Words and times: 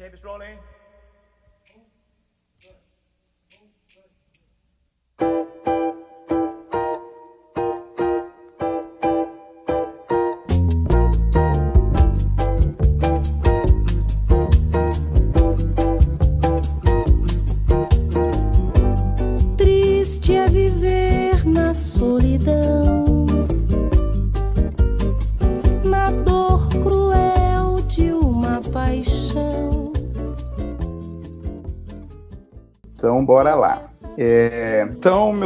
Tape 0.00 0.14
is 0.14 0.24
rolling. 0.24 0.56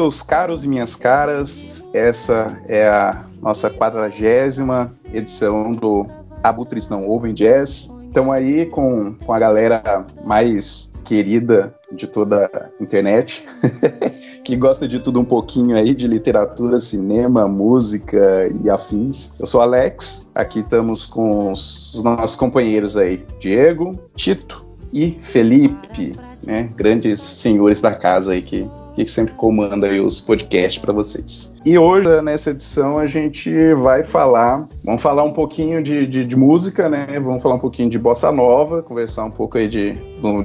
Meus 0.04 0.20
caros 0.20 0.66
e 0.66 0.68
minhas 0.68 0.94
caras, 0.94 1.82
essa 1.94 2.60
é 2.68 2.86
a 2.86 3.24
nossa 3.40 3.70
quadragésima 3.70 4.92
edição 5.14 5.72
do 5.72 6.06
Abutres 6.42 6.90
Não 6.90 7.08
Ouvem 7.08 7.32
Jazz. 7.32 7.88
Estamos 8.06 8.34
aí 8.34 8.66
com, 8.66 9.14
com 9.14 9.32
a 9.32 9.38
galera 9.38 10.06
mais 10.22 10.92
querida 11.04 11.74
de 11.90 12.06
toda 12.06 12.50
a 12.52 12.82
internet, 12.82 13.46
que 14.44 14.54
gosta 14.56 14.86
de 14.86 15.00
tudo 15.00 15.20
um 15.20 15.24
pouquinho 15.24 15.74
aí, 15.74 15.94
de 15.94 16.06
literatura, 16.06 16.78
cinema, 16.80 17.48
música 17.48 18.52
e 18.62 18.68
afins. 18.68 19.30
Eu 19.40 19.46
sou 19.46 19.62
Alex, 19.62 20.28
aqui 20.34 20.60
estamos 20.60 21.06
com 21.06 21.50
os, 21.50 21.94
os 21.94 22.02
nossos 22.02 22.36
companheiros 22.36 22.98
aí, 22.98 23.24
Diego, 23.38 23.98
Tito 24.14 24.66
e 24.92 25.12
Felipe, 25.18 26.14
né, 26.46 26.70
grandes 26.76 27.20
senhores 27.20 27.80
da 27.80 27.94
casa 27.94 28.32
aí 28.32 28.42
que, 28.42 28.68
que 28.94 29.06
sempre 29.06 29.34
comanda 29.34 29.88
os 30.02 30.20
podcasts 30.20 30.78
para 30.78 30.92
vocês. 30.92 31.52
E 31.64 31.78
hoje, 31.78 32.08
nessa 32.22 32.50
edição, 32.50 32.98
a 32.98 33.06
gente 33.06 33.52
vai 33.74 34.02
falar, 34.02 34.64
vamos 34.84 35.02
falar 35.02 35.24
um 35.24 35.32
pouquinho 35.32 35.82
de, 35.82 36.06
de, 36.06 36.24
de 36.24 36.36
música, 36.36 36.88
né, 36.88 37.06
vamos 37.20 37.42
falar 37.42 37.56
um 37.56 37.60
pouquinho 37.60 37.88
de 37.88 37.98
bossa 37.98 38.30
nova, 38.30 38.82
conversar 38.82 39.24
um 39.24 39.30
pouco 39.30 39.58
aí 39.58 39.68
de, 39.68 39.96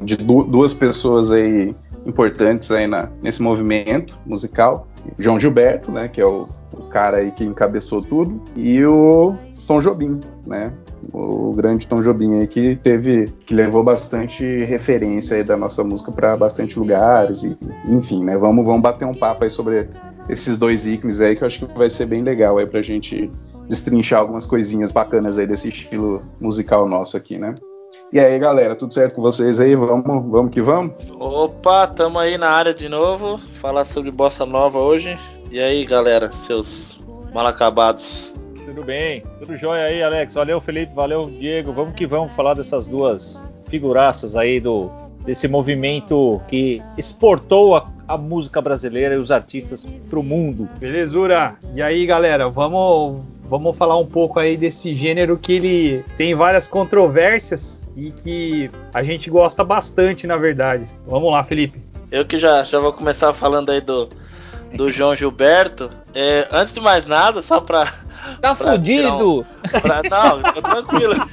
de 0.03 0.17
du- 0.17 0.43
duas 0.43 0.73
pessoas 0.73 1.31
aí 1.31 1.73
importantes 2.05 2.71
aí 2.71 2.87
na, 2.87 3.09
nesse 3.21 3.41
movimento 3.41 4.17
musical. 4.25 4.87
João 5.17 5.39
Gilberto, 5.39 5.91
né, 5.91 6.07
que 6.07 6.21
é 6.21 6.25
o, 6.25 6.47
o 6.73 6.83
cara 6.89 7.17
aí 7.17 7.31
que 7.31 7.43
encabeçou 7.43 8.01
tudo, 8.01 8.41
e 8.55 8.83
o 8.85 9.35
Tom 9.67 9.79
Jobim, 9.79 10.19
né, 10.47 10.71
o 11.13 11.53
grande 11.53 11.87
Tom 11.87 12.01
Jobim 12.01 12.39
aí 12.39 12.47
que 12.47 12.75
teve 12.75 13.33
que 13.45 13.53
levou 13.53 13.83
bastante 13.83 14.63
referência 14.65 15.37
aí 15.37 15.43
da 15.43 15.57
nossa 15.57 15.83
música 15.83 16.11
para 16.11 16.35
bastante 16.37 16.77
lugares 16.77 17.43
e 17.43 17.57
enfim, 17.87 18.23
né? 18.23 18.37
Vamos 18.37 18.65
vamos 18.65 18.81
bater 18.81 19.05
um 19.05 19.13
papo 19.13 19.43
aí 19.43 19.49
sobre 19.49 19.89
esses 20.27 20.57
dois 20.57 20.85
ícones 20.85 21.19
aí 21.19 21.35
que 21.35 21.43
eu 21.43 21.47
acho 21.47 21.65
que 21.65 21.77
vai 21.77 21.89
ser 21.89 22.05
bem 22.05 22.23
legal 22.23 22.57
aí 22.57 22.65
pra 22.65 22.81
gente 22.81 23.29
destrinchar 23.67 24.19
algumas 24.19 24.45
coisinhas 24.45 24.91
bacanas 24.91 25.39
aí 25.39 25.47
desse 25.47 25.69
estilo 25.69 26.21
musical 26.39 26.87
nosso 26.87 27.17
aqui, 27.17 27.37
né? 27.37 27.55
E 28.11 28.19
aí, 28.19 28.39
galera, 28.39 28.75
tudo 28.75 28.91
certo 28.91 29.15
com 29.15 29.21
vocês 29.21 29.59
aí? 29.59 29.75
Vamos, 29.75 30.03
vamos 30.03 30.49
que 30.49 30.61
vamos? 30.61 30.93
Opa, 31.11 31.85
tamo 31.85 32.17
aí 32.17 32.39
na 32.39 32.49
área 32.49 32.73
de 32.73 32.89
novo, 32.89 33.37
falar 33.37 33.85
sobre 33.85 34.09
bossa 34.09 34.47
nova 34.47 34.79
hoje. 34.79 35.17
E 35.51 35.59
aí, 35.59 35.85
galera, 35.85 36.31
seus 36.31 36.99
mal 37.33 37.45
acabados. 37.45 38.35
Tudo 38.79 38.85
bem, 38.85 39.23
tudo 39.37 39.57
jóia 39.57 39.83
aí, 39.83 40.01
Alex. 40.01 40.35
Valeu, 40.35 40.61
Felipe, 40.61 40.95
valeu, 40.95 41.29
Diego. 41.29 41.73
Vamos 41.73 41.93
que 41.93 42.07
vamos 42.07 42.31
falar 42.31 42.53
dessas 42.53 42.87
duas 42.87 43.45
figuraças 43.69 44.37
aí 44.37 44.61
do 44.61 44.89
desse 45.25 45.49
movimento 45.49 46.39
que 46.47 46.81
exportou 46.97 47.75
a, 47.75 47.91
a 48.07 48.17
música 48.17 48.61
brasileira 48.61 49.15
e 49.15 49.17
os 49.17 49.31
artistas 49.31 49.85
pro 50.09 50.23
mundo. 50.23 50.69
Belezura! 50.79 51.57
E 51.75 51.81
aí, 51.81 52.05
galera, 52.05 52.47
vamos, 52.47 53.21
vamos 53.49 53.75
falar 53.75 53.97
um 53.97 54.05
pouco 54.05 54.39
aí 54.39 54.55
desse 54.55 54.95
gênero 54.95 55.37
que 55.37 55.51
ele 55.51 56.05
tem 56.15 56.33
várias 56.33 56.69
controvérsias 56.69 57.85
e 57.97 58.11
que 58.11 58.69
a 58.93 59.03
gente 59.03 59.29
gosta 59.29 59.61
bastante, 59.61 60.25
na 60.25 60.37
verdade. 60.37 60.87
Vamos 61.05 61.29
lá, 61.33 61.43
Felipe. 61.43 61.81
Eu 62.09 62.23
que 62.23 62.39
já, 62.39 62.63
já 62.63 62.79
vou 62.79 62.93
começar 62.93 63.33
falando 63.33 63.71
aí 63.71 63.81
do, 63.81 64.07
do 64.73 64.89
João 64.89 65.13
Gilberto. 65.13 65.89
É, 66.15 66.47
antes 66.49 66.73
de 66.73 66.79
mais 66.79 67.05
nada, 67.05 67.41
só 67.41 67.59
pra. 67.59 67.91
Tá 68.41 68.55
pra 68.55 68.71
fudido! 68.73 69.39
um- 69.41 69.79
pra- 69.81 70.01
não, 70.09 70.53
tô 70.53 70.61
tranquilo. 70.61 71.15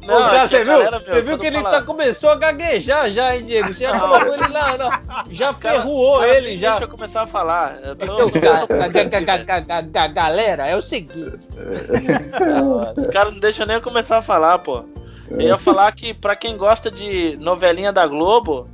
Que 0.00 0.36
a 0.36 0.46
você 0.48 0.58
viu? 0.58 0.66
galera, 0.66 0.98
meu, 0.98 1.06
você 1.08 1.22
viu 1.22 1.38
que 1.38 1.46
ele 1.46 1.62
tá, 1.62 1.82
começou 1.82 2.30
a 2.30 2.34
gaguejar 2.34 3.10
já, 3.10 3.36
hein, 3.36 3.44
Diego? 3.44 3.72
Você 3.72 3.84
já 3.84 3.92
Não. 3.94 4.00
colocou 4.00 4.34
ele 4.34 4.48
lá, 4.48 4.76
não. 4.76 4.90
Já 5.30 5.52
ferruou 5.52 6.24
ele, 6.24 6.58
já. 6.58 6.70
Deixa 6.70 6.84
eu 6.84 6.88
começar 6.88 7.22
a 7.22 7.26
falar. 7.26 7.78
Eu 7.82 7.94
tô- 7.96 8.04
Então, 8.04 8.30
ga- 8.40 8.66
ga- 8.66 9.04
ga- 9.04 9.20
ga- 9.20 9.38
ga- 9.44 9.60
ga- 9.60 9.80
ga- 9.82 10.08
galera, 10.08 10.66
é 10.66 10.74
o 10.76 10.82
seguinte. 10.82 11.48
Os 12.96 13.06
caras 13.08 13.32
não 13.32 13.40
deixam 13.40 13.66
nem 13.66 13.76
eu 13.76 13.82
começar 13.82 14.18
a 14.18 14.22
falar, 14.22 14.58
pô. 14.58 14.84
Eu 15.30 15.40
ia 15.40 15.58
falar 15.58 15.92
que 15.92 16.12
pra 16.12 16.34
quem 16.34 16.56
gosta 16.56 16.90
de 16.90 17.36
novelinha 17.40 17.92
da 17.92 18.06
Globo, 18.06 18.68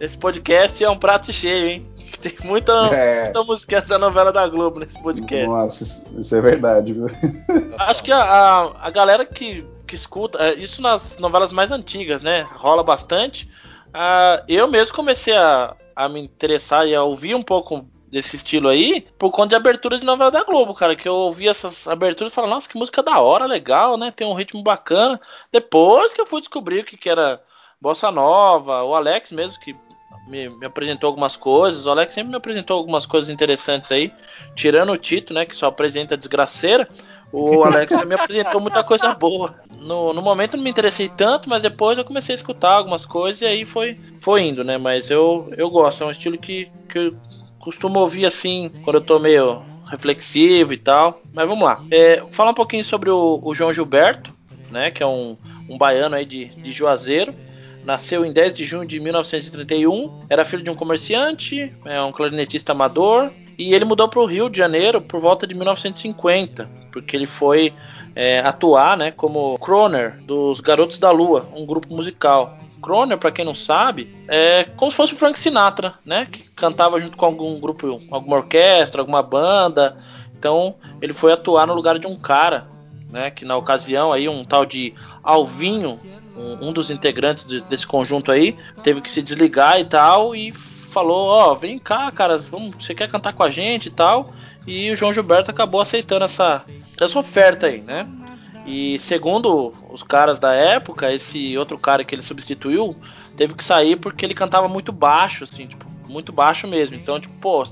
esse 0.00 0.16
podcast 0.16 0.82
é 0.82 0.88
um 0.88 0.96
prato 0.96 1.30
cheio, 1.32 1.66
hein? 1.68 1.89
Tem 2.20 2.36
muita, 2.44 2.72
É. 2.94 3.24
muita 3.24 3.44
música 3.44 3.80
da 3.82 3.98
novela 3.98 4.30
da 4.32 4.46
Globo 4.46 4.78
nesse 4.80 5.00
podcast. 5.02 5.46
Nossa, 5.46 5.82
isso- 5.82 6.06
isso 6.18 6.34
é 6.36 6.40
verdade, 6.40 6.92
viu? 6.92 7.06
Acho 7.78 8.02
que 8.04 8.12
a, 8.12 8.22
a, 8.22 8.86
a 8.86 8.90
galera 8.90 9.24
que, 9.24 9.66
que 9.86 9.94
escuta, 9.94 10.38
é, 10.42 10.54
isso 10.54 10.82
nas 10.82 11.16
novelas 11.18 11.50
mais 11.52 11.70
antigas, 11.72 12.22
né? 12.22 12.46
Rola 12.54 12.82
bastante. 12.82 13.50
Ah, 13.94 14.42
eu 14.46 14.68
mesmo 14.68 14.94
comecei 14.94 15.34
a, 15.36 15.74
a 15.96 16.08
me 16.08 16.20
interessar 16.20 16.86
e 16.86 16.94
a 16.94 17.02
ouvir 17.02 17.34
um 17.34 17.42
pouco 17.42 17.86
desse 18.08 18.36
estilo 18.36 18.68
aí 18.68 19.06
por 19.18 19.30
conta 19.30 19.50
de 19.50 19.54
abertura 19.56 19.98
de 19.98 20.04
novela 20.04 20.30
da 20.30 20.42
Globo, 20.44 20.74
cara. 20.74 20.94
Que 20.96 21.08
eu 21.08 21.14
ouvi 21.14 21.48
essas 21.48 21.88
aberturas 21.88 22.32
e 22.32 22.34
falava, 22.34 22.54
nossa, 22.54 22.68
que 22.68 22.76
música 22.76 23.02
da 23.02 23.18
hora, 23.18 23.46
legal, 23.46 23.96
né? 23.96 24.12
Tem 24.14 24.26
um 24.26 24.34
ritmo 24.34 24.62
bacana. 24.62 25.18
Depois 25.50 26.12
que 26.12 26.20
eu 26.20 26.26
fui 26.26 26.40
descobrir 26.40 26.80
o 26.80 26.84
que, 26.84 26.96
que 26.96 27.08
era 27.08 27.40
Bossa 27.80 28.10
Nova, 28.10 28.82
o 28.84 28.94
Alex 28.94 29.32
mesmo 29.32 29.58
que 29.60 29.74
me, 30.26 30.48
me 30.48 30.66
apresentou 30.66 31.08
algumas 31.08 31.36
coisas. 31.36 31.86
O 31.86 31.90
Alex 31.90 32.14
sempre 32.14 32.30
me 32.30 32.36
apresentou 32.36 32.76
algumas 32.76 33.06
coisas 33.06 33.30
interessantes 33.30 33.90
aí, 33.90 34.12
tirando 34.54 34.92
o 34.92 34.96
Tito, 34.96 35.34
né? 35.34 35.44
Que 35.44 35.54
só 35.54 35.66
apresenta 35.66 36.16
desgraceira. 36.16 36.88
O 37.32 37.62
Alex 37.64 37.92
me 38.06 38.14
apresentou 38.14 38.60
muita 38.60 38.82
coisa 38.82 39.14
boa. 39.14 39.54
No, 39.80 40.12
no 40.12 40.22
momento 40.22 40.56
não 40.56 40.64
me 40.64 40.70
interessei 40.70 41.08
tanto, 41.08 41.48
mas 41.48 41.62
depois 41.62 41.96
eu 41.96 42.04
comecei 42.04 42.34
a 42.34 42.36
escutar 42.36 42.72
algumas 42.72 43.06
coisas 43.06 43.42
e 43.42 43.46
aí 43.46 43.64
foi, 43.64 43.98
foi 44.18 44.42
indo, 44.42 44.64
né? 44.64 44.78
Mas 44.78 45.10
eu, 45.10 45.52
eu 45.56 45.70
gosto, 45.70 46.04
é 46.04 46.06
um 46.06 46.10
estilo 46.10 46.38
que, 46.38 46.70
que 46.88 46.98
eu 46.98 47.16
costumo 47.58 47.98
ouvir 47.98 48.26
assim 48.26 48.70
quando 48.82 48.96
eu 48.96 49.02
tô 49.02 49.18
meio 49.18 49.62
reflexivo 49.86 50.72
e 50.72 50.76
tal. 50.76 51.20
Mas 51.32 51.46
vamos 51.46 51.64
lá. 51.64 51.82
É, 51.90 52.22
falar 52.30 52.50
um 52.50 52.54
pouquinho 52.54 52.84
sobre 52.84 53.10
o, 53.10 53.40
o 53.42 53.54
João 53.54 53.72
Gilberto, 53.72 54.32
né? 54.70 54.90
Que 54.90 55.02
é 55.02 55.06
um, 55.06 55.36
um 55.68 55.78
baiano 55.78 56.16
aí 56.16 56.24
de, 56.24 56.46
de 56.46 56.72
Juazeiro. 56.72 57.34
Nasceu 57.84 58.24
em 58.24 58.32
10 58.32 58.54
de 58.54 58.64
junho 58.64 58.86
de 58.86 59.00
1931. 59.00 60.24
Era 60.28 60.44
filho 60.44 60.62
de 60.62 60.70
um 60.70 60.74
comerciante, 60.74 61.74
é 61.84 62.00
um 62.02 62.12
clarinetista 62.12 62.72
amador. 62.72 63.30
E 63.58 63.74
ele 63.74 63.84
mudou 63.84 64.08
para 64.08 64.20
o 64.20 64.24
Rio 64.24 64.48
de 64.48 64.58
Janeiro 64.58 65.00
por 65.02 65.20
volta 65.20 65.46
de 65.46 65.54
1950, 65.54 66.70
porque 66.90 67.14
ele 67.14 67.26
foi 67.26 67.74
é, 68.14 68.40
atuar 68.40 68.96
né, 68.96 69.10
como 69.10 69.58
croner 69.58 70.18
dos 70.22 70.60
Garotos 70.60 70.98
da 70.98 71.10
Lua, 71.10 71.48
um 71.54 71.66
grupo 71.66 71.94
musical. 71.94 72.56
Croner, 72.80 73.18
para 73.18 73.30
quem 73.30 73.44
não 73.44 73.54
sabe, 73.54 74.14
é 74.26 74.64
como 74.76 74.90
se 74.90 74.96
fosse 74.96 75.12
o 75.12 75.16
Frank 75.16 75.38
Sinatra, 75.38 75.94
né? 76.04 76.26
Que 76.30 76.50
cantava 76.52 76.98
junto 76.98 77.16
com 77.16 77.26
algum 77.26 77.60
grupo, 77.60 78.00
alguma 78.10 78.36
orquestra, 78.38 79.02
alguma 79.02 79.22
banda. 79.22 79.98
Então 80.38 80.76
ele 81.02 81.12
foi 81.12 81.32
atuar 81.32 81.66
no 81.66 81.74
lugar 81.74 81.98
de 81.98 82.06
um 82.06 82.18
cara, 82.18 82.66
né? 83.10 83.30
Que 83.30 83.44
na 83.44 83.56
ocasião 83.56 84.12
aí 84.12 84.28
um 84.28 84.44
tal 84.44 84.64
de 84.64 84.94
Alvinho, 85.22 86.00
um, 86.36 86.68
um 86.68 86.72
dos 86.72 86.90
integrantes 86.90 87.44
de- 87.44 87.60
desse 87.62 87.86
conjunto 87.86 88.30
aí, 88.32 88.56
teve 88.82 89.00
que 89.00 89.10
se 89.10 89.20
desligar 89.22 89.78
e 89.80 89.84
tal 89.84 90.34
e 90.34 90.52
falou, 90.52 91.28
ó, 91.28 91.54
vem 91.54 91.78
cá, 91.78 92.10
cara, 92.10 92.38
vamos, 92.38 92.74
você 92.84 92.94
quer 92.94 93.08
cantar 93.08 93.32
com 93.32 93.42
a 93.42 93.50
gente 93.50 93.86
e 93.86 93.90
tal? 93.90 94.32
E 94.66 94.90
o 94.90 94.96
João 94.96 95.12
Gilberto 95.12 95.50
acabou 95.50 95.80
aceitando 95.80 96.24
essa, 96.24 96.64
essa 97.00 97.18
oferta 97.18 97.66
aí, 97.66 97.80
né? 97.82 98.06
E 98.66 98.98
segundo 98.98 99.72
os 99.90 100.02
caras 100.02 100.38
da 100.38 100.52
época, 100.52 101.12
esse 101.12 101.56
outro 101.56 101.78
cara 101.78 102.04
que 102.04 102.14
ele 102.14 102.22
substituiu 102.22 102.94
teve 103.36 103.54
que 103.54 103.64
sair 103.64 103.96
porque 103.96 104.24
ele 104.24 104.34
cantava 104.34 104.68
muito 104.68 104.92
baixo, 104.92 105.44
assim, 105.44 105.66
tipo, 105.66 105.86
muito 106.08 106.30
baixo 106.32 106.68
mesmo. 106.68 106.94
Então, 106.94 107.18
tipo, 107.18 107.34
pô, 107.40 107.64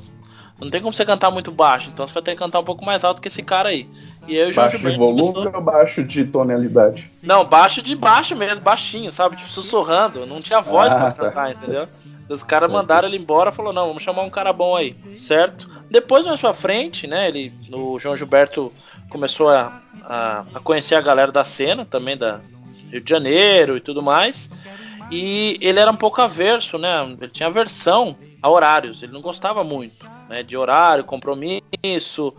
não 0.58 0.70
tem 0.70 0.80
como 0.80 0.92
você 0.92 1.04
cantar 1.04 1.30
muito 1.30 1.52
baixo, 1.52 1.90
então 1.92 2.06
você 2.06 2.14
vai 2.14 2.22
ter 2.22 2.30
que 2.32 2.38
cantar 2.38 2.60
um 2.60 2.64
pouco 2.64 2.84
mais 2.84 3.04
alto 3.04 3.20
que 3.20 3.28
esse 3.28 3.42
cara 3.42 3.68
aí. 3.68 3.86
E 4.26 4.38
aí 4.40 4.50
o 4.50 4.52
João 4.52 4.66
Baixo 4.66 4.78
de 4.78 4.96
volume 4.96 5.32
começou- 5.32 5.54
ou 5.54 5.60
baixo 5.62 6.04
de 6.04 6.24
tonalidade? 6.24 7.08
Não, 7.22 7.44
baixo 7.44 7.80
de 7.82 7.94
baixo 7.96 8.36
mesmo, 8.36 8.60
baixinho, 8.62 9.10
sabe? 9.12 9.36
Tipo, 9.36 9.50
sussurrando. 9.50 10.26
Não 10.26 10.40
tinha 10.40 10.60
voz 10.60 10.92
Ah, 10.92 10.96
pra 10.96 11.10
tá. 11.12 11.24
cantar, 11.26 11.50
entendeu? 11.52 11.86
Os 12.28 12.42
caras 12.42 12.70
mandaram 12.70 13.08
ele 13.08 13.16
embora 13.16 13.50
falou, 13.50 13.72
não, 13.72 13.86
vamos 13.88 14.02
chamar 14.02 14.22
um 14.22 14.28
cara 14.30 14.52
bom 14.52 14.76
aí, 14.76 14.94
certo? 15.12 15.66
Depois, 15.90 16.26
mais 16.26 16.38
pra 16.40 16.52
frente, 16.52 17.06
né, 17.06 17.28
ele, 17.28 17.50
o 17.72 17.98
João 17.98 18.14
Gilberto 18.16 18.70
começou 19.08 19.48
a, 19.48 19.80
a, 20.04 20.44
a 20.54 20.60
conhecer 20.60 20.94
a 20.94 21.00
galera 21.00 21.32
da 21.32 21.42
cena, 21.42 21.86
também 21.86 22.18
da 22.18 22.40
Rio 22.92 23.00
de 23.00 23.08
Janeiro 23.08 23.78
e 23.78 23.80
tudo 23.80 24.02
mais. 24.02 24.50
e 25.10 25.56
ele 25.62 25.80
era 25.80 25.90
um 25.90 25.96
pouco 25.96 26.20
averso, 26.20 26.76
né? 26.76 27.02
Ele 27.18 27.30
tinha 27.30 27.46
aversão 27.46 28.14
a 28.42 28.50
horários, 28.50 29.02
ele 29.02 29.12
não 29.12 29.22
gostava 29.22 29.64
muito 29.64 30.04
né, 30.28 30.42
de 30.42 30.54
horário, 30.54 31.04
compromisso, 31.04 32.34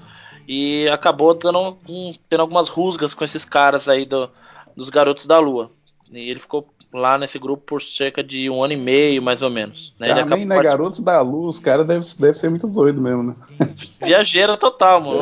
e 0.51 0.89
acabou 0.89 1.35
dando, 1.35 1.77
um, 1.87 2.11
tendo 2.27 2.39
algumas 2.39 2.67
rusgas 2.69 3.13
com 3.13 3.23
esses 3.23 3.45
caras 3.45 3.87
aí 3.87 4.03
do, 4.03 4.31
dos 4.75 4.89
Garotos 4.89 5.27
da 5.27 5.37
Lua. 5.37 5.69
E 6.11 6.27
ele 6.27 6.39
ficou 6.39 6.67
lá 6.91 7.19
nesse 7.19 7.37
grupo 7.37 7.63
por 7.63 7.83
cerca 7.83 8.23
de 8.23 8.49
um 8.49 8.63
ano 8.63 8.73
e 8.73 8.77
meio, 8.77 9.21
mais 9.21 9.43
ou 9.43 9.51
menos. 9.51 9.93
Né? 9.99 10.09
Ele 10.09 10.21
Também, 10.21 10.45
né? 10.47 10.55
particip- 10.55 10.77
Garotos 10.79 10.99
da 11.01 11.21
Luz, 11.21 11.57
os 11.57 11.61
caras 11.61 11.85
devem 11.85 12.01
deve 12.17 12.33
ser 12.33 12.49
muito 12.49 12.65
doido 12.65 12.99
mesmo, 12.99 13.21
né? 13.21 13.35
Viajeira 14.03 14.57
total, 14.57 14.99
mano. 15.01 15.21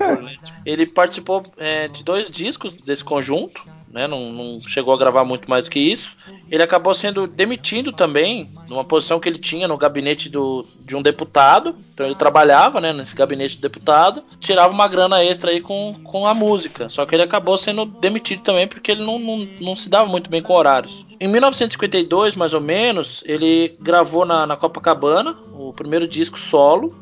É. 0.00 0.22
né? 0.22 0.34
Ele 0.66 0.86
participou 0.86 1.44
é, 1.56 1.86
de 1.86 2.02
dois 2.02 2.28
discos 2.28 2.72
desse 2.72 3.04
conjunto, 3.04 3.64
né? 3.94 4.08
Não, 4.08 4.32
não 4.32 4.60
chegou 4.66 4.92
a 4.92 4.98
gravar 4.98 5.24
muito 5.24 5.48
mais 5.48 5.64
do 5.64 5.70
que 5.70 5.78
isso. 5.78 6.16
Ele 6.50 6.64
acabou 6.64 6.92
sendo 6.96 7.28
demitido 7.28 7.92
também, 7.92 8.50
numa 8.68 8.84
posição 8.84 9.20
que 9.20 9.28
ele 9.28 9.38
tinha 9.38 9.68
no 9.68 9.78
gabinete 9.78 10.28
do, 10.28 10.66
de 10.80 10.96
um 10.96 11.00
deputado. 11.00 11.76
Então 11.94 12.04
ele 12.04 12.16
trabalhava, 12.16 12.80
né, 12.80 12.92
nesse 12.92 13.14
gabinete 13.14 13.56
do 13.56 13.62
deputado, 13.62 14.24
tirava 14.40 14.74
uma 14.74 14.88
grana 14.88 15.22
extra 15.22 15.52
aí 15.52 15.60
com, 15.60 15.94
com 16.02 16.26
a 16.26 16.34
música. 16.34 16.90
Só 16.90 17.06
que 17.06 17.14
ele 17.14 17.22
acabou 17.22 17.56
sendo 17.56 17.86
demitido 17.86 18.42
também 18.42 18.66
porque 18.66 18.90
ele 18.90 19.04
não, 19.04 19.16
não, 19.16 19.48
não 19.60 19.76
se 19.76 19.88
dava 19.88 20.10
muito 20.10 20.28
bem 20.28 20.42
com 20.42 20.54
horários. 20.54 21.06
Em 21.20 21.28
1952, 21.28 22.34
mais 22.34 22.52
ou 22.52 22.60
menos, 22.60 23.22
ele 23.24 23.76
gravou 23.80 24.26
na, 24.26 24.44
na 24.44 24.56
Copacabana 24.56 25.36
o 25.52 25.72
primeiro 25.72 26.08
disco 26.08 26.36
solo. 26.36 26.92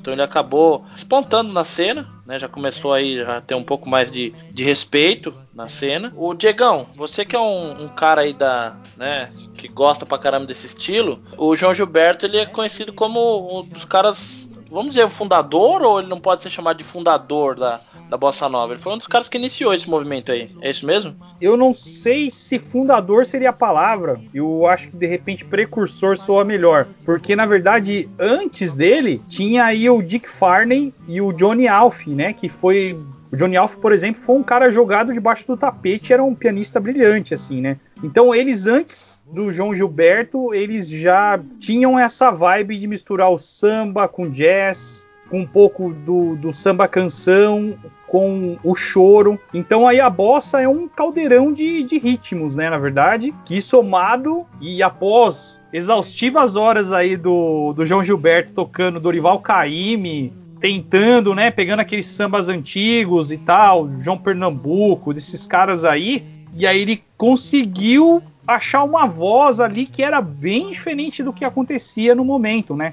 Então 0.00 0.12
ele 0.12 0.22
acabou 0.22 0.84
despontando 0.94 1.52
na 1.52 1.62
cena, 1.62 2.08
né? 2.30 2.38
Já 2.38 2.48
começou 2.48 2.92
aí 2.92 3.20
a 3.20 3.40
ter 3.40 3.56
um 3.56 3.64
pouco 3.64 3.88
mais 3.88 4.10
de, 4.12 4.32
de 4.52 4.62
respeito 4.62 5.34
na 5.52 5.68
cena. 5.68 6.12
O 6.16 6.32
Diegão, 6.32 6.86
você 6.94 7.24
que 7.24 7.34
é 7.34 7.40
um, 7.40 7.84
um 7.84 7.88
cara 7.88 8.20
aí 8.20 8.32
da, 8.32 8.76
né, 8.96 9.32
que 9.54 9.66
gosta 9.66 10.06
pra 10.06 10.18
caramba 10.18 10.46
desse 10.46 10.66
estilo, 10.66 11.20
o 11.36 11.56
João 11.56 11.74
Gilberto 11.74 12.24
ele 12.24 12.38
é 12.38 12.46
conhecido 12.46 12.92
como 12.92 13.58
um 13.58 13.64
dos 13.64 13.84
caras, 13.84 14.48
vamos 14.70 14.90
dizer, 14.90 15.04
o 15.04 15.10
fundador 15.10 15.82
ou 15.82 15.98
ele 15.98 16.08
não 16.08 16.20
pode 16.20 16.42
ser 16.42 16.50
chamado 16.50 16.78
de 16.78 16.84
fundador 16.84 17.58
da, 17.58 17.80
da 18.08 18.16
bossa 18.16 18.48
nova? 18.48 18.72
Ele 18.72 18.80
foi 18.80 18.92
um 18.92 18.98
dos 18.98 19.06
caras 19.06 19.28
que 19.28 19.36
iniciou 19.36 19.74
esse 19.74 19.90
movimento 19.90 20.30
aí. 20.30 20.50
É 20.60 20.70
isso 20.70 20.86
mesmo? 20.86 21.16
Eu 21.40 21.56
não 21.56 21.74
sei 21.74 22.30
se 22.30 22.58
fundador 22.58 23.26
seria 23.26 23.50
a 23.50 23.54
palavra. 23.54 24.20
Eu 24.32 24.66
acho 24.66 24.88
que 24.88 24.96
de 24.96 25.06
repente 25.06 25.44
precursor 25.44 26.16
soa 26.16 26.44
melhor. 26.44 26.86
Porque 27.04 27.34
na 27.34 27.46
verdade, 27.46 28.08
antes 28.18 28.74
dele, 28.74 29.20
tinha 29.28 29.64
aí 29.64 29.90
o 29.90 30.02
Dick 30.02 30.28
Farney 30.28 30.92
e 31.08 31.20
o 31.20 31.32
Johnny 31.32 31.66
Alf, 31.66 32.06
né? 32.06 32.32
Que 32.32 32.48
foi. 32.48 32.98
O 33.32 33.36
Johnny 33.36 33.56
Alf, 33.56 33.76
por 33.76 33.92
exemplo, 33.92 34.20
foi 34.20 34.36
um 34.36 34.42
cara 34.42 34.70
jogado 34.70 35.12
debaixo 35.12 35.46
do 35.46 35.56
tapete, 35.56 36.12
era 36.12 36.22
um 36.22 36.34
pianista 36.34 36.80
brilhante, 36.80 37.32
assim, 37.32 37.60
né? 37.60 37.76
Então 38.02 38.34
eles 38.34 38.66
antes 38.66 39.24
do 39.32 39.52
João 39.52 39.74
Gilberto, 39.74 40.52
eles 40.52 40.88
já 40.88 41.38
tinham 41.58 41.98
essa 41.98 42.30
vibe 42.30 42.76
de 42.76 42.86
misturar 42.88 43.30
o 43.30 43.38
samba 43.38 44.08
com 44.08 44.28
jazz, 44.28 45.08
com 45.28 45.40
um 45.40 45.46
pouco 45.46 45.92
do, 45.92 46.34
do 46.34 46.52
samba 46.52 46.88
canção, 46.88 47.78
com 48.08 48.58
o 48.64 48.74
choro. 48.74 49.38
Então 49.54 49.86
aí 49.86 50.00
a 50.00 50.10
bossa 50.10 50.60
é 50.60 50.66
um 50.66 50.88
caldeirão 50.88 51.52
de, 51.52 51.84
de 51.84 51.98
ritmos, 51.98 52.56
né? 52.56 52.68
Na 52.68 52.78
verdade, 52.78 53.32
que 53.44 53.62
somado 53.62 54.44
e 54.60 54.82
após 54.82 55.60
exaustivas 55.72 56.56
horas 56.56 56.90
aí 56.90 57.16
do, 57.16 57.72
do 57.72 57.86
João 57.86 58.02
Gilberto 58.02 58.52
tocando 58.52 58.98
Dorival 58.98 59.40
Caymmi, 59.40 60.32
tentando, 60.60 61.34
né? 61.34 61.50
Pegando 61.50 61.80
aqueles 61.80 62.06
sambas 62.06 62.48
antigos 62.48 63.32
e 63.32 63.38
tal, 63.38 63.90
João 64.00 64.18
Pernambuco, 64.18 65.10
esses 65.12 65.46
caras 65.46 65.84
aí. 65.84 66.24
E 66.54 66.66
aí 66.66 66.80
ele 66.80 67.02
conseguiu 67.16 68.22
achar 68.46 68.82
uma 68.82 69.06
voz 69.06 69.60
ali 69.60 69.86
que 69.86 70.02
era 70.02 70.20
bem 70.20 70.70
diferente 70.70 71.22
do 71.22 71.32
que 71.32 71.44
acontecia 71.44 72.14
no 72.14 72.24
momento, 72.24 72.74
né? 72.74 72.92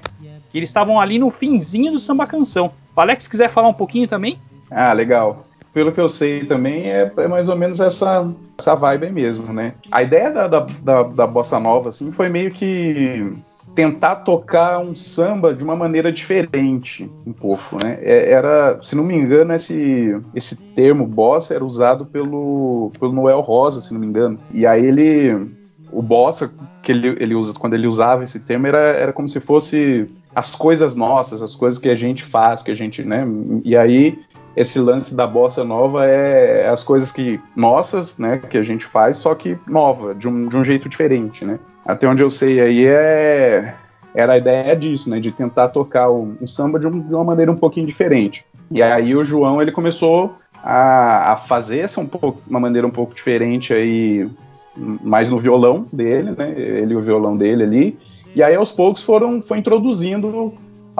Que 0.50 0.58
eles 0.58 0.68
estavam 0.68 1.00
ali 1.00 1.18
no 1.18 1.30
finzinho 1.30 1.92
do 1.92 1.98
samba 1.98 2.26
canção. 2.26 2.72
O 2.94 3.00
Alex 3.00 3.28
quiser 3.28 3.50
falar 3.50 3.68
um 3.68 3.74
pouquinho 3.74 4.08
também? 4.08 4.38
Ah, 4.70 4.92
legal. 4.92 5.44
Pelo 5.78 5.92
que 5.92 6.00
eu 6.00 6.08
sei 6.08 6.44
também, 6.44 6.90
é, 6.90 7.08
é 7.16 7.28
mais 7.28 7.48
ou 7.48 7.54
menos 7.54 7.78
essa, 7.78 8.28
essa 8.58 8.74
vibe 8.74 9.12
mesmo, 9.12 9.52
né? 9.52 9.74
A 9.92 10.02
ideia 10.02 10.28
da, 10.32 10.48
da, 10.48 10.66
da, 10.82 11.02
da 11.04 11.24
bossa 11.24 11.60
nova, 11.60 11.90
assim, 11.90 12.10
foi 12.10 12.28
meio 12.28 12.50
que 12.50 13.32
tentar 13.76 14.16
tocar 14.16 14.80
um 14.80 14.92
samba 14.96 15.54
de 15.54 15.62
uma 15.62 15.76
maneira 15.76 16.10
diferente, 16.10 17.08
um 17.24 17.32
pouco, 17.32 17.76
né? 17.80 17.96
É- 18.02 18.28
Era, 18.28 18.76
se 18.82 18.96
não 18.96 19.04
me 19.04 19.14
engano, 19.14 19.52
esse, 19.54 20.20
esse 20.34 20.56
termo 20.56 21.06
bossa 21.06 21.54
era 21.54 21.64
usado 21.64 22.04
pelo, 22.04 22.90
pelo 22.98 23.12
Noel 23.12 23.40
Rosa, 23.40 23.80
se 23.80 23.92
não 23.92 24.00
me 24.00 24.06
engano. 24.08 24.36
E 24.52 24.66
aí 24.66 24.84
ele, 24.84 25.48
o 25.92 26.02
bossa 26.02 26.52
que 26.82 26.90
ele, 26.90 27.16
ele 27.20 27.36
usa, 27.36 27.54
quando 27.54 27.74
ele 27.74 27.86
usava 27.86 28.24
esse 28.24 28.40
termo 28.40 28.66
era, 28.66 28.78
era 28.78 29.12
como 29.12 29.28
se 29.28 29.38
fosse 29.38 30.08
as 30.34 30.54
coisas 30.54 30.94
nossas, 30.94 31.42
as 31.42 31.56
coisas 31.56 31.78
que 31.78 31.88
a 31.88 31.94
gente 31.94 32.22
faz, 32.22 32.62
que 32.62 32.70
a 32.70 32.74
gente, 32.74 33.02
né? 33.02 33.26
E 33.64 33.76
aí 33.76 34.18
esse 34.58 34.80
lance 34.80 35.14
da 35.14 35.24
bossa 35.24 35.62
nova 35.62 36.04
é 36.04 36.68
as 36.68 36.82
coisas 36.82 37.12
que 37.12 37.38
nossas, 37.54 38.18
né, 38.18 38.38
que 38.50 38.58
a 38.58 38.62
gente 38.62 38.84
faz, 38.84 39.16
só 39.18 39.32
que 39.32 39.56
nova, 39.68 40.16
de 40.16 40.26
um, 40.26 40.48
de 40.48 40.56
um 40.56 40.64
jeito 40.64 40.88
diferente, 40.88 41.44
né? 41.44 41.60
Até 41.86 42.08
onde 42.08 42.24
eu 42.24 42.28
sei 42.28 42.60
aí 42.60 42.84
é 42.84 43.74
era 44.12 44.32
a 44.32 44.38
ideia 44.38 44.74
disso, 44.74 45.08
né, 45.10 45.20
de 45.20 45.30
tentar 45.30 45.68
tocar 45.68 46.10
um, 46.10 46.34
samba 46.44 46.78
de, 46.80 46.88
um- 46.88 46.98
de 47.00 47.14
uma 47.14 47.22
maneira 47.22 47.52
um 47.52 47.56
pouquinho 47.56 47.86
diferente. 47.86 48.44
E 48.68 48.82
aí 48.82 49.14
o 49.14 49.22
João 49.22 49.62
ele 49.62 49.70
começou 49.70 50.34
a, 50.60 51.32
a 51.32 51.36
fazer 51.36 51.78
essa 51.78 52.00
um 52.00 52.06
pouco, 52.06 52.40
uma 52.48 52.58
maneira 52.58 52.84
um 52.86 52.90
pouco 52.90 53.14
diferente 53.14 53.72
aí, 53.72 54.28
mais 54.76 55.30
no 55.30 55.38
violão 55.38 55.86
dele, 55.92 56.34
né? 56.36 56.52
Ele 56.56 56.94
e 56.94 56.96
o 56.96 57.00
violão 57.00 57.36
dele 57.36 57.62
ali. 57.62 57.98
E 58.34 58.42
aí 58.42 58.56
aos 58.56 58.72
poucos 58.72 59.04
foram 59.04 59.40
foi 59.40 59.58
introduzindo 59.58 60.52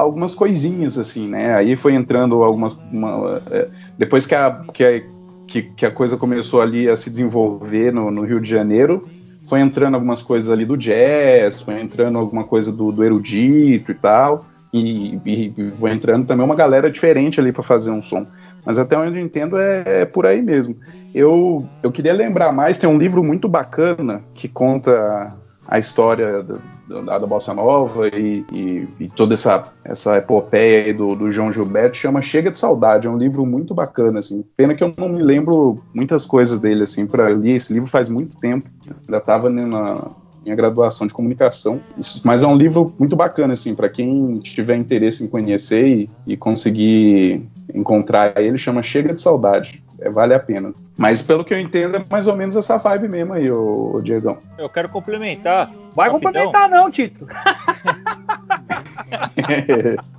algumas 0.02 0.34
coisinhas 0.34 0.98
assim, 0.98 1.28
né? 1.28 1.54
Aí 1.54 1.76
foi 1.76 1.94
entrando 1.94 2.42
algumas 2.42 2.74
uma- 2.92 3.42
é, 3.50 3.68
depois 3.98 4.26
que 4.26 4.34
a, 4.34 4.62
que 4.72 4.84
a 4.84 5.02
que, 5.48 5.62
que 5.62 5.86
a 5.86 5.90
coisa 5.90 6.16
começou 6.16 6.60
ali 6.60 6.88
a 6.88 6.94
se 6.94 7.10
desenvolver 7.10 7.90
no, 7.92 8.10
no 8.10 8.22
Rio 8.22 8.38
de 8.38 8.48
Janeiro, 8.48 9.08
foi 9.42 9.60
entrando 9.60 9.94
algumas 9.94 10.22
coisas 10.22 10.50
ali 10.50 10.66
do 10.66 10.76
jazz, 10.76 11.62
foi 11.62 11.80
entrando 11.80 12.18
alguma 12.18 12.44
coisa 12.44 12.70
do, 12.70 12.92
do 12.92 13.02
erudito 13.02 13.90
e 13.90 13.94
tal, 13.94 14.44
e, 14.70 15.18
e, 15.24 15.54
e 15.56 15.70
foi 15.74 15.90
entrando 15.92 16.26
também 16.26 16.44
uma 16.44 16.54
galera 16.54 16.90
diferente 16.90 17.40
ali 17.40 17.50
para 17.50 17.62
fazer 17.62 17.90
um 17.90 18.02
som. 18.02 18.26
Mas 18.64 18.78
até 18.78 18.98
onde 18.98 19.18
eu 19.18 19.24
entendo 19.24 19.56
é, 19.56 20.02
é 20.02 20.04
por 20.04 20.26
aí 20.26 20.42
mesmo. 20.42 20.76
Eu, 21.14 21.64
eu 21.82 21.90
queria 21.90 22.12
lembrar 22.12 22.52
mais, 22.52 22.76
tem 22.76 22.88
um 22.88 22.98
livro 22.98 23.24
muito 23.24 23.48
bacana 23.48 24.20
que 24.34 24.46
conta 24.48 25.34
a 25.66 25.78
história 25.78 26.44
da, 26.88 27.18
da 27.18 27.26
Bossa 27.26 27.52
Nova 27.52 28.08
e, 28.08 28.44
e- 28.52 28.88
e 29.00 29.08
toda 29.08 29.34
essa, 29.34 29.62
essa 29.84 30.16
epopeia 30.16 30.92
do, 30.94 31.14
do 31.14 31.30
João 31.30 31.52
Gilberto, 31.52 31.96
chama 31.96 32.22
Chega 32.22 32.50
de 32.50 32.58
Saudade, 32.58 33.06
é 33.06 33.10
um 33.10 33.18
livro 33.18 33.44
muito 33.44 33.74
bacana, 33.74 34.18
assim. 34.18 34.44
Pena 34.56 34.74
que 34.74 34.82
eu 34.82 34.92
não 34.96 35.08
me 35.08 35.22
lembro 35.22 35.78
muitas 35.94 36.24
coisas 36.24 36.58
dele, 36.60 36.82
assim, 36.82 37.06
para 37.06 37.28
ler 37.28 37.56
esse 37.56 37.72
livro 37.72 37.88
faz 37.88 38.08
muito 38.08 38.36
tempo, 38.38 38.68
ainda 39.06 39.18
estava 39.18 39.48
na 39.50 40.06
minha 40.42 40.56
graduação 40.56 41.06
de 41.06 41.12
comunicação, 41.12 41.80
mas 42.24 42.42
é 42.42 42.46
um 42.46 42.56
livro 42.56 42.92
muito 42.98 43.14
bacana, 43.14 43.52
assim, 43.52 43.74
para 43.74 43.88
quem 43.88 44.38
tiver 44.38 44.76
interesse 44.76 45.22
em 45.24 45.28
conhecer 45.28 45.86
e, 45.86 46.10
e 46.26 46.36
conseguir 46.36 47.42
encontrar 47.74 48.32
ele, 48.40 48.56
chama 48.56 48.82
Chega 48.82 49.12
de 49.12 49.20
Saudade. 49.20 49.82
É, 50.00 50.08
vale 50.10 50.32
a 50.34 50.38
pena. 50.38 50.72
Mas 50.96 51.22
pelo 51.22 51.44
que 51.44 51.52
eu 51.52 51.58
entendo, 51.58 51.96
é 51.96 52.04
mais 52.10 52.26
ou 52.28 52.36
menos 52.36 52.54
essa 52.56 52.76
vibe 52.76 53.08
mesmo 53.08 53.32
aí, 53.32 53.50
ô, 53.50 53.96
ô 53.96 54.00
Diegão. 54.00 54.38
Eu 54.56 54.68
quero 54.68 54.88
complementar. 54.88 55.70
Vai 55.94 56.08
Rapidão. 56.10 56.32
complementar 56.32 56.68
não, 56.70 56.90
Tito. 56.90 57.26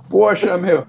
Poxa, 0.08 0.56
meu. 0.58 0.86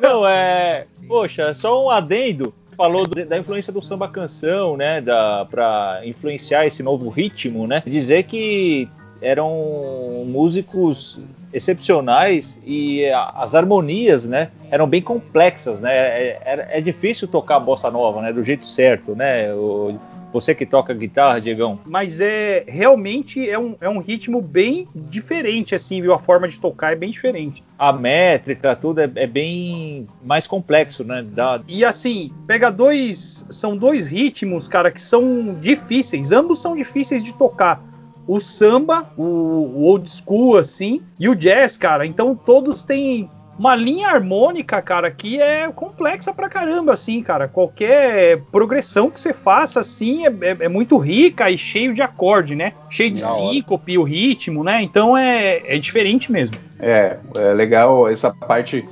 Não, 0.00 0.26
é. 0.26 0.86
Poxa, 1.06 1.54
só 1.54 1.84
um 1.84 1.90
adendo. 1.90 2.52
Falou 2.76 3.06
do- 3.06 3.24
da 3.26 3.38
influência 3.38 3.72
do 3.72 3.82
samba 3.82 4.08
canção, 4.08 4.76
né? 4.76 5.00
Da, 5.00 5.46
pra 5.50 6.00
influenciar 6.04 6.66
esse 6.66 6.82
novo 6.82 7.08
ritmo, 7.10 7.66
né? 7.66 7.82
Dizer 7.86 8.22
que 8.24 8.88
eram 9.22 10.24
músicos 10.26 11.18
excepcionais 11.52 12.60
e 12.66 13.04
as 13.34 13.54
harmonias, 13.54 14.26
né? 14.26 14.50
Eram 14.70 14.86
bem 14.86 15.00
complexas, 15.00 15.80
né? 15.80 15.92
É, 15.94 16.38
é- 16.44 16.78
é 16.78 16.80
difícil 16.80 17.28
tocar 17.28 17.60
bossa 17.60 17.90
nova, 17.90 18.20
né? 18.20 18.32
Do 18.32 18.42
jeito 18.42 18.66
certo, 18.66 19.14
né? 19.14 19.52
O- 19.54 19.98
você 20.32 20.54
que 20.54 20.64
toca 20.64 20.94
guitarra, 20.94 21.38
Diegão. 21.42 21.78
Mas 21.84 22.18
é 22.18 22.64
realmente 22.66 23.50
é 23.50 23.58
um, 23.58 23.76
é 23.82 23.86
um 23.88 23.98
ritmo 23.98 24.40
bem 24.40 24.88
diferente, 24.94 25.74
assim, 25.74 26.00
viu? 26.00 26.14
A 26.14 26.18
forma 26.18 26.48
de 26.48 26.58
tocar 26.58 26.92
é 26.92 26.96
bem 26.96 27.10
diferente. 27.10 27.62
A 27.78 27.92
métrica, 27.92 28.74
tudo 28.74 29.02
é, 29.02 29.10
é 29.16 29.26
bem 29.26 30.06
mais 30.24 30.46
complexo, 30.46 31.04
né? 31.04 31.22
Da, 31.22 31.60
E 31.68 31.84
assim, 31.84 32.32
pega 32.46 32.70
dois. 32.72 33.44
São 33.50 33.76
dois 33.76 34.08
ritmos, 34.08 34.66
cara, 34.68 34.90
que 34.90 35.02
são 35.02 35.54
difíceis. 35.60 36.32
Ambos 36.32 36.62
são 36.62 36.74
difíceis 36.74 37.22
de 37.22 37.34
tocar. 37.34 37.82
O 38.26 38.40
samba, 38.40 39.06
o, 39.16 39.22
o 39.24 39.82
old 39.84 40.08
school, 40.08 40.56
assim, 40.56 41.02
e 41.18 41.28
o 41.28 41.34
jazz, 41.34 41.76
cara. 41.76 42.06
Então 42.06 42.34
todos 42.34 42.82
têm 42.82 43.28
uma 43.58 43.76
linha 43.76 44.08
harmônica, 44.08 44.80
cara, 44.80 45.10
que 45.10 45.40
é 45.40 45.68
complexa 45.68 46.32
pra 46.32 46.48
caramba, 46.48 46.92
assim, 46.94 47.22
cara. 47.22 47.46
Qualquer 47.48 48.40
progressão 48.50 49.10
que 49.10 49.20
você 49.20 49.32
faça, 49.32 49.80
assim, 49.80 50.24
é, 50.26 50.30
é- 50.40 50.56
é 50.60 50.68
muito 50.68 50.96
rica 50.96 51.50
e 51.50 51.58
cheio 51.58 51.94
de 51.94 52.00
acorde, 52.02 52.54
né? 52.56 52.72
Cheio 52.88 53.10
de 53.10 53.22
síncope, 53.52 53.98
o 53.98 54.02
ritmo, 54.02 54.64
né? 54.64 54.82
Então 54.82 55.16
é, 55.16 55.62
é 55.66 55.78
diferente 55.78 56.32
mesmo. 56.32 56.56
É, 56.80 57.18
é 57.36 57.52
legal 57.52 58.08
essa 58.08 58.32
parte 58.32 58.88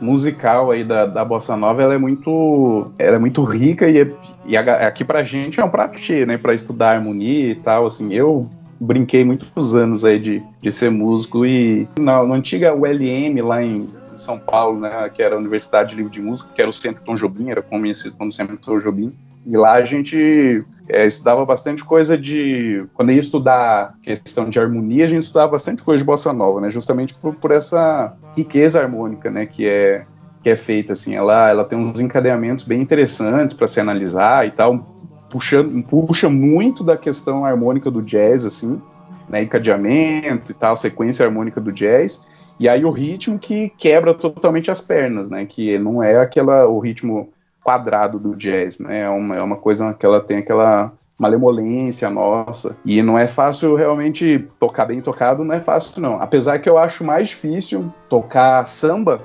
musical 0.00 0.70
aí 0.70 0.84
da, 0.84 1.06
da 1.06 1.24
bossa 1.24 1.56
nova, 1.56 1.82
ela 1.82 1.94
é 1.94 1.98
muito, 1.98 2.90
ela 2.98 3.16
é 3.16 3.18
muito 3.18 3.42
rica 3.44 3.88
e, 3.88 4.14
e 4.44 4.56
aqui 4.56 5.04
pra 5.04 5.22
gente 5.24 5.60
é 5.60 5.64
um 5.64 5.68
prato 5.70 5.98
cheio, 5.98 6.26
né, 6.26 6.36
Pra 6.36 6.54
estudar 6.54 6.90
harmonia 6.96 7.50
e 7.50 7.54
tal, 7.54 7.86
assim, 7.86 8.12
eu 8.12 8.48
brinquei 8.82 9.24
muitos 9.24 9.74
anos 9.76 10.04
aí 10.04 10.18
de, 10.18 10.42
de 10.60 10.72
ser 10.72 10.90
músico 10.90 11.46
e 11.46 11.88
na, 11.98 12.24
na 12.24 12.34
antiga 12.34 12.74
ULM 12.74 13.40
lá 13.42 13.62
em 13.62 13.88
São 14.14 14.38
Paulo, 14.38 14.80
né, 14.80 15.08
que 15.08 15.22
era 15.22 15.36
a 15.36 15.38
Universidade 15.38 15.90
de 15.90 15.96
Livro 15.96 16.10
de 16.10 16.20
Música, 16.20 16.50
que 16.54 16.60
era 16.60 16.68
o 16.68 16.72
Centro 16.72 17.02
Tom 17.04 17.14
Jobim, 17.14 17.50
era 17.50 17.62
conhecido 17.62 18.16
como 18.16 18.32
Centro 18.32 18.58
Tom 18.58 18.78
Jobim, 18.78 19.14
e 19.46 19.56
lá 19.56 19.72
a 19.72 19.84
gente 19.84 20.64
é, 20.88 21.04
estudava 21.04 21.44
bastante 21.44 21.84
coisa 21.84 22.16
de. 22.16 22.84
Quando 22.94 23.10
ia 23.10 23.18
estudar 23.18 23.94
questão 24.00 24.48
de 24.48 24.58
harmonia, 24.58 25.04
a 25.04 25.08
gente 25.08 25.22
estudava 25.22 25.50
bastante 25.52 25.82
coisa 25.82 26.02
de 26.02 26.06
bossa 26.06 26.32
nova, 26.32 26.60
né? 26.60 26.70
Justamente 26.70 27.14
por, 27.14 27.34
por 27.34 27.50
essa 27.50 28.16
riqueza 28.36 28.80
harmônica, 28.80 29.30
né? 29.30 29.44
Que 29.44 29.66
é, 29.66 30.06
que 30.44 30.48
é 30.48 30.54
feita, 30.54 30.92
assim. 30.92 31.16
Ela, 31.16 31.50
ela 31.50 31.64
tem 31.64 31.76
uns 31.76 31.98
encadeamentos 31.98 32.62
bem 32.62 32.80
interessantes 32.80 33.56
para 33.56 33.66
se 33.66 33.80
analisar 33.80 34.46
e 34.46 34.52
tal. 34.52 34.94
Puxa, 35.32 35.64
puxa 35.88 36.28
muito 36.28 36.84
da 36.84 36.94
questão 36.94 37.42
harmônica 37.42 37.90
do 37.90 38.02
jazz, 38.02 38.44
assim, 38.44 38.80
né? 39.26 39.42
Encadeamento 39.42 40.52
e 40.52 40.54
tal, 40.54 40.76
sequência 40.76 41.24
harmônica 41.24 41.58
do 41.58 41.72
jazz. 41.72 42.26
E 42.60 42.68
aí 42.68 42.84
o 42.84 42.90
ritmo 42.90 43.38
que 43.38 43.70
quebra 43.78 44.12
totalmente 44.12 44.70
as 44.70 44.82
pernas, 44.82 45.30
né? 45.30 45.46
Que 45.46 45.78
não 45.78 46.02
é 46.02 46.20
aquela 46.20 46.68
o 46.68 46.78
ritmo 46.78 47.30
quadrado 47.64 48.18
do 48.18 48.36
jazz, 48.36 48.78
né? 48.78 49.00
É 49.00 49.08
uma, 49.08 49.36
é 49.36 49.42
uma 49.42 49.56
coisa 49.56 49.94
que 49.94 50.04
ela 50.04 50.20
tem 50.20 50.36
aquela 50.36 50.92
malemolência 51.18 52.10
nossa. 52.10 52.76
E 52.84 53.02
não 53.02 53.18
é 53.18 53.26
fácil 53.26 53.74
realmente 53.74 54.46
tocar 54.60 54.84
bem 54.84 55.00
tocado, 55.00 55.44
não 55.44 55.54
é 55.54 55.62
fácil 55.62 56.02
não. 56.02 56.20
Apesar 56.20 56.58
que 56.58 56.68
eu 56.68 56.76
acho 56.76 57.04
mais 57.04 57.30
difícil 57.30 57.90
tocar 58.06 58.66
samba 58.66 59.22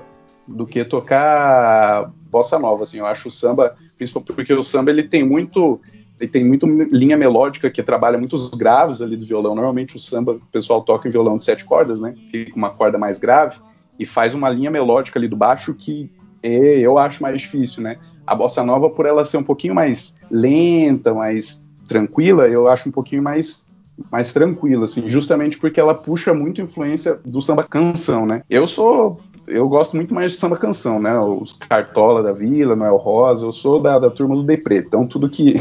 do 0.48 0.66
que 0.66 0.86
tocar 0.86 2.10
bossa 2.30 2.58
nova, 2.58 2.84
assim. 2.84 3.00
Eu 3.00 3.06
acho 3.06 3.28
o 3.28 3.32
samba, 3.32 3.76
principalmente 3.98 4.34
porque 4.34 4.54
o 4.54 4.64
samba 4.64 4.92
ele 4.92 5.04
tem 5.04 5.24
muito 5.24 5.82
ele 6.20 6.30
tem 6.30 6.44
muito 6.44 6.66
linha 6.66 7.16
melódica 7.16 7.70
que 7.70 7.84
trabalha 7.84 8.18
muitos 8.18 8.50
graves 8.50 9.02
ali 9.02 9.16
do 9.16 9.26
violão. 9.26 9.54
Normalmente 9.54 9.96
o 9.96 10.00
samba 10.00 10.34
o 10.34 10.42
pessoal 10.52 10.82
toca 10.82 11.08
em 11.08 11.12
violão 11.12 11.38
de 11.38 11.46
sete 11.46 11.64
cordas, 11.64 12.02
né? 12.02 12.16
Fica 12.32 12.56
uma 12.56 12.72
corda 12.72 12.98
mais 12.98 13.20
grave 13.20 13.58
e 14.00 14.06
faz 14.06 14.34
uma 14.34 14.50
linha 14.50 14.72
melódica 14.72 15.20
ali 15.20 15.28
do 15.28 15.36
baixo 15.36 15.74
que 15.74 16.12
é, 16.42 16.80
eu 16.80 16.98
acho 16.98 17.22
mais 17.22 17.42
difícil, 17.42 17.84
né? 17.84 17.98
A 18.26 18.36
bossa 18.36 18.64
nova, 18.64 18.90
por 18.90 19.06
ela 19.06 19.24
ser 19.24 19.38
um 19.38 19.44
pouquinho 19.44 19.76
mais 19.76 20.18
lenta, 20.30 21.14
mais 21.14 21.66
tranquila, 21.88 22.48
eu 22.48 22.68
acho 22.68 22.90
um 22.90 22.92
pouquinho 22.92 23.24
mais 23.24 23.66
mais 24.12 24.32
tranquila, 24.32 24.84
assim, 24.84 25.10
justamente 25.10 25.58
porque 25.58 25.80
ela 25.80 25.96
puxa 25.96 26.32
muito 26.32 26.62
influência 26.62 27.20
do 27.26 27.42
samba 27.42 27.64
canção, 27.64 28.28
né? 28.28 28.44
Eu 28.48 28.68
sou 28.68 29.20
eu 29.48 29.68
gosto 29.70 29.96
muito 29.96 30.14
mais 30.14 30.34
de 30.34 30.38
samba 30.38 30.58
canção, 30.58 31.00
né? 31.00 31.18
Os 31.18 31.54
Cartola 31.54 32.22
da 32.22 32.34
Vila, 32.34 32.76
Noel 32.76 32.98
Rosa, 32.98 33.46
eu 33.46 33.52
sou 33.52 33.80
da, 33.80 33.98
da 33.98 34.10
turma 34.10 34.36
do 34.36 34.44
Deprê, 34.44 34.80
então 34.80 35.08
tudo 35.08 35.30
que 35.30 35.56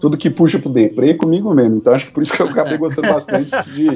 tudo 0.00 0.16
que 0.16 0.30
puxa 0.30 0.58
pro 0.58 0.70
deprê 0.70 1.10
é 1.10 1.14
comigo 1.14 1.54
mesmo. 1.54 1.76
Então 1.76 1.94
acho 1.94 2.06
que 2.06 2.12
por 2.12 2.22
isso 2.22 2.32
que 2.32 2.42
eu 2.42 2.48
acabei 2.48 2.78
gostando 2.78 3.08
bastante 3.08 3.50
de, 3.70 3.88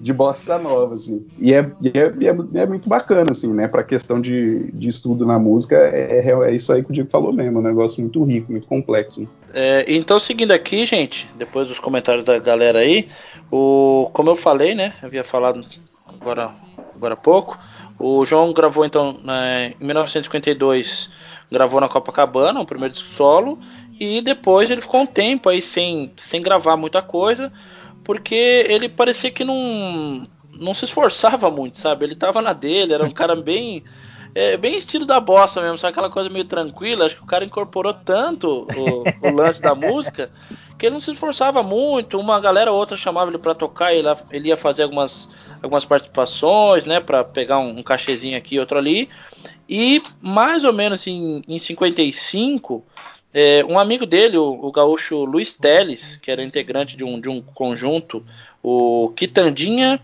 de 0.00 0.12
bossa 0.12 0.58
nova, 0.58 0.94
assim. 0.94 1.24
E 1.38 1.52
é, 1.52 1.70
e 1.80 1.88
é, 1.88 2.14
e 2.18 2.28
é, 2.28 2.62
é 2.62 2.66
muito 2.66 2.88
bacana, 2.88 3.30
assim, 3.30 3.52
né? 3.52 3.68
Pra 3.68 3.82
questão 3.82 4.20
de, 4.20 4.70
de 4.72 4.88
estudo 4.88 5.24
na 5.24 5.38
música, 5.38 5.76
é, 5.76 6.26
é, 6.26 6.30
é 6.30 6.54
isso 6.54 6.72
aí 6.72 6.82
que 6.82 6.90
o 6.90 6.92
Diego 6.92 7.10
falou 7.10 7.32
mesmo, 7.32 7.58
é 7.58 7.60
um 7.60 7.64
negócio 7.64 8.00
muito 8.00 8.22
rico, 8.24 8.50
muito 8.50 8.66
complexo. 8.66 9.28
É, 9.52 9.84
então, 9.88 10.18
seguindo 10.18 10.52
aqui, 10.52 10.84
gente, 10.84 11.28
depois 11.38 11.68
dos 11.68 11.78
comentários 11.78 12.24
da 12.24 12.38
galera 12.38 12.80
aí, 12.80 13.08
o, 13.50 14.10
como 14.12 14.30
eu 14.30 14.36
falei, 14.36 14.74
né? 14.74 14.92
Eu 15.00 15.06
havia 15.06 15.24
falado 15.24 15.64
agora, 16.08 16.50
agora 16.94 17.14
há 17.14 17.16
pouco. 17.16 17.58
O 17.98 18.26
João 18.26 18.52
gravou 18.52 18.84
então 18.84 19.16
né, 19.22 19.74
em 19.80 19.86
1952, 19.86 21.10
gravou 21.50 21.80
na 21.80 21.88
Copacabana, 21.88 22.60
o 22.60 22.66
primeiro 22.66 22.92
disco 22.92 23.08
solo, 23.08 23.58
e 23.98 24.20
depois 24.20 24.70
ele 24.70 24.80
ficou 24.80 25.02
um 25.02 25.06
tempo 25.06 25.48
aí 25.48 25.62
sem, 25.62 26.12
sem 26.16 26.42
gravar 26.42 26.76
muita 26.76 27.00
coisa, 27.00 27.52
porque 28.02 28.66
ele 28.68 28.88
parecia 28.88 29.30
que 29.30 29.44
não, 29.44 30.22
não 30.58 30.74
se 30.74 30.84
esforçava 30.84 31.50
muito, 31.50 31.78
sabe? 31.78 32.04
Ele 32.04 32.14
tava 32.14 32.42
na 32.42 32.52
dele, 32.52 32.92
era 32.92 33.04
um 33.04 33.10
cara 33.12 33.36
bem. 33.36 33.82
É, 34.36 34.56
bem 34.56 34.76
estilo 34.76 35.06
da 35.06 35.20
bossa 35.20 35.60
mesmo, 35.60 35.78
sabe? 35.78 35.92
Aquela 35.92 36.10
coisa 36.10 36.28
meio 36.28 36.44
tranquila. 36.44 37.06
Acho 37.06 37.14
que 37.14 37.22
o 37.22 37.26
cara 37.26 37.44
incorporou 37.44 37.94
tanto 37.94 38.66
o, 38.76 39.28
o 39.28 39.32
lance 39.32 39.62
da 39.62 39.76
música 39.76 40.28
que 40.76 40.86
ele 40.86 40.94
não 40.94 41.00
se 41.00 41.12
esforçava 41.12 41.62
muito. 41.62 42.18
Uma 42.18 42.40
galera 42.40 42.72
ou 42.72 42.76
outra 42.76 42.96
chamava 42.96 43.30
ele 43.30 43.38
para 43.38 43.54
tocar, 43.54 43.94
ele, 43.94 44.08
ele 44.32 44.48
ia 44.48 44.56
fazer 44.56 44.82
algumas, 44.82 45.56
algumas 45.62 45.84
participações, 45.84 46.84
né? 46.84 46.98
Para 46.98 47.22
pegar 47.22 47.60
um, 47.60 47.78
um 47.78 47.82
cachezinho 47.84 48.36
aqui, 48.36 48.58
outro 48.58 48.76
ali. 48.76 49.08
E 49.68 50.02
mais 50.20 50.64
ou 50.64 50.72
menos 50.72 51.06
em, 51.06 51.42
em 51.46 51.58
55, 51.58 52.84
é, 53.34 53.64
um 53.68 53.78
amigo 53.78 54.06
dele, 54.06 54.38
o, 54.38 54.58
o 54.62 54.70
gaúcho 54.70 55.24
Luiz 55.24 55.52
Teles, 55.52 56.16
que 56.16 56.30
era 56.30 56.42
integrante 56.42 56.96
de 56.96 57.02
um, 57.04 57.20
de 57.20 57.28
um 57.28 57.42
conjunto, 57.42 58.24
o 58.62 59.12
Quitandinha 59.16 60.00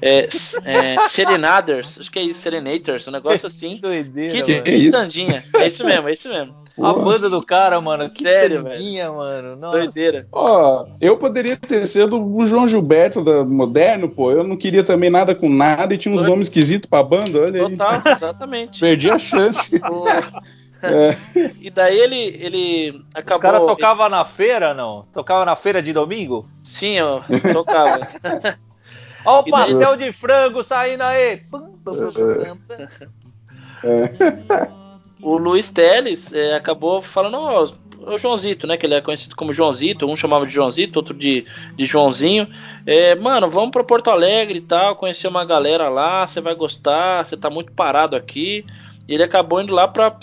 é, 0.00 0.28
é, 0.64 1.02
Serenaders, 1.02 1.98
acho 1.98 2.10
que 2.10 2.20
é 2.20 2.22
isso, 2.22 2.40
Serenators, 2.40 3.08
um 3.08 3.10
negócio 3.10 3.46
assim. 3.48 3.74
Que 3.74 3.82
doideira, 3.82 4.34
Quit- 4.34 4.50
mano. 4.52 4.62
Quitandinha, 4.64 5.42
é 5.56 5.66
isso 5.66 5.84
mesmo, 5.84 6.08
é 6.08 6.12
isso 6.12 6.28
mesmo. 6.28 6.54
A 6.80 6.92
banda 6.92 7.28
do 7.28 7.42
cara, 7.42 7.80
mano. 7.80 8.08
Que 8.08 8.22
Sério, 8.22 8.62
tandinha, 8.62 9.10
mano. 9.10 9.56
Nossa. 9.56 9.78
Doideira. 9.78 10.28
Ó, 10.30 10.86
eu 11.00 11.16
poderia 11.16 11.56
ter 11.56 11.84
sido 11.84 12.24
o 12.24 12.46
João 12.46 12.68
Gilberto 12.68 13.24
da 13.24 13.42
Moderno, 13.42 14.08
pô. 14.08 14.30
Eu 14.30 14.44
não 14.44 14.56
queria 14.56 14.84
também 14.84 15.10
nada 15.10 15.34
com 15.34 15.48
nada 15.48 15.92
e 15.92 15.98
tinha 15.98 16.14
uns 16.14 16.20
Foi. 16.20 16.30
nomes 16.30 16.46
esquisitos 16.46 16.88
pra 16.88 17.02
banda, 17.02 17.40
olha 17.40 17.66
aí. 17.66 17.76
Total, 17.76 18.02
exatamente. 18.12 18.78
Perdi 18.78 19.10
a 19.10 19.18
chance. 19.18 19.80
É. 20.82 21.48
E 21.60 21.70
daí 21.70 21.98
ele, 21.98 22.16
ele 22.40 23.04
acabou. 23.14 23.36
Os 23.36 23.42
caras 23.42 23.66
tocavam 23.66 24.08
na 24.08 24.24
feira, 24.24 24.72
não? 24.74 25.04
Tocava 25.12 25.44
na 25.44 25.56
feira 25.56 25.82
de 25.82 25.92
domingo? 25.92 26.48
Sim, 26.62 26.94
eu 26.98 27.22
tocava. 27.52 28.06
Ó 29.24 29.40
o 29.42 29.48
E 29.48 29.50
daí- 29.50 29.60
pastel 29.60 29.96
de 29.96 30.12
frango 30.12 30.62
saindo 30.62 31.02
aí! 31.02 31.38
Pum. 31.50 31.74
o 35.20 35.36
Luiz 35.38 35.68
Teles 35.68 36.32
é, 36.32 36.54
acabou 36.54 37.02
falando, 37.02 37.36
ó, 37.38 37.66
o 38.00 38.18
Joãozito, 38.18 38.66
né? 38.66 38.76
Que 38.76 38.86
ele 38.86 38.94
é 38.94 39.00
conhecido 39.00 39.34
como 39.34 39.52
Joãozito, 39.52 40.06
um 40.06 40.16
chamava 40.16 40.46
de 40.46 40.54
Joãozito, 40.54 40.98
outro 40.98 41.14
de, 41.14 41.44
de 41.76 41.86
Joãozinho. 41.86 42.48
É, 42.86 43.14
mano, 43.16 43.50
vamos 43.50 43.70
pra 43.70 43.82
Porto 43.84 44.10
Alegre 44.10 44.58
e 44.58 44.62
tal, 44.62 44.96
conhecer 44.96 45.26
uma 45.28 45.44
galera 45.44 45.88
lá, 45.88 46.26
você 46.26 46.40
vai 46.40 46.54
gostar, 46.54 47.24
você 47.24 47.36
tá 47.36 47.50
muito 47.50 47.72
parado 47.72 48.14
aqui. 48.16 48.64
E 49.08 49.14
ele 49.14 49.22
acabou 49.22 49.60
indo 49.60 49.74
lá 49.74 49.88
pra, 49.88 50.14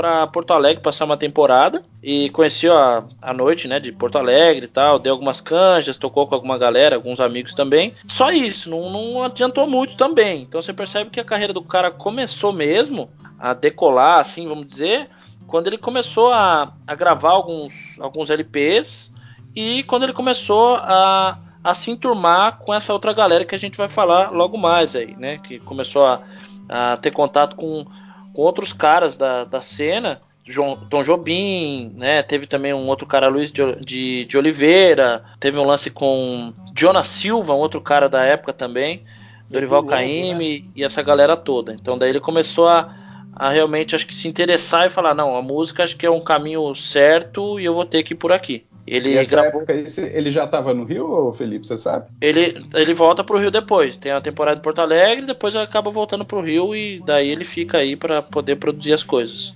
pra 0.00 0.26
Porto 0.26 0.54
Alegre 0.54 0.82
passar 0.82 1.04
uma 1.04 1.16
temporada 1.18 1.82
e 2.02 2.30
conheceu 2.30 2.74
a, 2.74 3.04
a 3.20 3.34
noite, 3.34 3.68
né, 3.68 3.78
de 3.78 3.92
Porto 3.92 4.16
Alegre 4.16 4.64
e 4.64 4.68
tal, 4.68 4.98
deu 4.98 5.12
algumas 5.12 5.42
canjas, 5.42 5.98
tocou 5.98 6.26
com 6.26 6.34
alguma 6.34 6.56
galera, 6.56 6.96
alguns 6.96 7.20
amigos 7.20 7.52
também. 7.52 7.92
Só 8.08 8.32
isso, 8.32 8.70
não, 8.70 8.88
não 8.88 9.22
adiantou 9.22 9.66
muito 9.66 9.96
também. 9.96 10.40
Então 10.40 10.62
você 10.62 10.72
percebe 10.72 11.10
que 11.10 11.20
a 11.20 11.24
carreira 11.24 11.52
do 11.52 11.60
cara 11.60 11.90
começou 11.90 12.50
mesmo 12.50 13.10
a 13.38 13.52
decolar, 13.52 14.20
assim, 14.20 14.48
vamos 14.48 14.66
dizer, 14.66 15.10
quando 15.46 15.66
ele 15.66 15.76
começou 15.76 16.32
a, 16.32 16.72
a 16.86 16.94
gravar 16.94 17.32
alguns, 17.32 18.00
alguns 18.00 18.30
LPs 18.30 19.12
e 19.54 19.82
quando 19.82 20.04
ele 20.04 20.14
começou 20.14 20.76
a, 20.76 21.36
a 21.62 21.74
se 21.74 21.90
enturmar 21.90 22.56
com 22.60 22.72
essa 22.72 22.94
outra 22.94 23.12
galera 23.12 23.44
que 23.44 23.54
a 23.54 23.58
gente 23.58 23.76
vai 23.76 23.88
falar 23.88 24.30
logo 24.30 24.56
mais 24.56 24.96
aí, 24.96 25.14
né? 25.18 25.36
Que 25.36 25.58
começou 25.58 26.06
a, 26.06 26.22
a 26.70 26.96
ter 26.96 27.10
contato 27.10 27.54
com, 27.54 27.84
com 28.32 28.42
outros 28.42 28.72
caras 28.72 29.16
da, 29.16 29.44
da 29.44 29.60
cena, 29.60 30.20
João, 30.46 30.76
Tom 30.88 31.02
Jobim, 31.02 31.92
né? 31.96 32.22
Teve 32.22 32.46
também 32.46 32.72
um 32.74 32.86
outro 32.88 33.06
cara, 33.06 33.28
Luiz 33.28 33.50
de, 33.50 33.76
de, 33.84 34.24
de 34.24 34.38
Oliveira, 34.38 35.24
teve 35.38 35.58
um 35.58 35.64
lance 35.64 35.90
com 35.90 36.52
Jonas 36.76 37.06
Silva, 37.06 37.54
um 37.54 37.58
outro 37.58 37.80
cara 37.80 38.08
da 38.08 38.24
época 38.24 38.52
também, 38.52 39.04
Dorival 39.48 39.84
Caymmi 39.84 40.70
e 40.74 40.84
essa 40.84 41.02
galera 41.02 41.36
toda. 41.36 41.72
Então 41.72 41.96
daí 41.96 42.10
ele 42.10 42.20
começou 42.20 42.68
a, 42.68 42.94
a 43.34 43.50
realmente 43.50 43.94
acho 43.94 44.06
que 44.06 44.14
se 44.14 44.28
interessar 44.28 44.86
e 44.86 44.90
falar, 44.90 45.14
não, 45.14 45.36
a 45.36 45.42
música 45.42 45.84
acho 45.84 45.96
que 45.96 46.06
é 46.06 46.10
um 46.10 46.20
caminho 46.20 46.74
certo 46.74 47.58
e 47.60 47.64
eu 47.64 47.74
vou 47.74 47.84
ter 47.84 48.02
que 48.02 48.14
ir 48.14 48.16
por 48.16 48.32
aqui. 48.32 48.64
Ele 48.92 49.16
essa 49.16 49.30
gravou, 49.30 49.60
época 49.62 49.72
ele 49.98 50.30
já 50.30 50.46
tava 50.46 50.74
no 50.74 50.84
Rio, 50.84 51.32
Felipe, 51.32 51.66
você 51.66 51.76
sabe? 51.76 52.06
ele, 52.20 52.64
ele 52.74 52.92
volta 52.92 53.22
pro 53.22 53.38
Rio 53.38 53.50
depois. 53.50 53.96
Tem 53.96 54.10
a 54.12 54.20
temporada 54.20 54.58
em 54.58 54.62
Porto 54.62 54.80
Alegre, 54.80 55.26
depois 55.26 55.54
acaba 55.54 55.90
voltando 55.90 56.24
pro 56.24 56.40
Rio 56.40 56.74
e 56.74 57.00
daí 57.06 57.28
ele 57.28 57.44
fica 57.44 57.78
aí 57.78 57.94
para 57.94 58.20
poder 58.20 58.56
produzir 58.56 58.92
as 58.92 59.02
coisas. 59.04 59.54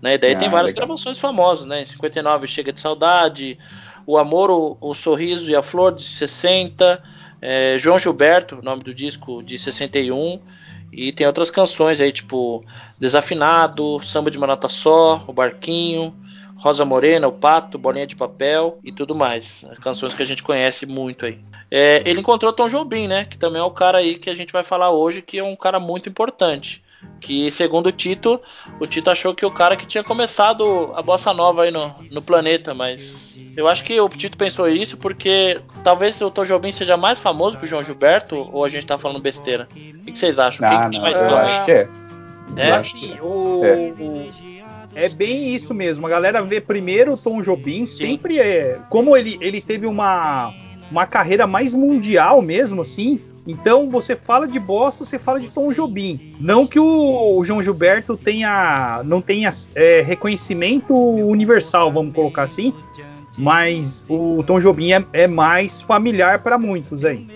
Né? 0.00 0.14
E 0.14 0.18
daí 0.18 0.34
Ah, 0.34 0.38
tem 0.38 0.48
várias 0.48 0.70
legal. 0.72 0.86
gravações 0.86 1.18
famosas, 1.18 1.66
né? 1.66 1.82
Em 1.82 1.86
59 1.86 2.46
Chega 2.46 2.72
de 2.72 2.80
Saudade, 2.80 3.58
O 4.06 4.16
Amor, 4.18 4.50
o, 4.50 4.76
o 4.80 4.94
Sorriso 4.94 5.50
e 5.50 5.56
a 5.56 5.62
Flor 5.62 5.92
de 5.94 6.04
60, 6.04 7.02
é, 7.42 7.76
João 7.78 7.98
Gilberto, 7.98 8.60
nome 8.62 8.82
do 8.84 8.94
disco 8.94 9.42
de 9.42 9.58
61, 9.58 10.40
E 10.92 11.10
tem 11.12 11.26
outras 11.26 11.50
canções 11.50 12.00
aí, 12.00 12.12
tipo 12.12 12.64
Desafinado, 13.00 14.00
Samba 14.04 14.30
de 14.30 14.38
Manata 14.38 14.68
Só, 14.68 15.24
O 15.26 15.32
Barquinho, 15.32 16.14
Rosa 16.56 16.84
Morena, 16.84 17.28
O 17.28 17.32
Pato, 17.32 17.78
Bolinha 17.78 18.06
de 18.06 18.16
Papel 18.16 18.78
e 18.82 18.90
tudo 18.90 19.14
mais. 19.14 19.64
Canções 19.82 20.14
que 20.14 20.22
a 20.22 20.26
gente 20.26 20.42
conhece 20.42 20.86
muito 20.86 21.26
aí. 21.26 21.38
É, 21.70 22.02
ele 22.06 22.20
encontrou 22.20 22.52
Tom 22.52 22.68
Jobim, 22.68 23.06
né? 23.06 23.24
Que 23.24 23.36
também 23.38 23.60
é 23.60 23.64
o 23.64 23.70
cara 23.70 23.98
aí 23.98 24.14
que 24.16 24.30
a 24.30 24.34
gente 24.34 24.52
vai 24.52 24.62
falar 24.62 24.90
hoje, 24.90 25.20
que 25.22 25.38
é 25.38 25.44
um 25.44 25.56
cara 25.56 25.78
muito 25.78 26.08
importante. 26.08 26.82
Que 27.20 27.50
segundo 27.50 27.88
o 27.88 27.92
Tito, 27.92 28.40
o 28.80 28.86
Tito 28.86 29.10
achou 29.10 29.34
que 29.34 29.44
o 29.44 29.50
cara 29.50 29.76
que 29.76 29.86
tinha 29.86 30.02
começado 30.02 30.92
a 30.96 31.02
bossa 31.02 31.32
nova 31.32 31.62
aí 31.64 31.70
no, 31.70 31.94
no 32.10 32.22
planeta, 32.22 32.72
mas 32.74 33.38
eu 33.56 33.68
acho 33.68 33.84
que 33.84 34.00
o 34.00 34.08
Tito 34.08 34.36
pensou 34.36 34.68
isso 34.68 34.96
porque 34.96 35.60
talvez 35.84 36.20
o 36.20 36.30
Tom 36.30 36.44
Jobim 36.44 36.72
seja 36.72 36.96
mais 36.96 37.20
famoso 37.22 37.58
que 37.58 37.64
o 37.64 37.66
João 37.66 37.84
Gilberto 37.84 38.48
ou 38.52 38.64
a 38.64 38.68
gente 38.68 38.86
tá 38.86 38.96
falando 38.98 39.20
besteira. 39.20 39.68
O 39.74 40.04
que 40.06 40.18
vocês 40.18 40.38
acham? 40.38 40.66
Quem 40.68 40.78
Ah, 40.78 40.82
que 40.84 40.90
tem 40.90 40.98
não, 40.98 41.06
mais 41.06 41.22
eu 41.22 41.36
acho 41.36 41.64
que 41.64 41.70
é. 41.70 41.88
É? 42.56 42.70
Eu 42.70 42.74
acho 42.74 42.94
que 42.98 43.06
Assim, 43.12 43.18
o, 43.20 43.64
É. 43.64 43.76
o- 43.98 44.55
é 44.96 45.10
bem 45.10 45.54
isso 45.54 45.74
mesmo. 45.74 46.06
A 46.06 46.10
galera 46.10 46.42
vê 46.42 46.60
primeiro 46.60 47.12
o 47.12 47.16
Tom 47.16 47.42
Jobim, 47.42 47.84
sempre 47.84 48.38
é. 48.38 48.78
Como 48.88 49.14
ele, 49.14 49.36
ele 49.42 49.60
teve 49.60 49.86
uma, 49.86 50.52
uma 50.90 51.06
carreira 51.06 51.46
mais 51.46 51.74
mundial 51.74 52.40
mesmo, 52.40 52.80
assim. 52.80 53.20
Então 53.46 53.90
você 53.90 54.16
fala 54.16 54.48
de 54.48 54.58
bossa, 54.58 55.04
você 55.04 55.18
fala 55.18 55.38
de 55.38 55.50
Tom 55.50 55.70
Jobim. 55.70 56.34
Não 56.40 56.66
que 56.66 56.80
o, 56.80 57.36
o 57.38 57.44
João 57.44 57.62
Gilberto 57.62 58.16
tenha, 58.16 59.02
não 59.04 59.20
tenha 59.20 59.50
é, 59.74 60.00
reconhecimento 60.00 60.94
universal, 60.94 61.92
vamos 61.92 62.14
colocar 62.14 62.42
assim. 62.42 62.74
Mas 63.38 64.04
o 64.08 64.42
Tom 64.44 64.58
Jobim 64.58 64.92
é, 64.92 65.04
é 65.12 65.26
mais 65.26 65.82
familiar 65.82 66.42
para 66.42 66.56
muitos 66.56 67.04
aí. 67.04 67.28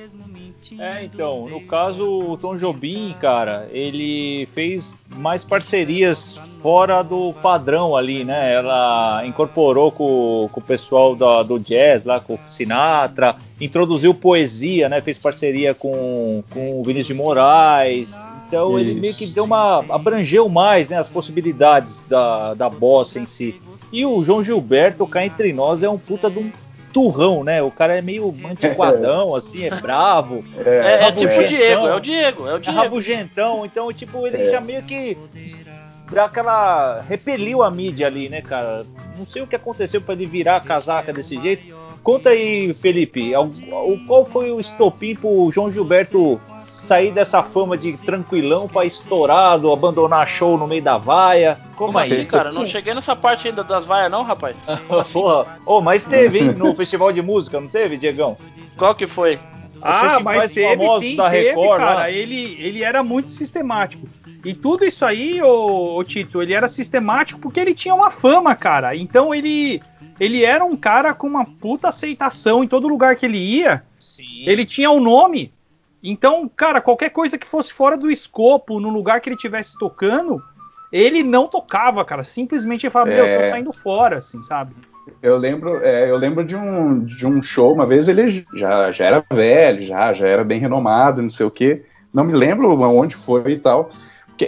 É, 0.78 1.04
então, 1.04 1.46
no 1.48 1.60
caso, 1.62 2.06
o 2.06 2.36
Tom 2.36 2.56
Jobim, 2.56 3.14
cara, 3.20 3.68
ele 3.72 4.46
fez 4.54 4.94
mais 5.08 5.44
parcerias 5.44 6.40
fora 6.62 7.02
do 7.02 7.32
padrão 7.42 7.96
ali, 7.96 8.24
né? 8.24 8.54
Ela 8.54 9.22
incorporou 9.26 9.90
com, 9.90 10.48
com 10.52 10.60
o 10.60 10.62
pessoal 10.62 11.16
da- 11.16 11.42
do 11.42 11.58
jazz 11.58 12.04
lá, 12.04 12.20
com 12.20 12.34
o 12.34 12.38
Sinatra, 12.48 13.36
introduziu 13.60 14.14
poesia, 14.14 14.88
né? 14.88 15.00
Fez 15.00 15.18
parceria 15.18 15.74
com, 15.74 16.44
com 16.50 16.80
o 16.80 16.84
Vinícius 16.84 17.08
de 17.08 17.14
Moraes. 17.14 18.14
Então 18.46 18.78
ele 18.78 18.90
Isso. 18.90 19.00
meio 19.00 19.14
que 19.14 19.26
deu 19.26 19.44
uma. 19.44 19.84
abrangeu 19.88 20.48
mais 20.48 20.90
né, 20.90 20.98
as 20.98 21.08
possibilidades 21.08 22.04
da, 22.08 22.52
da 22.54 22.68
bossa 22.68 23.18
em 23.20 23.26
si. 23.26 23.60
E 23.92 24.04
o 24.04 24.22
João 24.24 24.42
Gilberto, 24.42 25.06
cá 25.06 25.24
entre 25.24 25.52
nós, 25.52 25.82
é 25.82 25.88
um 25.88 25.98
puta 25.98 26.28
de 26.30 26.38
um 26.40 26.50
turrão, 26.92 27.42
né? 27.44 27.62
O 27.62 27.70
cara 27.70 27.96
é 27.96 28.02
meio 28.02 28.34
antiquadão, 28.48 29.34
assim, 29.36 29.64
é 29.64 29.70
bravo. 29.70 30.44
É, 30.64 30.70
é 30.70 30.96
Rabugentão. 31.04 31.28
tipo 31.28 31.40
o 31.40 31.46
Diego, 31.46 31.86
é 31.86 31.94
o 31.94 32.00
Diego, 32.00 32.48
é 32.48 32.52
o 32.52 32.56
É 32.56 32.58
Diego. 32.60 32.78
rabugentão, 32.78 33.64
então, 33.66 33.92
tipo, 33.92 34.26
ele 34.26 34.36
É. 34.44 34.48
já 34.50 34.60
meio 34.60 34.82
que 34.82 35.16
dá 36.12 36.24
aquela. 36.24 37.02
repeliu 37.08 37.62
a 37.62 37.70
mídia 37.70 38.06
ali, 38.06 38.28
né, 38.28 38.40
cara? 38.42 38.84
Não 39.16 39.24
sei 39.26 39.42
o 39.42 39.46
que 39.46 39.56
aconteceu 39.56 40.00
pra 40.00 40.14
ele 40.14 40.26
virar 40.26 40.56
a 40.56 40.60
casaca 40.60 41.12
desse 41.12 41.40
jeito. 41.40 41.78
Conta 42.02 42.30
aí, 42.30 42.72
Felipe, 42.72 43.32
qual 44.06 44.24
foi 44.24 44.50
o 44.50 44.58
estopim 44.58 45.14
pro 45.14 45.50
João 45.52 45.70
Gilberto 45.70 46.40
sair 46.80 47.12
dessa 47.12 47.42
fama 47.42 47.76
de 47.76 47.96
tranquilão 47.98 48.66
pra 48.66 48.84
estourado, 48.84 49.70
abandonar 49.70 50.26
show 50.26 50.58
no 50.58 50.66
meio 50.66 50.82
da 50.82 50.96
vaia? 50.98 51.58
Como, 51.76 51.92
Como 51.92 51.98
aí? 51.98 52.10
assim, 52.10 52.24
cara? 52.24 52.50
Não 52.50 52.66
cheguei 52.66 52.94
nessa 52.94 53.14
parte 53.14 53.46
ainda 53.46 53.62
das 53.62 53.86
vaias, 53.86 54.10
não, 54.10 54.22
rapaz. 54.22 54.56
Porra, 55.12 55.58
oh, 55.64 55.80
mas 55.80 56.04
teve, 56.04 56.40
hein, 56.40 56.52
no 56.52 56.74
festival 56.74 57.12
de 57.12 57.22
música, 57.22 57.60
não 57.60 57.68
teve, 57.68 57.96
Diegão? 57.96 58.36
Qual 58.76 58.94
que 58.94 59.06
foi? 59.06 59.38
Ah, 59.82 60.20
mas 60.20 60.52
teve 60.52 60.88
sim, 60.98 61.16
da 61.16 61.30
teve, 61.30 61.50
Record 61.50 61.80
cara. 61.80 61.94
lá. 61.94 62.10
Ele, 62.10 62.56
ele 62.60 62.82
era 62.82 63.02
muito 63.02 63.30
sistemático. 63.30 64.06
E 64.44 64.54
tudo 64.54 64.84
isso 64.84 65.04
aí, 65.04 65.42
ô, 65.42 65.96
ô, 65.96 66.04
Tito, 66.04 66.42
ele 66.42 66.54
era 66.54 66.66
sistemático 66.66 67.40
porque 67.40 67.60
ele 67.60 67.74
tinha 67.74 67.94
uma 67.94 68.10
fama, 68.10 68.54
cara. 68.54 68.96
Então 68.96 69.34
ele, 69.34 69.82
ele 70.18 70.44
era 70.44 70.64
um 70.64 70.76
cara 70.76 71.12
com 71.14 71.26
uma 71.26 71.44
puta 71.44 71.88
aceitação 71.88 72.64
em 72.64 72.68
todo 72.68 72.88
lugar 72.88 73.16
que 73.16 73.26
ele 73.26 73.38
ia. 73.38 73.82
Sim. 73.98 74.44
Ele 74.46 74.64
tinha 74.64 74.90
um 74.90 75.00
nome. 75.00 75.52
Então, 76.02 76.48
cara, 76.48 76.80
qualquer 76.80 77.10
coisa 77.10 77.36
que 77.36 77.46
fosse 77.46 77.72
fora 77.72 77.96
do 77.96 78.10
escopo, 78.10 78.80
no 78.80 78.88
lugar 78.88 79.20
que 79.20 79.28
ele 79.28 79.36
estivesse 79.36 79.78
tocando, 79.78 80.42
ele 80.92 81.22
não 81.22 81.46
tocava, 81.46 82.04
cara. 82.04 82.22
Simplesmente 82.22 82.84
ele 82.84 82.90
falava, 82.90 83.10
meu, 83.10 83.26
eu 83.26 83.38
tô 83.38 83.44
É. 83.46 83.50
saindo 83.50 83.72
fora, 83.72 84.18
assim, 84.18 84.42
sabe? 84.42 84.74
Eu 85.22 85.36
lembro, 85.36 85.82
é, 85.82 86.10
eu 86.10 86.16
lembro 86.16 86.44
de 86.44 86.56
um, 86.56 87.04
de 87.04 87.26
um 87.26 87.42
show, 87.42 87.72
uma 87.72 87.86
vez 87.86 88.08
ele 88.08 88.28
já, 88.54 88.90
já 88.92 89.04
era 89.04 89.24
velho, 89.32 89.82
já, 89.82 90.12
já 90.12 90.26
era 90.26 90.44
bem 90.44 90.60
renomado, 90.60 91.20
não 91.20 91.28
sei 91.28 91.44
o 91.46 91.50
quê. 91.50 91.82
Não 92.12 92.24
me 92.24 92.32
lembro 92.32 92.70
onde 92.80 93.16
foi 93.16 93.52
e 93.52 93.56
tal. 93.56 93.90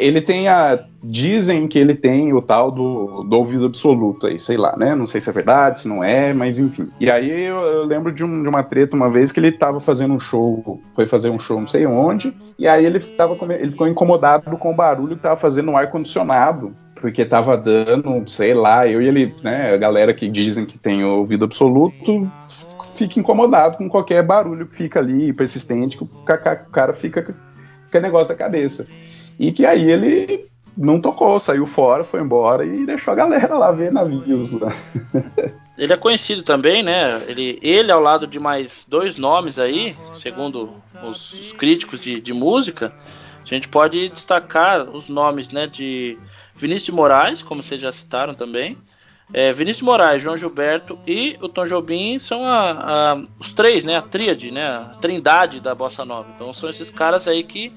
Ele 0.01 0.21
tem 0.21 0.49
a. 0.49 0.85
Dizem 1.05 1.67
que 1.67 1.79
ele 1.79 1.95
tem 1.97 2.33
o 2.33 2.41
tal 2.41 2.71
do, 2.71 3.25
do 3.25 3.37
ouvido 3.37 3.67
absoluto 3.67 4.27
aí, 4.29 4.39
sei 4.39 4.57
lá, 4.57 4.77
né? 4.77 4.95
Não 4.95 5.05
sei 5.05 5.21
se 5.21 5.29
é 5.29 5.33
verdade, 5.33 5.81
se 5.81 5.89
não 5.89 6.03
é, 6.05 6.33
mas 6.33 6.61
enfim. 6.61 6.89
E 7.01 7.11
aí 7.11 7.29
eu, 7.29 7.57
eu 7.57 7.85
lembro 7.85 8.13
de, 8.13 8.25
um- 8.25 8.43
de 8.43 8.49
uma 8.49 8.63
treta 8.63 8.95
uma 8.97 9.11
vez 9.11 9.33
que 9.33 9.41
ele 9.41 9.51
tava 9.51 9.81
fazendo 9.81 10.15
um 10.15 10.21
show, 10.21 10.81
foi 10.95 11.05
fazer 11.05 11.31
um 11.31 11.39
show 11.41 11.59
não 11.59 11.67
sei 11.67 11.87
onde, 11.87 12.33
e 12.57 12.69
aí 12.69 12.87
ele, 12.87 13.01
tava, 13.01 13.37
ele 13.55 13.73
ficou 13.73 13.89
incomodado 13.89 14.57
com 14.59 14.71
o 14.71 14.75
barulho 14.77 15.17
que 15.17 15.23
tava 15.23 15.37
fazendo 15.37 15.67
no 15.73 15.77
ar-condicionado 15.77 16.73
porque 16.95 17.25
tava 17.25 17.57
dando, 17.57 18.23
sei 18.31 18.55
lá, 18.55 18.87
eu 18.87 19.03
e 19.03 19.09
ele, 19.09 19.35
né, 19.43 19.75
a 19.75 19.77
galera 19.77 20.15
que 20.15 20.29
dizem 20.29 20.65
que 20.65 20.79
tem 20.79 21.03
ouvido 21.05 21.45
absoluto 21.45 22.31
fica 22.95 23.19
incomodado 23.19 23.77
com 23.77 23.89
qualquer 23.89 24.23
barulho 24.23 24.69
que 24.69 24.77
fica 24.77 25.01
ali, 25.01 25.33
persistente, 25.33 25.97
que 25.97 26.05
o 26.05 26.07
ca- 26.07 26.65
o 26.69 26.71
cara 26.71 26.93
fica 26.93 27.21
com 27.23 27.33
o 27.99 28.01
negócio 28.01 28.29
da 28.29 28.37
cabeça. 28.37 28.87
E 29.43 29.51
que 29.51 29.67
aí 29.67 29.91
ele 29.91 30.47
não 30.77 31.01
tocou, 31.01 31.41
saiu 31.41 31.67
fora, 31.67 32.05
foi 32.05 32.21
embora 32.21 32.65
e 32.65 32.87
deixou 32.87 33.11
a 33.13 33.17
galera 33.17 33.59
lá 33.59 33.71
ver 33.73 33.91
navios 33.93 34.53
lá. 34.53 34.73
Ele 35.77 35.93
é 35.93 35.97
conhecido 35.97 36.43
também, 36.43 36.83
né? 36.83 37.23
Ele, 37.27 37.59
ele 37.63 37.91
ao 37.91 37.99
lado 38.01 38.27
de 38.27 38.39
mais 38.39 38.85
dois 38.87 39.17
nomes 39.17 39.59
aí, 39.59 39.97
segundo 40.15 40.71
os, 41.03 41.33
os 41.33 41.53
críticos 41.53 41.99
de, 41.99 42.21
de 42.21 42.33
música, 42.35 42.93
a 43.43 43.47
gente 43.55 43.69
pode 43.69 44.11
destacar 44.11 44.89
os 44.89 45.09
nomes, 45.09 45.49
né, 45.49 45.67
de 45.67 46.19
Vinícius 46.55 46.85
de 46.85 46.93
Moraes, 46.93 47.43
como 47.43 47.63
vocês 47.63 47.81
já 47.81 47.91
citaram 47.91 48.35
também. 48.35 48.77
É, 49.33 49.51
Vinícius 49.53 49.79
de 49.79 49.85
Moraes, 49.85 50.23
João 50.23 50.37
Gilberto 50.37 50.99
e 51.07 51.39
o 51.41 51.49
Tom 51.49 51.67
Jobim 51.67 52.19
são 52.19 52.45
a- 52.45 52.71
a- 53.15 53.23
os 53.41 53.51
três, 53.51 53.83
né? 53.83 53.97
A 53.97 54.03
tríade, 54.03 54.51
né? 54.51 54.67
A 54.69 54.97
trindade 55.01 55.59
da 55.59 55.75
bossa 55.75 56.05
nova. 56.05 56.29
Então 56.37 56.53
são 56.53 56.69
esses 56.69 56.91
caras 56.91 57.27
aí 57.27 57.43
que, 57.43 57.73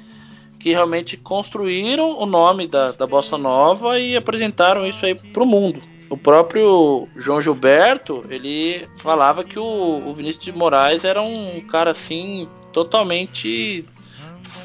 que 0.65 0.71
realmente 0.71 1.15
construíram 1.15 2.17
o 2.17 2.25
nome 2.25 2.65
da, 2.65 2.91
da 2.91 3.05
bossa 3.05 3.37
nova 3.37 3.99
e 3.99 4.17
apresentaram 4.17 4.83
isso 4.83 5.05
aí 5.05 5.13
pro 5.13 5.45
mundo. 5.45 5.79
O 6.09 6.17
próprio 6.17 7.07
João 7.15 7.39
Gilberto, 7.39 8.25
ele 8.31 8.87
falava 8.97 9.43
que 9.43 9.59
o, 9.59 9.63
o 9.63 10.11
Vinícius 10.11 10.45
de 10.45 10.51
Moraes 10.51 11.03
era 11.03 11.21
um 11.21 11.61
cara 11.67 11.91
assim 11.91 12.49
totalmente 12.73 13.85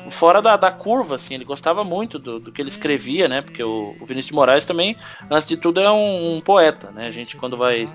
fora 0.08 0.40
da, 0.40 0.56
da 0.56 0.70
curva, 0.70 1.16
assim, 1.16 1.34
ele 1.34 1.44
gostava 1.44 1.82
muito 1.84 2.18
do, 2.18 2.38
do 2.40 2.52
que 2.52 2.62
ele 2.62 2.68
escrevia, 2.68 3.28
né? 3.28 3.42
Porque 3.42 3.62
o, 3.62 3.94
o 4.00 4.04
Vinícius 4.06 4.26
de 4.26 4.34
Moraes 4.34 4.64
também, 4.64 4.96
antes 5.30 5.48
de 5.48 5.56
tudo, 5.56 5.80
é 5.80 5.90
um, 5.90 6.36
um 6.36 6.40
poeta, 6.40 6.90
né? 6.90 7.08
A 7.08 7.12
gente 7.12 7.36
quando 7.36 7.56
vai 7.56 7.88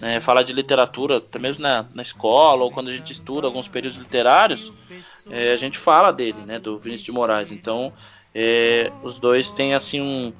né, 0.00 0.20
falar 0.20 0.42
de 0.42 0.52
literatura, 0.52 1.16
até 1.16 1.38
mesmo 1.38 1.62
na, 1.62 1.86
na 1.94 2.02
escola 2.02 2.62
ou 2.64 2.70
quando 2.70 2.88
a 2.88 2.92
gente 2.92 3.12
estuda 3.12 3.46
alguns 3.46 3.66
períodos 3.66 3.98
literários, 3.98 4.72
é, 5.30 5.52
a 5.52 5.56
gente 5.56 5.78
fala 5.78 6.12
dele, 6.12 6.38
né? 6.46 6.58
Do 6.58 6.78
Vinícius 6.78 7.04
de 7.06 7.12
Moraes. 7.12 7.50
Então, 7.50 7.92
é, 8.34 8.92
os 9.02 9.18
dois 9.18 9.50
têm 9.50 9.74
assim 9.74 10.00
um, 10.00 10.32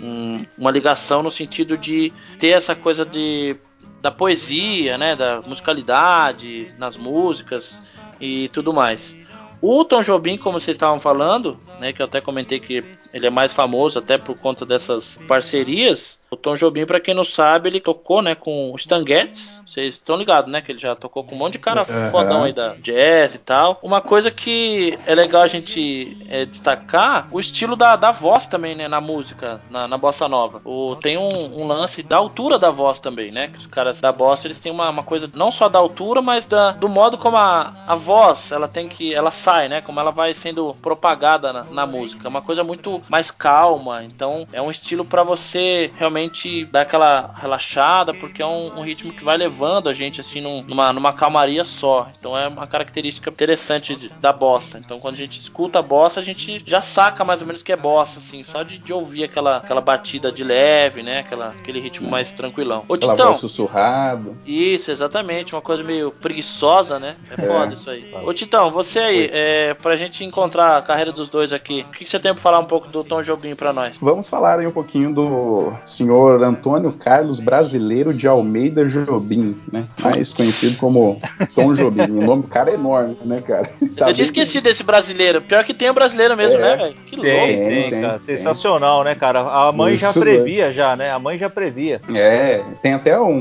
um- 0.00 0.44
uma 0.58 0.70
ligação 0.70 1.22
no 1.22 1.30
sentido 1.30 1.76
de 1.76 2.12
ter 2.38 2.48
essa 2.48 2.74
coisa 2.74 3.04
de 3.04 3.56
da 4.00 4.10
poesia, 4.10 4.98
né, 4.98 5.14
da 5.14 5.40
musicalidade 5.42 6.72
nas 6.76 6.96
músicas 6.96 7.82
e 8.20 8.48
tudo 8.48 8.72
mais. 8.72 9.16
O 9.62 9.84
Tom 9.84 10.02
Jobim, 10.02 10.36
como 10.36 10.58
vocês 10.58 10.74
estavam 10.74 10.98
falando, 10.98 11.56
né, 11.82 11.92
que 11.92 12.00
eu 12.00 12.06
até 12.06 12.20
comentei 12.20 12.60
que 12.60 12.82
ele 13.12 13.26
é 13.26 13.30
mais 13.30 13.52
famoso 13.52 13.98
até 13.98 14.16
por 14.16 14.36
conta 14.36 14.64
dessas 14.64 15.18
parcerias. 15.26 16.20
O 16.30 16.36
Tom 16.36 16.54
Jobim, 16.54 16.86
para 16.86 17.00
quem 17.00 17.12
não 17.12 17.24
sabe, 17.24 17.68
ele 17.68 17.80
tocou, 17.80 18.22
né, 18.22 18.34
com 18.34 18.72
o 18.72 18.76
Stan 18.76 19.04
Getz. 19.06 19.60
Vocês 19.66 19.96
estão 19.96 20.16
ligados, 20.16 20.50
né, 20.50 20.62
que 20.62 20.72
ele 20.72 20.78
já 20.78 20.94
tocou 20.94 21.24
com 21.24 21.34
um 21.34 21.38
monte 21.38 21.54
de 21.54 21.58
cara 21.58 21.82
Aham. 21.82 22.10
fodão 22.10 22.44
aí 22.44 22.52
da 22.52 22.74
jazz 22.76 23.34
e 23.34 23.38
tal. 23.38 23.78
Uma 23.82 24.00
coisa 24.00 24.30
que 24.30 24.98
é 25.04 25.14
legal 25.14 25.42
a 25.42 25.46
gente 25.48 26.16
é, 26.30 26.46
destacar, 26.46 27.28
o 27.30 27.40
estilo 27.40 27.76
da, 27.76 27.96
da 27.96 28.12
voz 28.12 28.46
também, 28.46 28.74
né, 28.74 28.88
na 28.88 29.00
música, 29.00 29.60
na, 29.68 29.86
na 29.88 29.98
bossa 29.98 30.28
nova. 30.28 30.62
O, 30.64 30.96
tem 30.96 31.18
um, 31.18 31.28
um 31.60 31.66
lance 31.66 32.02
da 32.02 32.16
altura 32.16 32.58
da 32.58 32.70
voz 32.70 33.00
também, 33.00 33.30
né, 33.32 33.48
que 33.48 33.58
os 33.58 33.66
caras 33.66 34.00
da 34.00 34.12
bossa, 34.12 34.46
eles 34.46 34.60
têm 34.60 34.72
uma, 34.72 34.88
uma 34.88 35.02
coisa 35.02 35.28
não 35.34 35.50
só 35.50 35.68
da 35.68 35.80
altura, 35.80 36.22
mas 36.22 36.46
da, 36.46 36.70
do 36.70 36.88
modo 36.88 37.18
como 37.18 37.36
a, 37.36 37.74
a 37.86 37.94
voz, 37.94 38.52
ela 38.52 38.68
tem 38.68 38.88
que, 38.88 39.12
ela 39.12 39.32
sai, 39.32 39.68
né, 39.68 39.80
como 39.80 39.98
ela 39.98 40.12
vai 40.12 40.32
sendo 40.32 40.74
propagada 40.80 41.52
na, 41.52 41.64
na 41.72 41.86
música. 41.86 42.26
É 42.26 42.28
uma 42.28 42.42
coisa 42.42 42.62
muito 42.64 43.02
mais 43.08 43.30
calma, 43.30 44.02
então 44.04 44.46
é 44.52 44.60
um 44.60 44.70
estilo 44.70 45.04
para 45.04 45.22
você 45.22 45.90
realmente 45.96 46.64
dar 46.66 46.82
aquela 46.82 47.30
relaxada, 47.36 48.12
porque 48.14 48.42
é 48.42 48.46
um, 48.46 48.78
um 48.78 48.82
ritmo 48.82 49.12
que 49.12 49.24
vai 49.24 49.36
levando 49.36 49.88
a 49.88 49.94
gente 49.94 50.20
assim 50.20 50.40
num- 50.40 50.62
numa, 50.62 50.92
numa 50.92 51.12
calmaria 51.12 51.64
só. 51.64 52.06
Então 52.18 52.36
é 52.36 52.48
uma 52.48 52.66
característica 52.66 53.30
interessante 53.30 53.94
de- 53.96 54.08
da 54.20 54.32
bossa. 54.32 54.78
Então 54.78 54.98
quando 55.00 55.14
a 55.14 55.18
gente 55.18 55.38
escuta 55.38 55.78
a 55.78 55.82
bossa, 55.82 56.20
a 56.20 56.22
gente 56.22 56.62
já 56.66 56.80
saca 56.80 57.24
mais 57.24 57.40
ou 57.40 57.46
menos 57.46 57.62
que 57.62 57.72
é 57.72 57.76
bossa, 57.76 58.18
assim, 58.18 58.42
só 58.44 58.62
de, 58.62 58.78
de 58.78 58.92
ouvir 58.92 59.24
aquela, 59.24 59.58
aquela 59.58 59.80
batida 59.80 60.30
de 60.32 60.42
leve, 60.42 61.02
né? 61.02 61.20
Aquela, 61.20 61.48
aquele 61.48 61.78
ritmo 61.80 62.10
mais 62.10 62.30
tranquilão. 62.30 62.84
Ô, 62.88 62.94
Aquela 62.94 63.12
Titão, 63.12 63.26
voz 63.26 63.38
sussurrada. 63.38 64.32
isso, 64.46 64.90
exatamente, 64.90 65.54
uma 65.54 65.62
coisa 65.62 65.82
meio 65.84 66.10
preguiçosa, 66.10 66.98
né? 66.98 67.16
É 67.30 67.36
foda 67.46 67.70
É. 67.70 67.74
isso 67.74 67.90
aí. 67.90 68.04
Ô 68.24 68.32
Titão, 68.32 68.70
você 68.70 68.98
aí, 68.98 69.30
é, 69.32 69.74
pra 69.74 69.96
gente 69.96 70.24
encontrar 70.24 70.76
a 70.78 70.82
carreira 70.82 71.12
dos 71.12 71.28
dois 71.28 71.52
aqui, 71.52 71.61
o 71.62 71.90
que, 71.90 72.04
que 72.04 72.08
você 72.10 72.18
tem 72.18 72.32
pra 72.32 72.40
falar 72.42 72.58
um 72.58 72.64
pouco 72.64 72.88
do 72.88 73.02
Tom 73.04 73.22
Jobim 73.22 73.54
pra 73.54 73.72
nós? 73.72 73.96
Vamos 74.00 74.28
falar 74.28 74.58
aí 74.58 74.66
um 74.66 74.70
pouquinho 74.72 75.12
do 75.14 75.72
senhor 75.84 76.42
Antônio 76.42 76.92
Carlos 76.92 77.40
Brasileiro 77.40 78.12
de 78.12 78.26
Almeida 78.28 78.84
Jobim, 78.86 79.56
né? 79.72 79.86
Mais 80.02 80.32
conhecido 80.32 80.78
como 80.78 81.20
Tom 81.54 81.72
Jobim. 81.72 82.02
O 82.10 82.22
nome 82.22 82.42
do 82.42 82.48
cara 82.48 82.70
é 82.70 82.74
enorme, 82.74 83.16
né, 83.24 83.40
cara? 83.40 83.62
Tá 83.64 83.70
Eu 83.78 83.88
tinha 83.94 84.06
bem- 84.14 84.24
esquecido 84.24 84.64
desse 84.64 84.82
brasileiro. 84.82 85.40
Pior 85.42 85.62
que 85.64 85.72
tem 85.74 85.90
o 85.90 85.94
brasileiro 85.94 86.36
mesmo, 86.36 86.58
É. 86.58 86.62
né, 86.62 86.76
velho? 86.76 86.94
Que 87.06 87.16
Tem, 87.20 87.32
louco. 87.32 87.46
tem, 87.46 87.68
Tem, 87.68 87.90
tem, 87.90 88.00
cara. 88.02 88.12
tem. 88.18 88.36
Sensacional, 88.36 89.04
né, 89.04 89.14
cara? 89.14 89.40
A 89.40 89.72
mãe 89.72 89.94
já 89.94 90.10
Isso, 90.10 90.20
previa, 90.20 90.72
já, 90.72 90.96
né? 90.96 91.10
A 91.10 91.18
mãe 91.18 91.38
já 91.38 91.48
previa. 91.48 92.00
É, 92.14 92.62
tem 92.82 92.94
até 92.94 93.18
um, 93.20 93.32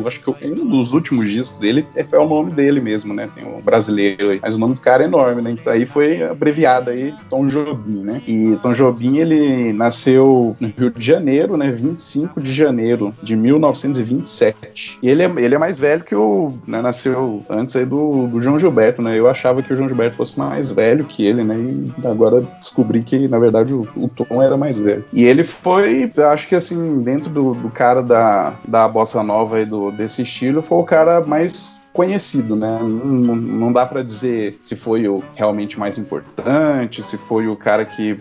um- 0.00 0.06
acho 0.06 0.20
que 0.20 0.30
um 0.46 0.66
dos 0.68 0.92
últimos 0.92 1.28
discos 1.30 1.58
dele 1.58 1.86
é, 1.96 2.04
é 2.10 2.18
o 2.18 2.26
nome 2.28 2.50
dele 2.50 2.80
mesmo, 2.80 3.14
né? 3.14 3.28
Tem 3.34 3.44
o 3.44 3.60
brasileiro 3.62 4.30
aí. 4.30 4.40
Mas 4.42 4.56
o 4.56 4.58
nome 4.58 4.74
do 4.74 4.80
cara 4.80 5.02
é 5.02 5.06
enorme, 5.06 5.42
né? 5.42 5.50
Então 5.52 5.72
aí 5.72 5.86
foi 5.86 6.22
abreviado 6.22 6.90
aí 6.90 7.14
Tom 7.30 7.41
Jobim, 7.46 8.02
né? 8.02 8.22
E 8.26 8.58
Tom 8.62 8.72
Jobim, 8.72 9.18
ele 9.18 9.72
nasceu 9.72 10.56
no 10.60 10.68
Rio 10.68 10.90
de 10.90 11.04
Janeiro, 11.04 11.56
né? 11.56 11.70
25 11.70 12.40
de 12.40 12.52
janeiro 12.52 13.14
de 13.22 13.36
1927. 13.36 14.98
E 15.02 15.08
ele 15.08 15.22
é, 15.22 15.32
ele 15.36 15.54
é 15.54 15.58
mais 15.58 15.78
velho 15.78 16.04
que 16.04 16.14
o. 16.14 16.54
Né, 16.66 16.80
nasceu 16.80 17.42
antes 17.48 17.76
aí 17.76 17.84
do, 17.84 18.26
do 18.26 18.40
João 18.40 18.58
Gilberto, 18.58 19.02
né? 19.02 19.18
Eu 19.18 19.28
achava 19.28 19.62
que 19.62 19.72
o 19.72 19.76
João 19.76 19.88
Gilberto 19.88 20.16
fosse 20.16 20.38
mais 20.38 20.70
velho 20.70 21.04
que 21.04 21.24
ele, 21.24 21.44
né? 21.44 21.56
E 21.56 22.06
agora 22.06 22.42
descobri 22.60 23.02
que, 23.02 23.28
na 23.28 23.38
verdade, 23.38 23.74
o, 23.74 23.86
o 23.96 24.08
Tom 24.08 24.42
era 24.42 24.56
mais 24.56 24.78
velho. 24.78 25.04
E 25.12 25.24
ele 25.24 25.44
foi, 25.44 26.10
acho 26.32 26.48
que 26.48 26.54
assim, 26.54 27.00
dentro 27.02 27.30
do, 27.30 27.54
do 27.54 27.70
cara 27.70 28.02
da, 28.02 28.54
da 28.66 28.88
bossa 28.88 29.22
nova 29.22 29.60
e 29.60 29.64
do, 29.64 29.90
desse 29.90 30.22
estilo, 30.22 30.62
foi 30.62 30.78
o 30.78 30.84
cara 30.84 31.20
mais 31.20 31.81
conhecido, 31.92 32.56
né? 32.56 32.78
Não, 32.80 33.36
não- 33.36 33.72
dá 33.72 33.86
pra 33.86 34.02
dizer 34.02 34.58
se 34.62 34.76
foi 34.76 35.08
o 35.08 35.22
realmente 35.34 35.78
mais 35.78 35.96
importante, 35.96 37.02
se 37.02 37.16
foi 37.16 37.46
o 37.48 37.56
cara 37.56 37.84
que 37.84 38.18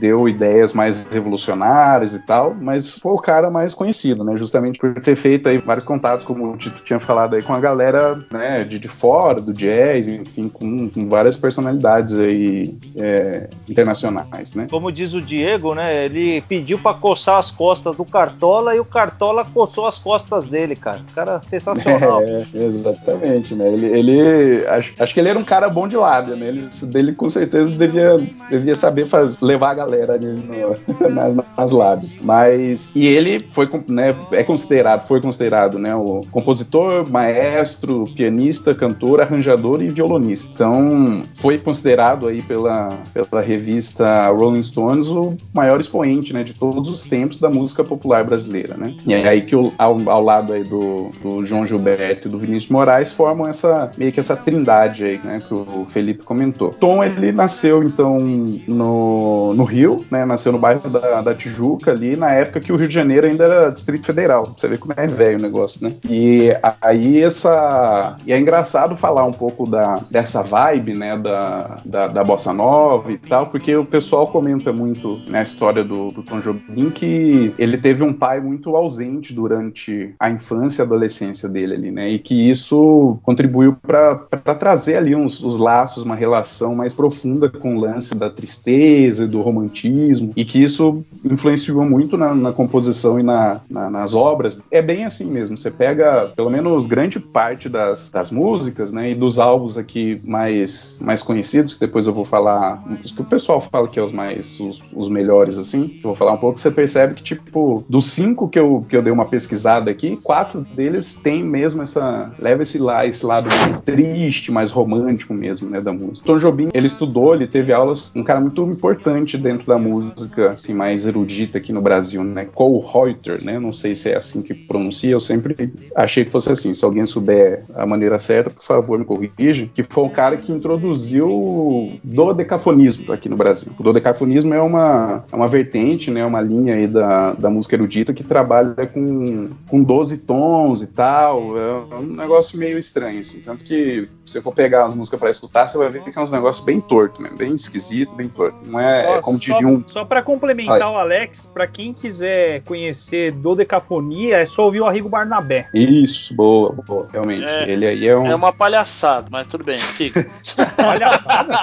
deu 0.00 0.28
ideias 0.28 0.72
mais 0.72 1.06
revolucionárias 1.10 2.14
e 2.14 2.26
tal, 2.26 2.54
mas 2.60 2.88
foi 2.88 3.12
o 3.12 3.18
cara 3.18 3.48
mais 3.50 3.74
conhecido, 3.74 4.24
né? 4.24 4.36
Justamente 4.36 4.78
por 4.78 4.94
ter 5.00 5.14
feito 5.16 5.48
aí 5.48 5.58
vários 5.58 5.84
contatos, 5.84 6.24
como 6.24 6.52
o 6.52 6.56
Tito 6.56 6.82
tinha 6.82 6.98
falado 6.98 7.34
aí, 7.36 7.42
com 7.42 7.52
a 7.52 7.60
galera 7.60 8.24
né, 8.30 8.64
de, 8.64 8.78
de 8.78 8.88
fora, 8.88 9.40
do 9.40 9.52
jazz, 9.52 10.08
enfim, 10.08 10.48
com, 10.48 10.88
com 10.88 11.08
várias 11.08 11.36
personalidades 11.36 12.18
aí 12.18 12.76
é, 12.96 13.48
internacionais, 13.68 14.54
né? 14.54 14.66
Como 14.70 14.90
diz 14.90 15.14
o 15.14 15.20
Diego, 15.20 15.74
né? 15.74 16.04
Ele 16.06 16.40
pediu 16.42 16.78
pra 16.78 16.94
coçar 16.94 17.38
as 17.38 17.50
costas 17.50 17.96
do 17.96 18.04
Cartola 18.04 18.74
e 18.74 18.80
o 18.80 18.84
Cartola 18.84 19.44
coçou 19.44 19.86
as 19.86 19.98
costas 19.98 20.48
dele, 20.48 20.74
cara. 20.74 21.00
Cara, 21.14 21.40
sensacional. 21.46 22.22
É, 22.28 22.44
exatamente, 22.54 23.07
né? 23.54 23.68
Ele, 23.72 23.86
ele- 23.86 24.66
acho, 24.66 24.92
acho 24.98 25.14
que 25.14 25.20
ele 25.20 25.28
era 25.28 25.38
um 25.38 25.44
cara 25.44 25.68
bom 25.68 25.86
de 25.88 25.96
lábia, 25.96 26.36
né? 26.36 26.48
Ele, 26.48 26.68
dele 26.82 27.12
com 27.12 27.28
certeza 27.28 27.70
devia, 27.70 28.18
devia 28.50 28.76
saber 28.76 29.04
faz, 29.06 29.40
levar 29.40 29.70
a 29.70 29.74
galera 29.74 30.14
ali 30.14 30.26
no- 30.26 31.08
nas, 31.10 31.36
nas 31.56 31.70
lábias. 31.72 32.18
Mas 32.20 32.90
e 32.94 33.06
ele 33.06 33.46
foi, 33.50 33.68
né? 33.88 34.14
É 34.32 34.42
considerado, 34.42 35.06
foi 35.06 35.20
considerado, 35.20 35.78
né? 35.78 35.94
O 35.94 36.22
compositor, 36.30 37.08
maestro, 37.10 38.04
pianista, 38.16 38.74
cantor, 38.74 39.20
arranjador 39.20 39.82
e 39.82 39.88
violonista. 39.88 40.50
Então 40.54 41.22
foi 41.34 41.58
considerado 41.58 42.26
aí 42.26 42.42
pela, 42.42 42.98
pela 43.12 43.40
revista 43.42 44.28
Rolling 44.28 44.62
Stones 44.62 45.08
o 45.08 45.36
maior 45.54 45.80
expoente, 45.80 46.32
né? 46.32 46.42
De 46.42 46.54
todos 46.54 46.88
os 46.90 47.02
tempos 47.04 47.38
da 47.38 47.48
música 47.48 47.84
popular 47.84 48.24
brasileira, 48.24 48.76
né? 48.76 48.92
E 49.06 49.14
é 49.14 49.28
aí 49.28 49.42
que 49.42 49.54
o- 49.54 49.72
ao, 49.78 49.98
ao 50.08 50.22
lado 50.22 50.52
aí 50.52 50.64
do, 50.64 51.10
do 51.22 51.44
João 51.44 51.64
Gilberto 51.64 52.28
e 52.28 52.30
do 52.30 52.38
Vinícius 52.38 52.70
Moraes 52.70 52.97
formam 53.06 53.46
essa 53.48 53.90
meio 53.96 54.12
que 54.12 54.20
essa 54.20 54.36
trindade 54.36 55.04
aí, 55.04 55.20
né, 55.22 55.42
que 55.46 55.54
o 55.54 55.84
Felipe 55.86 56.22
comentou. 56.22 56.70
Tom 56.70 57.02
ele 57.02 57.32
nasceu 57.32 57.82
então 57.82 58.18
no, 58.20 59.54
no 59.54 59.64
Rio, 59.64 60.04
né, 60.10 60.24
nasceu 60.24 60.52
no 60.52 60.58
bairro 60.58 60.88
da, 60.90 61.22
da 61.22 61.34
Tijuca 61.34 61.90
ali 61.90 62.16
na 62.16 62.32
época 62.32 62.60
que 62.60 62.72
o 62.72 62.76
Rio 62.76 62.88
de 62.88 62.94
Janeiro 62.94 63.26
ainda 63.26 63.44
era 63.44 63.70
Distrito 63.70 64.06
Federal. 64.06 64.52
Você 64.56 64.68
vê 64.68 64.78
como 64.78 64.94
é 64.96 65.06
velho 65.06 65.38
o 65.38 65.42
negócio, 65.42 65.86
né? 65.86 65.94
E 66.08 66.50
aí 66.80 67.22
essa 67.22 68.16
e 68.26 68.32
é 68.32 68.38
engraçado 68.38 68.96
falar 68.96 69.24
um 69.24 69.32
pouco 69.32 69.68
da 69.68 70.00
dessa 70.10 70.42
vibe, 70.42 70.94
né, 70.94 71.16
da, 71.16 71.78
da, 71.84 72.08
da 72.08 72.24
bossa 72.24 72.52
nova 72.52 73.12
e 73.12 73.18
tal, 73.18 73.46
porque 73.46 73.74
o 73.76 73.84
pessoal 73.84 74.26
comenta 74.26 74.72
muito 74.72 75.20
na 75.26 75.42
história 75.42 75.84
do, 75.84 76.10
do 76.10 76.22
Tom 76.22 76.40
Jobim 76.40 76.90
que 76.90 77.54
ele 77.58 77.78
teve 77.78 78.02
um 78.02 78.12
pai 78.12 78.40
muito 78.40 78.74
ausente 78.76 79.32
durante 79.32 80.14
a 80.18 80.30
infância 80.30 80.82
e 80.82 80.84
adolescência 80.84 81.48
dele 81.48 81.74
ali, 81.74 81.90
né? 81.90 82.08
E 82.08 82.18
que 82.18 82.48
isso 82.48 82.78
contribuiu 83.22 83.76
para 83.80 84.14
trazer 84.58 84.96
ali 84.96 85.14
uns, 85.14 85.42
os 85.42 85.56
laços, 85.58 86.04
uma 86.04 86.14
relação 86.16 86.74
mais 86.74 86.94
profunda 86.94 87.48
com 87.48 87.76
o 87.76 87.80
lance 87.80 88.14
da 88.16 88.30
tristeza 88.30 89.24
e 89.24 89.28
do 89.28 89.40
romantismo, 89.40 90.32
e 90.36 90.44
que 90.44 90.62
isso 90.62 91.02
influenciou 91.24 91.84
muito 91.84 92.16
na, 92.16 92.34
na 92.34 92.52
composição 92.52 93.18
e 93.18 93.22
na, 93.22 93.60
na- 93.68 93.90
nas 93.90 94.14
obras. 94.14 94.60
É 94.70 94.80
bem 94.82 95.04
assim 95.04 95.30
mesmo. 95.30 95.56
Você 95.56 95.70
pega, 95.70 96.32
pelo 96.36 96.50
menos, 96.50 96.86
grande 96.86 97.18
parte 97.20 97.68
das, 97.68 98.10
das 98.10 98.30
músicas, 98.30 98.92
né? 98.92 99.10
E 99.10 99.14
dos 99.14 99.38
álbuns 99.38 99.76
aqui 99.78 100.20
mais, 100.24 100.98
mais 101.00 101.22
conhecidos, 101.22 101.74
que 101.74 101.80
depois 101.80 102.06
eu 102.06 102.12
vou 102.12 102.24
falar, 102.24 102.82
que 103.14 103.20
o 103.22 103.24
pessoal 103.24 103.60
fala 103.60 103.88
que 103.88 103.98
é 103.98 104.02
os 104.02 104.12
mais, 104.12 104.58
os, 104.60 104.82
os 104.94 105.08
melhores, 105.08 105.58
assim. 105.58 105.92
Eu 105.96 106.02
vou 106.08 106.14
falar 106.14 106.32
um 106.32 106.38
pouco, 106.38 106.58
você 106.58 106.70
percebe 106.70 107.14
que, 107.14 107.22
tipo, 107.22 107.84
dos 107.88 108.06
cinco 108.06 108.48
que 108.48 108.58
eu, 108.58 108.84
que 108.88 108.96
eu 108.96 109.02
dei 109.02 109.12
uma 109.12 109.24
pesquisada 109.26 109.90
aqui, 109.90 110.16
quatro 110.22 110.60
deles 110.74 111.12
têm 111.12 111.42
mesmo 111.44 111.82
essa. 111.82 112.30
leva 112.38 112.62
esse, 112.62 112.77
lá, 112.80 113.06
esse 113.06 113.24
lado 113.24 113.48
mais 113.48 113.80
triste, 113.80 114.52
mais 114.52 114.70
romântico 114.70 115.34
mesmo, 115.34 115.68
né, 115.68 115.80
da 115.80 115.92
música. 115.92 116.26
Tom 116.26 116.36
Jobim, 116.36 116.68
ele 116.72 116.86
estudou, 116.86 117.34
ele 117.34 117.46
teve 117.46 117.72
aulas, 117.72 118.10
um 118.14 118.22
cara 118.22 118.40
muito 118.40 118.62
importante 118.64 119.36
dentro 119.36 119.66
da 119.66 119.78
música, 119.78 120.52
assim, 120.52 120.74
mais 120.74 121.06
erudita 121.06 121.58
aqui 121.58 121.72
no 121.72 121.82
Brasil, 121.82 122.22
né, 122.24 122.46
Cole 122.54 122.84
Reuter, 122.84 123.44
né, 123.44 123.58
não 123.58 123.72
sei 123.72 123.94
se 123.94 124.10
é 124.10 124.16
assim 124.16 124.42
que 124.42 124.54
pronuncia, 124.54 125.10
eu 125.10 125.20
sempre 125.20 125.56
achei 125.94 126.24
que 126.24 126.30
fosse 126.30 126.50
assim, 126.50 126.74
se 126.74 126.84
alguém 126.84 127.06
souber 127.06 127.64
a 127.76 127.86
maneira 127.86 128.18
certa, 128.18 128.50
por 128.50 128.62
favor, 128.62 128.98
me 128.98 129.04
corrija, 129.04 129.68
que 129.74 129.82
foi 129.82 130.04
o 130.04 130.10
cara 130.10 130.36
que 130.36 130.52
introduziu 130.52 131.28
o 131.28 131.92
dodecafonismo 132.02 133.12
aqui 133.12 133.28
no 133.28 133.36
Brasil. 133.36 133.72
O 133.78 133.82
dodecafonismo 133.82 134.54
é 134.54 134.60
uma, 134.60 135.24
é 135.30 135.36
uma 135.36 135.48
vertente, 135.48 136.10
né, 136.10 136.24
uma 136.24 136.40
linha 136.40 136.74
aí 136.74 136.86
da, 136.86 137.32
da 137.32 137.50
música 137.50 137.76
erudita 137.76 138.12
que 138.12 138.22
trabalha 138.22 138.86
com, 138.86 139.50
com 139.68 139.82
12 139.82 140.18
tons 140.18 140.82
e 140.82 140.88
tal, 140.88 141.56
é 141.58 141.96
um 141.96 142.16
negócio 142.16 142.58
meio 142.58 142.67
estranho, 142.76 143.20
assim, 143.20 143.40
tanto 143.40 143.64
que 143.64 144.08
se 144.24 144.32
você 144.32 144.42
for 144.42 144.52
pegar 144.52 144.84
as 144.84 144.94
músicas 144.94 145.18
pra 145.20 145.30
escutar, 145.30 145.66
você 145.66 145.78
vai 145.78 145.88
ver 145.88 146.02
que 146.02 146.18
é 146.18 146.20
uns 146.20 146.32
negócios 146.32 146.64
bem 146.64 146.80
torto, 146.80 147.22
né, 147.22 147.30
bem 147.32 147.54
esquisito, 147.54 148.14
bem 148.14 148.28
torto. 148.28 148.58
Não 148.64 148.78
é, 148.78 149.04
Só- 149.04 149.16
é 149.16 149.20
como 149.22 149.38
diria 149.38 149.68
um... 149.68 149.84
só 149.86 150.04
para 150.04 150.20
complementar 150.22 150.90
o 150.90 150.96
Alex, 150.98 151.46
para 151.52 151.66
quem 151.66 151.94
quiser 151.94 152.62
conhecer 152.62 153.32
dodecafonia, 153.32 154.38
é 154.38 154.44
só 154.44 154.64
ouvir 154.64 154.80
o 154.80 154.86
Arrigo 154.86 155.08
Barnabé. 155.08 155.68
Isso, 155.72 156.34
boa, 156.34 156.72
boa, 156.72 157.08
realmente. 157.12 157.46
É. 157.46 157.70
Ele 157.70 157.86
aí 157.86 158.08
é 158.08 158.16
um... 158.16 158.26
É 158.26 158.34
uma 158.34 158.52
palhaçada, 158.52 159.28
mas 159.30 159.46
tudo 159.46 159.64
bem, 159.64 159.78
siga. 159.78 160.26
Palhaçada? 160.76 161.54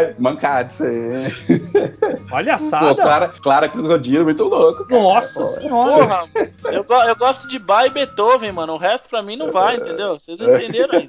É, 0.00 0.14
mancado 0.18 0.70
isso 0.70 0.84
aí. 0.84 2.18
Palhaçada? 2.28 2.94
Pô, 2.94 3.02
Clara, 3.02 3.28
Clara 3.28 3.68
Crocodilo, 3.68 4.24
muito 4.24 4.44
louco. 4.44 4.84
cara. 4.86 5.02
Nossa 5.02 5.40
Pô, 5.40 5.46
senhora. 5.46 5.98
Porra, 6.06 6.24
eu, 6.72 6.84
eu 7.08 7.16
gosto 7.16 7.48
de 7.48 7.58
Bach 7.58 7.86
e 7.86 7.90
Beethoven, 7.90 8.52
mano. 8.52 8.74
O 8.74 8.78
resto 8.78 9.08
pra 9.08 9.22
mim 9.22 9.36
não 9.36 9.50
vai, 9.60 9.76
entendeu? 9.76 10.18
Vocês 10.18 10.40
entenderam 10.40 10.98
aí. 10.98 11.08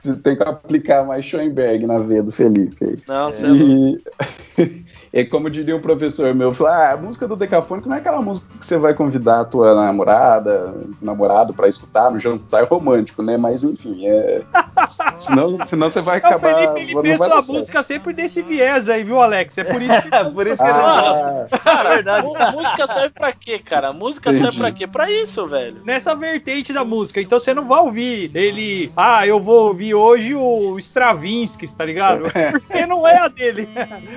Você 0.00 0.16
tem 0.22 0.36
que 0.36 0.42
aplicar 0.42 1.04
mais 1.04 1.24
Schoenberg 1.24 1.86
na 1.86 1.98
veia 1.98 2.22
do 2.22 2.30
Felipe 2.32 2.84
aí. 2.84 2.98
Não, 3.06 3.32
você 3.32 3.46
é. 3.46 3.50
E, 3.50 4.84
e 5.12 5.24
como 5.24 5.48
diria 5.50 5.76
um 5.76 5.80
professor 5.80 6.34
meu, 6.34 6.52
falou, 6.54 6.72
ah, 6.72 6.92
a 6.92 6.96
música 6.96 7.26
do 7.26 7.36
Decafônico 7.36 7.88
não 7.88 7.96
é 7.96 7.98
aquela 8.00 8.20
música 8.20 8.48
que 8.58 8.64
você 8.64 8.76
vai 8.76 8.94
convidar 8.94 9.40
a 9.40 9.44
tua 9.44 9.74
namorada, 9.74 10.74
namorado 11.00 11.52
pra 11.54 11.68
escutar 11.68 12.10
no 12.10 12.18
jantar 12.18 12.64
romântico, 12.64 13.22
né? 13.22 13.36
Mas 13.36 13.62
enfim, 13.64 14.06
é... 14.06 14.42
senão, 15.18 15.64
senão 15.66 15.88
você 15.90 16.00
vai 16.00 16.18
É, 16.18 16.22
o 16.22 16.26
acabar... 16.26 16.54
Felipe 16.54 16.80
ele 16.80 16.94
não 16.94 17.02
pensa 17.02 17.26
a 17.26 17.30
certo. 17.30 17.52
música 17.52 17.82
sempre 17.82 18.12
desse 18.12 18.42
viés 18.42 18.88
aí, 18.88 19.04
viu, 19.04 19.20
Alex? 19.20 19.58
É 19.58 19.64
por 19.64 19.80
isso 19.80 20.02
que. 20.02 20.08
É, 20.18 20.24
por 20.24 20.46
isso 20.46 20.56
que 20.62 20.68
ele 20.68 20.78
Ah, 20.78 21.46
Cara, 21.62 21.88
É 21.92 21.94
verdade. 21.96 22.26
música 22.26 22.86
serve 22.86 23.10
pra 23.10 23.32
quê, 23.32 23.58
cara? 23.58 23.92
Música 23.92 24.30
Entendi. 24.30 24.44
serve 24.44 24.58
pra 24.58 24.72
quê? 24.72 24.86
Pra 24.86 25.10
isso, 25.10 25.46
velho. 25.46 25.76
Nessa 25.84 26.14
vertente 26.14 26.72
da 26.72 26.84
música. 26.84 27.20
Então 27.20 27.38
você 27.38 27.54
não 27.54 27.66
vai 27.66 27.78
ouvir 27.80 28.30
ele. 28.34 28.90
Ah, 28.96 29.26
eu 29.26 29.38
vou 29.40 29.68
ouvir 29.68 29.94
hoje 29.94 30.34
o 30.34 30.76
Stravinsky, 30.78 31.68
tá 31.74 31.84
ligado? 31.84 32.24
Porque 32.52 32.86
não 32.86 33.06
é 33.06 33.18
a 33.18 33.28
dele. 33.28 33.68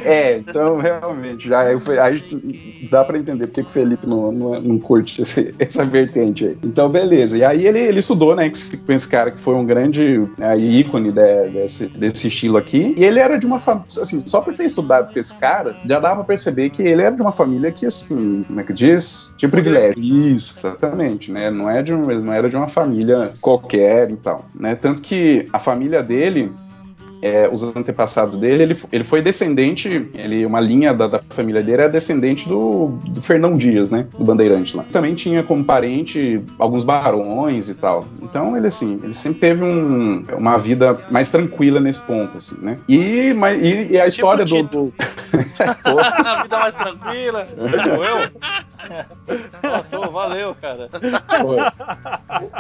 É, 0.04 0.38
então 0.38 0.81
realmente. 0.82 1.48
Já, 1.48 1.62
aí, 1.62 1.78
aí 2.00 2.88
dá 2.90 3.04
pra 3.04 3.18
entender 3.18 3.48
porque 3.48 3.64
que 3.64 3.70
o 3.70 3.72
Felipe 3.72 4.08
não, 4.08 4.32
não, 4.32 4.62
não 4.62 4.80
curte 4.80 5.22
esse, 5.22 5.54
essa 5.60 5.86
vertente 5.86 6.46
aí. 6.46 6.58
Então, 6.64 6.90
beleza. 6.90 7.38
E 7.38 7.44
aí 7.44 7.68
ele, 7.68 7.80
ele 7.80 8.00
estudou, 8.00 8.36
né, 8.36 8.50
com 8.50 8.92
esse 8.92 9.08
cara 9.10 9.32
que 9.32 9.40
foi 9.40 9.56
um 9.56 9.66
grande 9.66 10.28
né, 10.38 10.58
ícone 10.58 11.12
de, 11.12 11.50
desse, 11.50 11.88
desse 11.88 12.28
estilo 12.28 12.58
aqui. 12.58 12.94
E 12.98 13.04
ele 13.04 13.20
era 13.20 13.38
de 13.38 13.46
uma 13.46 13.60
família, 13.60 13.88
assim, 13.88 14.20
só 14.20 14.42
por 14.42 14.56
ter 14.56 14.66
estudado 14.66 15.14
com 15.14 15.20
esse 15.20 15.36
cara, 15.36 15.76
já 15.86 16.00
dava 16.00 16.16
pra 16.16 16.24
perceber 16.24 16.70
que 16.70 16.82
ele 16.82 17.02
era 17.02 17.16
de 17.16 17.22
uma 17.22 17.32
família 17.32 17.72
que, 17.72 17.86
assim, 17.86 18.44
como 18.48 18.60
é 18.60 18.64
que 18.64 18.74
diz? 18.74 19.34
Tinha 19.38 19.50
privilégio. 19.50 20.02
Isso, 20.02 20.54
exatamente, 20.58 21.32
né? 21.32 21.50
Não, 21.52 21.70
é 21.70 21.82
de 21.82 21.94
um, 21.94 22.02
não 22.02 22.34
era 22.34 22.50
de 22.50 22.58
uma 22.58 22.68
família 22.68 23.34
qualquer 23.40 24.10
e 24.10 24.18
tal, 24.18 24.46
né? 24.54 24.76
Tanto 24.76 25.02
que 25.02 25.48
a 25.54 25.60
família 25.60 26.02
dele 26.02 26.52
é, 27.22 27.48
os 27.52 27.76
antepassados 27.76 28.40
dele, 28.40 28.64
ele, 28.64 28.78
ele 28.92 29.04
foi 29.04 29.22
descendente, 29.22 30.10
ele, 30.14 30.46
uma 30.46 30.60
linha 30.60 30.94
da, 30.94 31.08
da 31.08 31.22
família 31.30 31.62
dele 31.62 31.82
era 31.82 31.90
descendente 31.90 32.50
do, 32.50 33.00
do, 33.06 33.22
Fernão 33.22 33.56
Dias, 33.56 33.90
né? 33.90 34.08
Do 34.18 34.24
Bandeirante 34.24 34.76
lá. 34.76 34.84
Também 34.92 35.14
tinha 35.14 35.44
como 35.44 35.64
parente 35.64 36.44
alguns 36.58 36.84
barões 36.84 37.70
e 37.70 37.76
tal. 37.76 38.08
Então 38.22 38.58
ele 38.58 38.68
assim, 38.68 39.00
ele 39.04 39.14
sempre 39.14 39.40
teve 39.40 39.64
um, 39.64 40.26
uma 40.38 40.58
vida 40.58 41.00
mais 41.12 41.30
tranquila 41.30 41.80
nesse 41.80 42.02
ponto, 42.02 42.38
assim, 42.38 42.58
né? 42.62 42.80
E, 42.88 43.34
mas, 43.34 43.62
e, 43.62 43.92
e 43.92 44.00
a 44.00 44.08
história 44.08 44.44
tipo 44.44 44.64
do. 44.64 44.86
do... 44.86 44.94
a 46.28 46.44
vida 46.44 46.60
mais 46.60 46.74
tranquila. 46.74 47.48
Eu? 47.56 48.32
Nossa, 49.64 50.00
valeu, 50.10 50.56
cara. 50.56 50.90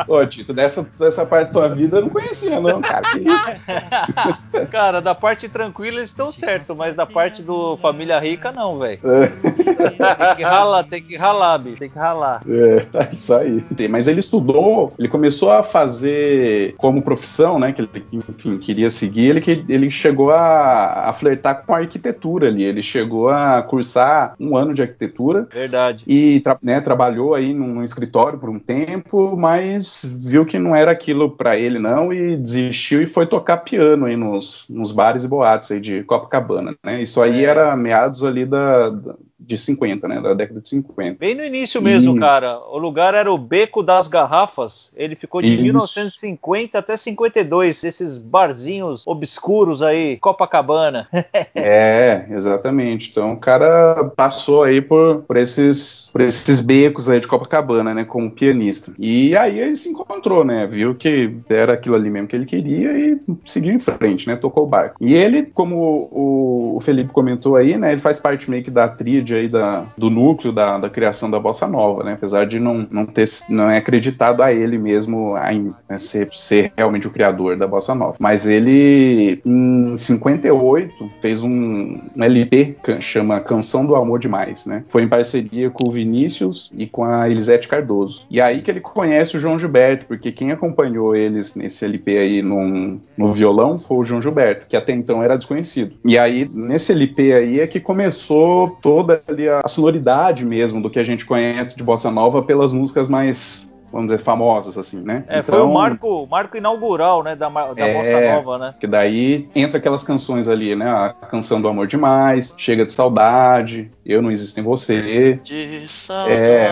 Ô, 0.07 0.25
Tito, 0.25 0.53
dessa, 0.53 0.87
dessa 0.97 1.25
parte 1.25 1.47
da 1.47 1.53
tua 1.53 1.67
vida 1.67 1.97
eu 1.97 2.03
não 2.03 2.09
conhecia, 2.09 2.59
não, 2.59 2.81
cara. 2.81 3.11
Que 3.11 3.19
isso? 3.19 3.51
Cara, 4.71 5.01
da 5.01 5.15
parte 5.15 5.49
tranquila 5.49 5.97
eles 5.97 6.09
estão 6.09 6.31
certo, 6.31 6.75
mas 6.75 6.95
da 6.95 7.05
parte 7.05 7.41
do 7.41 7.77
família 7.77 8.19
rica 8.19 8.51
não, 8.51 8.79
velho. 8.79 8.99
É. 9.03 9.27
Tem 9.27 10.35
que 10.35 10.43
ralar, 10.43 10.83
tem 10.83 11.01
que 11.01 11.15
ralar, 11.15 11.57
bicho. 11.57 11.79
Tem 11.79 11.89
que 11.89 11.97
ralar. 11.97 12.41
É, 12.47 12.79
tá 12.81 13.09
isso 13.11 13.33
aí. 13.33 13.63
Mas 13.89 14.07
ele 14.07 14.19
estudou, 14.19 14.93
ele 14.97 15.07
começou 15.07 15.51
a 15.51 15.63
fazer 15.63 16.75
como 16.77 17.01
profissão, 17.01 17.59
né? 17.59 17.71
Que 17.71 17.81
ele, 17.81 18.05
enfim, 18.11 18.57
queria 18.57 18.89
seguir. 18.89 19.29
Ele, 19.29 19.65
ele 19.67 19.89
chegou 19.89 20.31
a, 20.31 21.09
a 21.09 21.13
flertar 21.13 21.63
com 21.65 21.73
a 21.73 21.79
arquitetura 21.79 22.47
ali. 22.47 22.63
Ele 22.63 22.81
chegou 22.81 23.29
a 23.29 23.61
cursar 23.63 24.35
um 24.39 24.55
ano 24.55 24.73
de 24.73 24.81
arquitetura. 24.81 25.47
Verdade. 25.51 26.03
E 26.07 26.39
tra, 26.39 26.57
né, 26.61 26.79
trabalhou 26.81 27.33
aí 27.33 27.53
num, 27.53 27.67
num 27.67 27.83
escritório 27.83 28.37
por 28.37 28.49
um 28.49 28.59
tempo, 28.59 29.35
mas 29.37 30.05
viu 30.29 30.45
que 30.45 30.59
não 30.59 30.75
era 30.75 30.91
aquilo 30.91 31.31
para 31.31 31.57
ele, 31.57 31.79
não, 31.79 32.13
e 32.13 32.35
desistiu 32.35 33.01
e 33.01 33.05
foi 33.05 33.25
tocar 33.25 33.57
piano 33.57 34.05
aí 34.05 34.15
no 34.15 34.40
nos, 34.41 34.65
nos 34.69 34.91
bares 34.91 35.23
e 35.23 35.27
boates 35.27 35.71
aí 35.71 35.79
de 35.79 36.03
Copacabana, 36.03 36.75
né? 36.83 37.01
Isso 37.01 37.21
aí 37.21 37.45
é. 37.45 37.47
era 37.47 37.75
meados 37.75 38.23
ali 38.23 38.45
da, 38.45 38.89
da 38.89 39.15
de 39.41 39.57
50, 39.57 40.07
né? 40.07 40.21
Da 40.21 40.33
década 40.33 40.61
de 40.61 40.69
50. 40.69 41.17
Bem 41.19 41.35
no 41.35 41.43
início 41.43 41.81
mesmo, 41.81 42.15
e... 42.15 42.19
cara. 42.19 42.59
O 42.59 42.77
lugar 42.77 43.13
era 43.13 43.31
o 43.31 43.37
Beco 43.37 43.81
das 43.81 44.07
Garrafas. 44.07 44.89
Ele 44.95 45.15
ficou 45.15 45.41
de 45.41 45.53
Isso. 45.53 45.63
1950 45.63 46.77
até 46.77 46.95
52. 46.95 47.83
Esses 47.83 48.17
barzinhos 48.17 49.05
obscuros 49.07 49.81
aí, 49.81 50.17
Copacabana. 50.17 51.07
é, 51.55 52.25
exatamente. 52.29 53.09
Então 53.09 53.31
o 53.31 53.37
cara 53.37 54.05
passou 54.15 54.63
aí 54.63 54.81
por, 54.81 55.23
por, 55.23 55.37
esses, 55.37 56.09
por 56.11 56.21
esses 56.21 56.61
becos 56.61 57.09
aí 57.09 57.19
de 57.19 57.27
Copacabana, 57.27 57.93
né? 57.93 58.05
Como 58.05 58.31
pianista. 58.31 58.93
E 58.99 59.35
aí 59.35 59.59
ele 59.59 59.75
se 59.75 59.89
encontrou, 59.89 60.43
né? 60.43 60.67
Viu 60.67 60.95
que 60.95 61.35
era 61.49 61.73
aquilo 61.73 61.95
ali 61.95 62.09
mesmo 62.09 62.27
que 62.27 62.35
ele 62.35 62.45
queria 62.45 62.97
e 62.97 63.19
seguiu 63.45 63.73
em 63.73 63.79
frente, 63.79 64.27
né? 64.27 64.35
Tocou 64.35 64.63
o 64.63 64.67
barco. 64.67 64.97
E 65.01 65.13
ele, 65.13 65.43
como 65.43 66.09
o, 66.11 66.79
Felipe 66.81 67.11
comentou 67.11 67.55
aí, 67.55 67.77
né? 67.77 67.91
Ele 67.91 68.01
faz 68.01 68.19
parte 68.19 68.49
meio 68.49 68.63
que 68.63 68.71
da 68.71 68.87
tríade 68.87 69.30
aí 69.35 69.47
da, 69.47 69.83
do 69.97 70.09
núcleo 70.09 70.51
da, 70.51 70.77
da, 70.77 70.89
criação 70.89 71.29
da 71.29 71.39
bossa 71.39 71.67
nova, 71.67 72.03
né? 72.03 72.13
Apesar 72.13 72.45
de 72.45 72.59
não, 72.59 72.87
não 72.89 73.05
ter 73.05 73.27
não 73.49 73.69
é 73.69 73.77
acreditado 73.77 74.41
a 74.41 74.51
ele 74.51 74.77
mesmo 74.77 75.35
a, 75.35 75.51
né, 75.53 75.97
ser, 75.97 76.29
ser 76.31 76.71
realmente 76.75 77.07
o 77.07 77.11
criador 77.11 77.55
da 77.55 77.67
bossa 77.67 77.95
nova. 77.95 78.15
Mas 78.19 78.45
ele 78.45 79.41
em 79.45 79.95
58 79.95 81.11
fez 81.21 81.43
um, 81.43 81.99
um 82.15 82.23
LP 82.23 82.75
que 82.83 83.01
chama 83.01 83.39
Canção 83.39 83.85
do 83.85 83.95
Amor 83.95 84.19
Demais, 84.19 84.65
né? 84.65 84.83
Foi 84.89 85.03
em 85.03 85.07
parceria 85.07 85.69
com 85.69 85.87
o 85.87 85.91
Vinícius 85.91 86.71
e 86.75 86.87
com 86.87 87.03
a 87.03 87.29
Elisete 87.29 87.67
Cardoso. 87.67 88.25
E 88.29 88.41
aí 88.41 88.61
que 88.61 88.71
ele 88.71 88.81
conhece 88.81 89.37
o 89.37 89.39
João 89.39 89.57
Gilberto, 89.57 90.05
porque 90.05 90.31
quem 90.31 90.51
acompanhou 90.51 91.15
eles 91.15 91.55
nesse 91.55 91.85
LP 91.85 92.17
aí 92.17 92.41
no, 92.41 92.99
no 93.17 93.33
violão 93.33 93.77
foi 93.79 93.97
o 93.97 94.03
João 94.03 94.21
Gilberto, 94.21 94.67
que 94.67 94.75
até 94.75 94.93
então 94.93 95.23
era 95.23 95.37
desconhecido. 95.37 95.95
E 96.03 96.17
aí 96.17 96.47
nesse 96.51 96.91
LP 96.91 97.33
aí 97.33 97.59
é 97.59 97.67
que 97.67 97.79
começou 97.79 98.77
toda 98.81 99.20
ali 99.29 99.47
a 99.47 99.67
sonoridade 99.67 100.45
mesmo 100.45 100.81
do 100.81 100.89
que 100.89 100.99
a 100.99 101.03
gente 101.03 101.25
conhece 101.25 101.75
de 101.75 101.83
bossa 101.83 102.09
nova 102.09 102.43
pelas 102.43 102.71
músicas 102.71 103.07
mais 103.07 103.71
vamos 103.91 104.07
dizer, 104.07 104.19
famosas, 104.19 104.77
assim, 104.77 105.01
né? 105.01 105.23
É, 105.27 105.39
então, 105.39 105.55
foi 105.55 105.63
o 105.63 105.73
marco, 105.73 106.27
marco 106.27 106.57
inaugural, 106.57 107.23
né, 107.23 107.35
da, 107.35 107.49
da 107.49 107.87
é, 107.87 107.93
Bossa 107.93 108.21
Nova, 108.21 108.57
né? 108.57 108.75
Que 108.79 108.87
daí 108.87 109.49
entra 109.53 109.77
aquelas 109.77 110.03
canções 110.03 110.47
ali, 110.47 110.75
né? 110.75 110.89
A 110.89 111.09
canção 111.29 111.61
do 111.61 111.67
Amor 111.67 111.87
Demais, 111.87 112.55
Chega 112.57 112.85
de 112.85 112.93
Saudade, 112.93 113.91
Eu 114.05 114.21
Não 114.21 114.31
Existo 114.31 114.59
em 114.59 114.63
Você. 114.63 115.39
De 115.43 115.85
saudade. 115.89 116.31
É, 116.31 116.71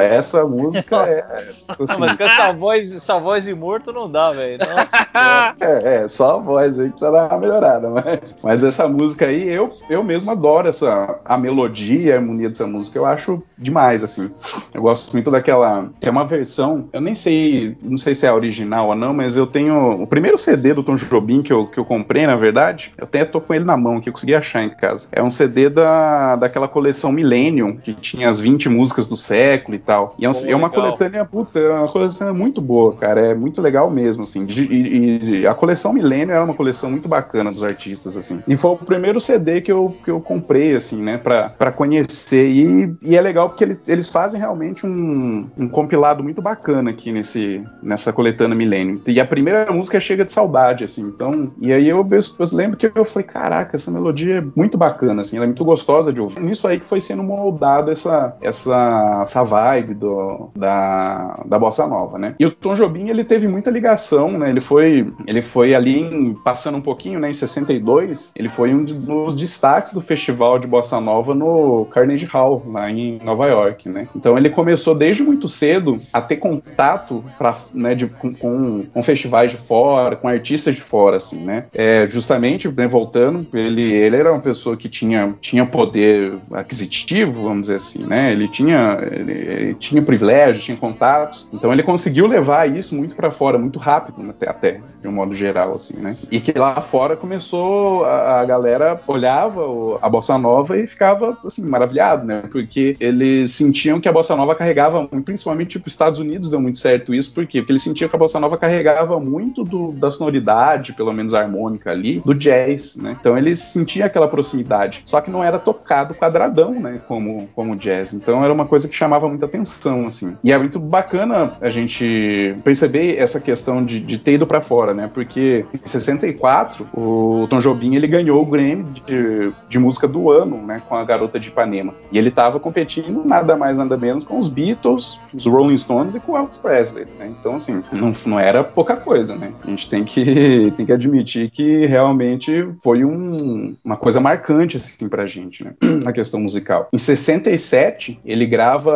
essa 0.00 0.44
música 0.44 0.96
é... 0.96 1.24
Assim, 1.68 2.00
Mas 2.00 2.16
com 2.16 2.24
essa 2.24 2.52
voz, 2.52 2.92
essa 2.94 3.18
voz 3.18 3.44
de 3.44 3.54
morto 3.54 3.92
não 3.92 4.10
dá, 4.10 4.32
velho. 4.32 4.58
é, 5.60 5.96
é, 5.96 6.08
só 6.08 6.36
a 6.36 6.38
voz 6.38 6.78
aí 6.78 6.88
precisa 6.88 7.10
dar 7.10 7.28
uma 7.28 7.38
melhorada, 7.38 7.90
mas, 7.90 8.38
mas 8.42 8.64
essa 8.64 8.88
música 8.88 9.26
aí, 9.26 9.48
eu, 9.48 9.70
eu 9.88 10.02
mesmo 10.02 10.30
adoro 10.30 10.68
essa, 10.68 11.18
a 11.24 11.36
melodia, 11.36 12.14
a 12.14 12.16
harmonia 12.18 12.48
dessa 12.48 12.66
música, 12.66 12.98
eu 12.98 13.06
acho 13.06 13.42
demais, 13.56 14.02
assim. 14.02 14.30
Eu 14.72 14.82
gosto 14.82 15.12
muito 15.12 15.30
daquela, 15.30 15.88
tem 16.00 16.10
uma 16.10 16.26
versão, 16.26 16.88
eu 16.92 17.00
nem 17.00 17.14
sei, 17.14 17.76
não 17.82 17.98
sei 17.98 18.14
se 18.14 18.26
é 18.26 18.32
original 18.32 18.88
ou 18.88 18.94
não, 18.94 19.12
mas 19.12 19.36
eu 19.36 19.46
tenho 19.46 20.02
o 20.02 20.06
primeiro 20.06 20.38
CD 20.38 20.74
do 20.74 20.82
Tom 20.82 20.94
Jobim 20.96 21.42
que 21.42 21.52
eu, 21.52 21.66
que 21.66 21.78
eu 21.78 21.84
comprei, 21.84 22.26
na 22.26 22.36
verdade, 22.36 22.92
eu 22.96 23.04
até 23.04 23.24
tô 23.24 23.40
com 23.40 23.54
ele 23.54 23.64
na 23.64 23.76
mão 23.76 24.00
que 24.00 24.08
eu 24.08 24.12
consegui 24.12 24.34
achar 24.34 24.62
em 24.62 24.70
casa. 24.70 25.08
É 25.12 25.22
um 25.22 25.30
CD 25.30 25.68
da, 25.68 26.36
daquela 26.36 26.68
coleção 26.68 27.12
Millennium, 27.12 27.76
que 27.76 27.94
tinha 27.94 28.28
as 28.28 28.40
20 28.40 28.68
músicas 28.68 29.08
do 29.08 29.16
século 29.16 29.63
e 29.72 29.78
tal. 29.78 30.14
E 30.18 30.24
é, 30.24 30.30
um, 30.30 30.32
é 30.46 30.56
uma 30.56 30.70
coletânea, 30.70 31.24
puta, 31.24 31.58
é 31.58 31.72
uma 31.72 31.88
coleção 31.88 32.32
muito 32.34 32.60
boa, 32.60 32.94
cara, 32.94 33.20
é 33.20 33.34
muito 33.34 33.60
legal 33.60 33.90
mesmo, 33.90 34.22
assim. 34.22 34.46
E, 34.48 35.40
e, 35.40 35.46
a 35.46 35.54
coleção 35.54 35.92
Millennium 35.92 36.34
é 36.34 36.40
uma 36.40 36.54
coleção 36.54 36.90
muito 36.90 37.08
bacana 37.08 37.50
dos 37.50 37.62
artistas, 37.62 38.16
assim. 38.16 38.42
E 38.46 38.56
foi 38.56 38.70
o 38.70 38.76
primeiro 38.76 39.20
CD 39.20 39.60
que 39.60 39.72
eu, 39.72 39.94
que 40.04 40.10
eu 40.10 40.20
comprei, 40.20 40.74
assim, 40.74 41.02
né, 41.02 41.18
pra, 41.18 41.48
pra 41.48 41.72
conhecer. 41.72 42.48
E, 42.48 42.96
e 43.02 43.16
é 43.16 43.20
legal 43.20 43.48
porque 43.48 43.64
ele, 43.64 43.78
eles 43.88 44.10
fazem 44.10 44.40
realmente 44.40 44.86
um, 44.86 45.48
um 45.56 45.68
compilado 45.68 46.04
lado 46.04 46.22
muito 46.22 46.42
bacana 46.42 46.90
aqui 46.90 47.10
nesse, 47.10 47.64
nessa 47.82 48.12
coletânea 48.12 48.54
Milênio. 48.54 49.00
E 49.06 49.18
a 49.18 49.24
primeira 49.24 49.72
música 49.72 49.98
Chega 49.98 50.24
de 50.24 50.32
Saudade, 50.32 50.84
assim. 50.84 51.02
Então, 51.02 51.52
e 51.58 51.72
aí 51.72 51.88
eu, 51.88 52.06
eu, 52.10 52.18
eu, 52.18 52.46
lembro 52.56 52.76
que 52.76 52.90
eu 52.94 53.04
falei, 53.04 53.26
caraca, 53.26 53.74
essa 53.74 53.90
melodia 53.90 54.38
é 54.38 54.44
muito 54.54 54.76
bacana, 54.76 55.22
assim, 55.22 55.36
ela 55.36 55.46
é 55.46 55.48
muito 55.48 55.64
gostosa 55.64 56.12
de 56.12 56.20
ouvir. 56.20 56.40
Nisso 56.40 56.68
aí 56.68 56.78
que 56.78 56.84
foi 56.84 57.00
sendo 57.00 57.22
moldado 57.22 57.90
essa, 57.90 58.36
essa, 58.40 59.20
essa 59.22 59.42
vibe 59.54 59.94
do, 59.94 60.50
da, 60.56 61.44
da 61.46 61.58
bossa 61.58 61.86
nova, 61.86 62.18
né? 62.18 62.34
E 62.40 62.44
o 62.44 62.50
Tom 62.50 62.74
Jobim, 62.74 63.08
ele 63.08 63.22
teve 63.22 63.46
muita 63.46 63.70
ligação, 63.70 64.36
né? 64.36 64.50
Ele 64.50 64.60
foi, 64.60 65.12
ele 65.28 65.42
foi 65.42 65.74
ali 65.74 66.00
em, 66.00 66.34
passando 66.34 66.78
um 66.78 66.80
pouquinho, 66.80 67.20
né, 67.20 67.30
em 67.30 67.34
62, 67.34 68.32
ele 68.34 68.48
foi 68.48 68.74
um 68.74 68.84
dos 68.84 69.34
destaques 69.34 69.92
do 69.92 70.00
festival 70.00 70.58
de 70.58 70.66
bossa 70.66 71.00
nova 71.00 71.34
no 71.34 71.84
Carnegie 71.86 72.26
Hall, 72.26 72.62
lá 72.66 72.90
em 72.90 73.18
Nova 73.22 73.46
York, 73.46 73.88
né? 73.88 74.08
Então 74.16 74.36
ele 74.36 74.50
começou 74.50 74.94
desde 74.94 75.22
muito 75.22 75.48
cedo 75.48 75.98
a 76.12 76.20
ter 76.20 76.36
contato 76.36 77.24
pra, 77.38 77.54
né, 77.72 77.94
de, 77.94 78.06
com, 78.08 78.34
com, 78.34 78.86
com, 78.92 79.02
festivais 79.02 79.52
de 79.52 79.56
fora, 79.56 80.16
com 80.16 80.26
artistas 80.26 80.74
de 80.74 80.80
fora, 80.80 81.16
assim, 81.16 81.44
né? 81.44 81.66
É, 81.72 82.06
justamente, 82.06 82.68
né, 82.68 82.88
voltando, 82.88 83.46
ele, 83.54 83.92
ele 83.92 84.16
era 84.16 84.32
uma 84.32 84.40
pessoa 84.40 84.76
que 84.76 84.88
tinha, 84.88 85.34
tinha 85.40 85.64
poder 85.64 86.38
aquisitivo, 86.52 87.42
vamos 87.44 87.62
dizer 87.62 87.76
assim, 87.76 88.04
né? 88.04 88.32
Ele 88.32 88.48
tinha, 88.48 88.98
ele, 89.12 89.32
ele 89.44 89.74
tinha 89.74 90.02
privilégios, 90.02 90.64
tinha 90.64 90.76
contatos, 90.76 91.48
então 91.52 91.72
ele 91.72 91.82
conseguiu 91.82 92.26
levar 92.26 92.68
isso 92.70 92.94
muito 92.94 93.14
para 93.14 93.30
fora, 93.30 93.58
muito 93.58 93.78
rápido, 93.78 94.22
né, 94.22 94.30
até, 94.30 94.48
até, 94.48 94.80
de 95.00 95.08
um 95.08 95.12
modo 95.12 95.34
geral, 95.34 95.74
assim, 95.74 95.98
né? 95.98 96.16
E 96.30 96.40
que 96.40 96.56
lá 96.58 96.80
fora 96.80 97.16
começou, 97.16 98.04
a, 98.04 98.40
a 98.40 98.44
galera 98.44 99.00
olhava 99.06 99.62
a 100.00 100.08
Bossa 100.08 100.36
Nova 100.38 100.78
e 100.78 100.86
ficava, 100.86 101.36
assim, 101.44 101.64
maravilhado, 101.64 102.24
né? 102.26 102.42
Porque 102.50 102.96
eles 103.00 103.52
sentiam 103.52 104.00
que 104.00 104.08
a 104.08 104.12
Bossa 104.12 104.36
Nova 104.36 104.54
carregava, 104.54 105.06
principalmente, 105.24 105.78
tipo, 105.78 105.88
Estados 105.88 106.20
Unidos 106.20 106.50
deu 106.50 106.60
muito 106.60 106.78
certo 106.78 107.14
isso, 107.14 107.32
por 107.32 107.46
quê? 107.46 107.60
Porque 107.60 107.72
eles 107.72 107.82
sentiam 107.82 108.08
que 108.08 108.16
a 108.16 108.18
bossa 108.18 108.40
nova 108.40 108.56
carregava 108.56 109.18
muito 109.20 109.64
do, 109.64 109.92
da 109.92 110.10
sonoridade, 110.10 110.92
pelo 110.92 111.12
menos 111.12 111.34
harmônica 111.34 111.90
ali, 111.90 112.20
do 112.20 112.34
jazz, 112.34 112.96
né? 112.96 113.16
Então 113.18 113.36
eles 113.38 113.58
sentiam 113.58 114.06
aquela 114.06 114.28
proximidade. 114.28 115.02
Só 115.04 115.20
que 115.20 115.30
não 115.30 115.42
era 115.42 115.58
tocado 115.58 116.14
quadradão, 116.14 116.72
né? 116.72 117.00
Como, 117.06 117.48
como 117.54 117.76
jazz. 117.76 118.12
Então 118.14 118.44
era 118.44 118.52
uma 118.52 118.66
coisa 118.66 118.88
que 118.88 118.94
chamava 118.94 119.28
muita 119.34 119.46
atenção, 119.46 120.06
assim. 120.06 120.36
E 120.42 120.52
é 120.52 120.58
muito 120.58 120.78
bacana 120.78 121.56
a 121.60 121.68
gente 121.68 122.54
perceber 122.64 123.16
essa 123.18 123.40
questão 123.40 123.84
de, 123.84 124.00
de 124.00 124.18
ter 124.18 124.34
ido 124.34 124.46
para 124.46 124.60
fora, 124.60 124.94
né? 124.94 125.10
Porque 125.12 125.64
em 125.74 125.86
64, 125.86 126.86
o 126.94 127.46
Tom 127.48 127.58
Jobim 127.58 127.94
ele 127.94 128.06
ganhou 128.06 128.42
o 128.42 128.46
Grammy 128.46 128.84
de, 129.06 129.52
de 129.68 129.78
música 129.78 130.08
do 130.08 130.30
ano, 130.30 130.64
né? 130.64 130.82
Com 130.88 130.94
a 130.94 131.04
Garota 131.04 131.38
de 131.38 131.48
Ipanema. 131.48 131.94
E 132.10 132.18
ele 132.18 132.28
estava 132.28 132.58
competindo 132.58 133.24
nada 133.24 133.56
mais 133.56 133.76
nada 133.76 133.96
menos 133.96 134.24
com 134.24 134.38
os 134.38 134.48
Beatles, 134.48 135.20
os 135.32 135.46
Rolling 135.46 135.76
Stones 135.76 136.14
e 136.14 136.20
com 136.20 136.32
o 136.32 136.36
Elvis 136.36 136.58
Presley, 136.58 137.06
né? 137.18 137.32
Então, 137.38 137.54
assim, 137.54 137.82
não, 137.92 138.12
não 138.26 138.40
era 138.40 138.62
pouca 138.62 138.96
coisa, 138.96 139.36
né? 139.36 139.52
A 139.62 139.70
gente 139.70 139.88
tem 139.88 140.04
que, 140.04 140.72
tem 140.76 140.86
que 140.86 140.92
admitir 140.92 141.50
que 141.50 141.86
realmente 141.86 142.68
foi 142.82 143.04
um, 143.04 143.74
uma 143.84 143.96
coisa 143.96 144.20
marcante, 144.20 144.76
assim, 144.76 145.08
pra 145.08 145.26
gente, 145.26 145.64
né? 145.64 145.72
Na 146.04 146.12
questão 146.12 146.40
musical. 146.40 146.88
Em 146.92 146.98
67, 146.98 148.20
ele 148.24 148.46
grava 148.46 148.94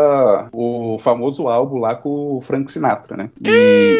o 0.52 0.98
famoso 0.98 1.48
álbum 1.48 1.78
lá 1.78 1.94
com 1.94 2.36
o 2.36 2.40
Frank 2.40 2.70
Sinatra, 2.70 3.16
né? 3.16 3.30
E, 3.42 3.50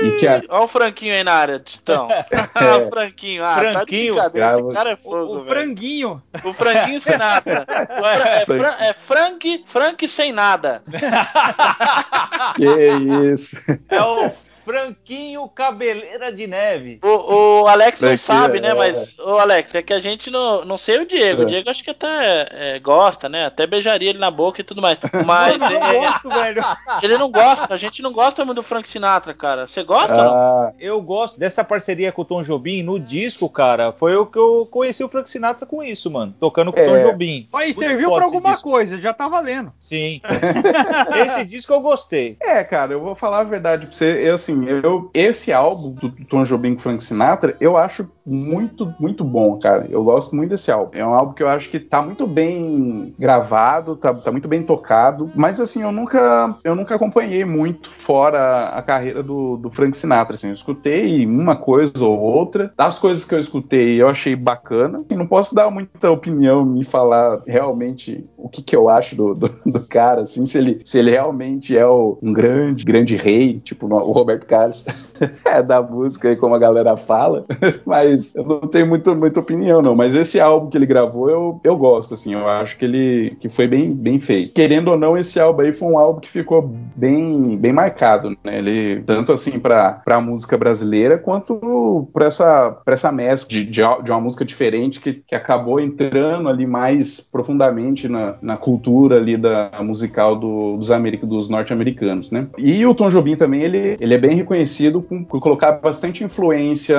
e 0.08 0.16
que 0.18 0.26
a... 0.26 0.42
Olha 0.48 0.64
o 0.64 0.68
Franquinho 0.68 1.14
aí 1.14 1.24
na 1.24 1.32
área, 1.32 1.58
Titão. 1.58 2.08
É. 2.58 2.76
o 2.76 2.88
Franquinho. 2.90 3.44
Ah, 3.44 3.54
Franquinho. 3.58 4.14
tá 4.16 4.28
de 4.28 4.28
brincadeira, 4.28 4.46
Grava- 4.48 4.60
Esse 4.68 4.74
cara 4.76 4.90
é 4.90 4.96
fogo, 4.96 5.16
O 5.16 5.34
velho. 5.44 5.46
franguinho. 5.46 6.22
O 6.44 6.52
Franquinho 6.52 7.00
Sinatra. 7.00 7.66
O 8.00 8.06
é, 8.06 8.44
Fra- 8.46 8.76
é 8.80 8.92
Frank, 8.92 9.62
Frank 9.66 10.08
sem 10.08 10.32
nada. 10.32 10.82
que 12.56 13.32
isso. 13.32 13.56
É 13.88 14.02
o 14.02 14.30
Franquinho 14.68 15.48
Cabeleira 15.48 16.30
de 16.30 16.46
Neve. 16.46 17.00
O, 17.02 17.62
o 17.62 17.66
Alex 17.66 18.00
não 18.00 18.08
Franquinho, 18.08 18.18
sabe, 18.18 18.60
né? 18.60 18.68
é. 18.68 18.74
Mas, 18.74 19.18
o 19.18 19.30
Alex, 19.38 19.74
é 19.74 19.80
que 19.82 19.94
a 19.94 19.98
gente 19.98 20.30
não. 20.30 20.62
Não 20.64 20.76
sei 20.76 20.98
o 20.98 21.06
Diego. 21.06 21.40
É. 21.42 21.44
O 21.44 21.48
Diego 21.48 21.70
acho 21.70 21.82
que 21.82 21.90
até 21.90 22.46
é, 22.50 22.78
gosta, 22.78 23.28
né? 23.30 23.46
Até 23.46 23.66
beijaria 23.66 24.10
ele 24.10 24.18
na 24.18 24.30
boca 24.30 24.60
e 24.60 24.64
tudo 24.64 24.82
mais. 24.82 24.98
Mas 25.24 25.62
eu 25.62 25.80
não 25.80 25.86
é, 25.90 26.00
gosto, 26.00 26.28
velho. 26.28 26.62
ele 27.02 27.16
não 27.16 27.30
gosta. 27.30 27.72
A 27.72 27.78
gente 27.78 28.02
não 28.02 28.12
gosta 28.12 28.44
muito 28.44 28.56
do 28.58 28.62
Frank 28.62 28.86
Sinatra, 28.86 29.32
cara. 29.32 29.66
Você 29.66 29.82
gosta 29.82 30.14
ou 30.16 30.22
não? 30.24 30.34
Ah, 30.34 30.72
Eu 30.78 31.00
gosto 31.00 31.38
dessa 31.38 31.64
parceria 31.64 32.12
com 32.12 32.20
o 32.22 32.24
Tom 32.24 32.42
Jobim 32.42 32.82
no 32.82 33.00
disco, 33.00 33.48
cara. 33.50 33.92
Foi 33.92 34.16
o 34.16 34.26
que 34.26 34.38
eu 34.38 34.68
conheci 34.70 35.02
o 35.02 35.08
Frank 35.08 35.30
Sinatra 35.30 35.64
com 35.66 35.82
isso, 35.82 36.10
mano. 36.10 36.34
Tocando 36.38 36.72
com 36.72 36.78
o 36.78 36.82
É. 36.82 36.86
Tom 36.86 37.10
Jobim. 37.10 37.48
Aí 37.54 37.72
serviu 37.72 38.10
pra 38.12 38.24
alguma 38.24 38.52
disco. 38.52 38.68
coisa, 38.70 38.98
já 38.98 39.14
tá 39.14 39.28
valendo. 39.28 39.72
Sim. 39.80 40.20
esse 41.26 41.44
disco 41.44 41.72
eu 41.72 41.80
gostei. 41.80 42.36
É, 42.40 42.62
cara, 42.64 42.92
eu 42.92 43.00
vou 43.00 43.14
falar 43.14 43.40
a 43.40 43.44
verdade 43.44 43.86
pra 43.86 43.96
você. 43.96 44.28
Eu, 44.28 44.34
assim, 44.34 44.57
eu, 44.66 45.10
esse 45.14 45.52
álbum 45.52 45.90
do 45.92 46.10
Tom 46.26 46.42
Jobim 46.44 46.74
com 46.74 46.80
Frank 46.80 47.02
Sinatra, 47.02 47.56
eu 47.60 47.76
acho 47.76 48.10
muito, 48.26 48.92
muito 49.00 49.24
bom, 49.24 49.58
cara. 49.58 49.86
Eu 49.90 50.02
gosto 50.04 50.34
muito 50.36 50.50
desse 50.50 50.70
álbum. 50.70 50.90
É 50.96 51.04
um 51.04 51.14
álbum 51.14 51.32
que 51.32 51.42
eu 51.42 51.48
acho 51.48 51.68
que 51.70 51.78
tá 51.80 52.02
muito 52.02 52.26
bem 52.26 53.14
gravado, 53.18 53.96
tá, 53.96 54.12
tá 54.12 54.30
muito 54.30 54.48
bem 54.48 54.62
tocado. 54.62 55.30
Mas, 55.34 55.60
assim, 55.60 55.82
eu 55.82 55.92
nunca, 55.92 56.54
eu 56.64 56.74
nunca 56.74 56.94
acompanhei 56.94 57.44
muito 57.44 57.88
fora 57.88 58.68
a 58.68 58.82
carreira 58.82 59.22
do, 59.22 59.56
do 59.56 59.70
Frank 59.70 59.96
Sinatra. 59.96 60.34
Assim, 60.34 60.48
eu 60.48 60.54
escutei 60.54 61.24
uma 61.26 61.56
coisa 61.56 62.04
ou 62.04 62.18
outra. 62.18 62.72
Das 62.76 62.98
coisas 62.98 63.24
que 63.24 63.34
eu 63.34 63.38
escutei, 63.38 64.00
eu 64.00 64.08
achei 64.08 64.36
bacana. 64.36 65.02
Assim, 65.08 65.18
não 65.18 65.26
posso 65.26 65.54
dar 65.54 65.70
muita 65.70 66.10
opinião 66.10 66.76
e 66.78 66.84
falar 66.84 67.40
realmente 67.46 68.24
o 68.36 68.48
que, 68.48 68.62
que 68.62 68.76
eu 68.76 68.88
acho 68.88 69.16
do, 69.16 69.34
do, 69.34 69.48
do 69.66 69.80
cara, 69.86 70.22
assim, 70.22 70.44
se 70.44 70.58
ele, 70.58 70.80
se 70.84 70.98
ele 70.98 71.10
realmente 71.10 71.76
é 71.76 71.86
o- 71.86 72.18
um 72.22 72.32
grande, 72.32 72.84
grande 72.84 73.16
rei, 73.16 73.58
tipo 73.60 73.86
o 73.86 74.12
Roberto 74.12 74.46
Carlos 74.48 74.84
é 75.44 75.62
da 75.62 75.80
música 75.82 76.28
aí, 76.28 76.36
como 76.36 76.54
a 76.54 76.58
galera 76.58 76.96
fala, 76.96 77.44
mas 77.86 78.34
eu 78.34 78.44
não 78.44 78.60
tenho 78.60 78.86
muito, 78.86 79.14
muita 79.14 79.40
opinião, 79.40 79.80
não. 79.82 79.94
Mas 79.94 80.14
esse 80.14 80.40
álbum 80.40 80.68
que 80.70 80.76
ele 80.78 80.86
gravou, 80.86 81.30
eu, 81.30 81.60
eu 81.62 81.76
gosto, 81.76 82.14
assim, 82.14 82.34
eu 82.34 82.48
acho 82.48 82.76
que 82.78 82.84
ele 82.84 83.36
que 83.40 83.48
foi 83.48 83.66
bem, 83.66 83.92
bem 83.94 84.18
feito. 84.20 84.54
Querendo 84.54 84.88
ou 84.88 84.98
não, 84.98 85.16
esse 85.16 85.38
álbum 85.38 85.62
aí 85.62 85.72
foi 85.72 85.88
um 85.88 85.98
álbum 85.98 86.20
que 86.20 86.28
ficou 86.28 86.62
bem, 86.62 87.56
bem 87.56 87.72
marcado, 87.72 88.30
né? 88.44 88.58
Ele, 88.58 89.02
tanto 89.02 89.32
assim 89.32 89.58
pra, 89.58 89.92
pra 90.04 90.20
música 90.20 90.56
brasileira, 90.56 91.18
quanto 91.18 92.08
pra 92.12 92.26
essa, 92.26 92.80
essa 92.86 93.12
mescla 93.12 93.48
de, 93.50 93.64
de, 93.64 93.80
de 94.02 94.10
uma 94.10 94.20
música 94.20 94.44
diferente 94.44 95.00
que, 95.00 95.14
que 95.26 95.34
acabou 95.34 95.80
entrando 95.80 96.48
ali 96.48 96.66
mais 96.66 97.20
profundamente 97.20 98.08
na, 98.08 98.36
na 98.40 98.56
cultura 98.56 99.16
ali 99.16 99.36
da 99.36 99.70
musical 99.82 100.36
do- 100.36 100.76
dos, 100.76 100.88
dos 101.22 101.48
norte-americanos, 101.48 102.30
né? 102.30 102.46
E 102.56 102.84
o 102.86 102.94
Tom 102.94 103.08
Jobim 103.10 103.36
também, 103.36 103.62
ele, 103.62 103.96
ele 104.00 104.14
é 104.14 104.18
bem 104.18 104.37
reconhecido 104.38 105.00
por, 105.00 105.40
colocar 105.40 105.72
bastante 105.72 106.24
influência 106.24 106.98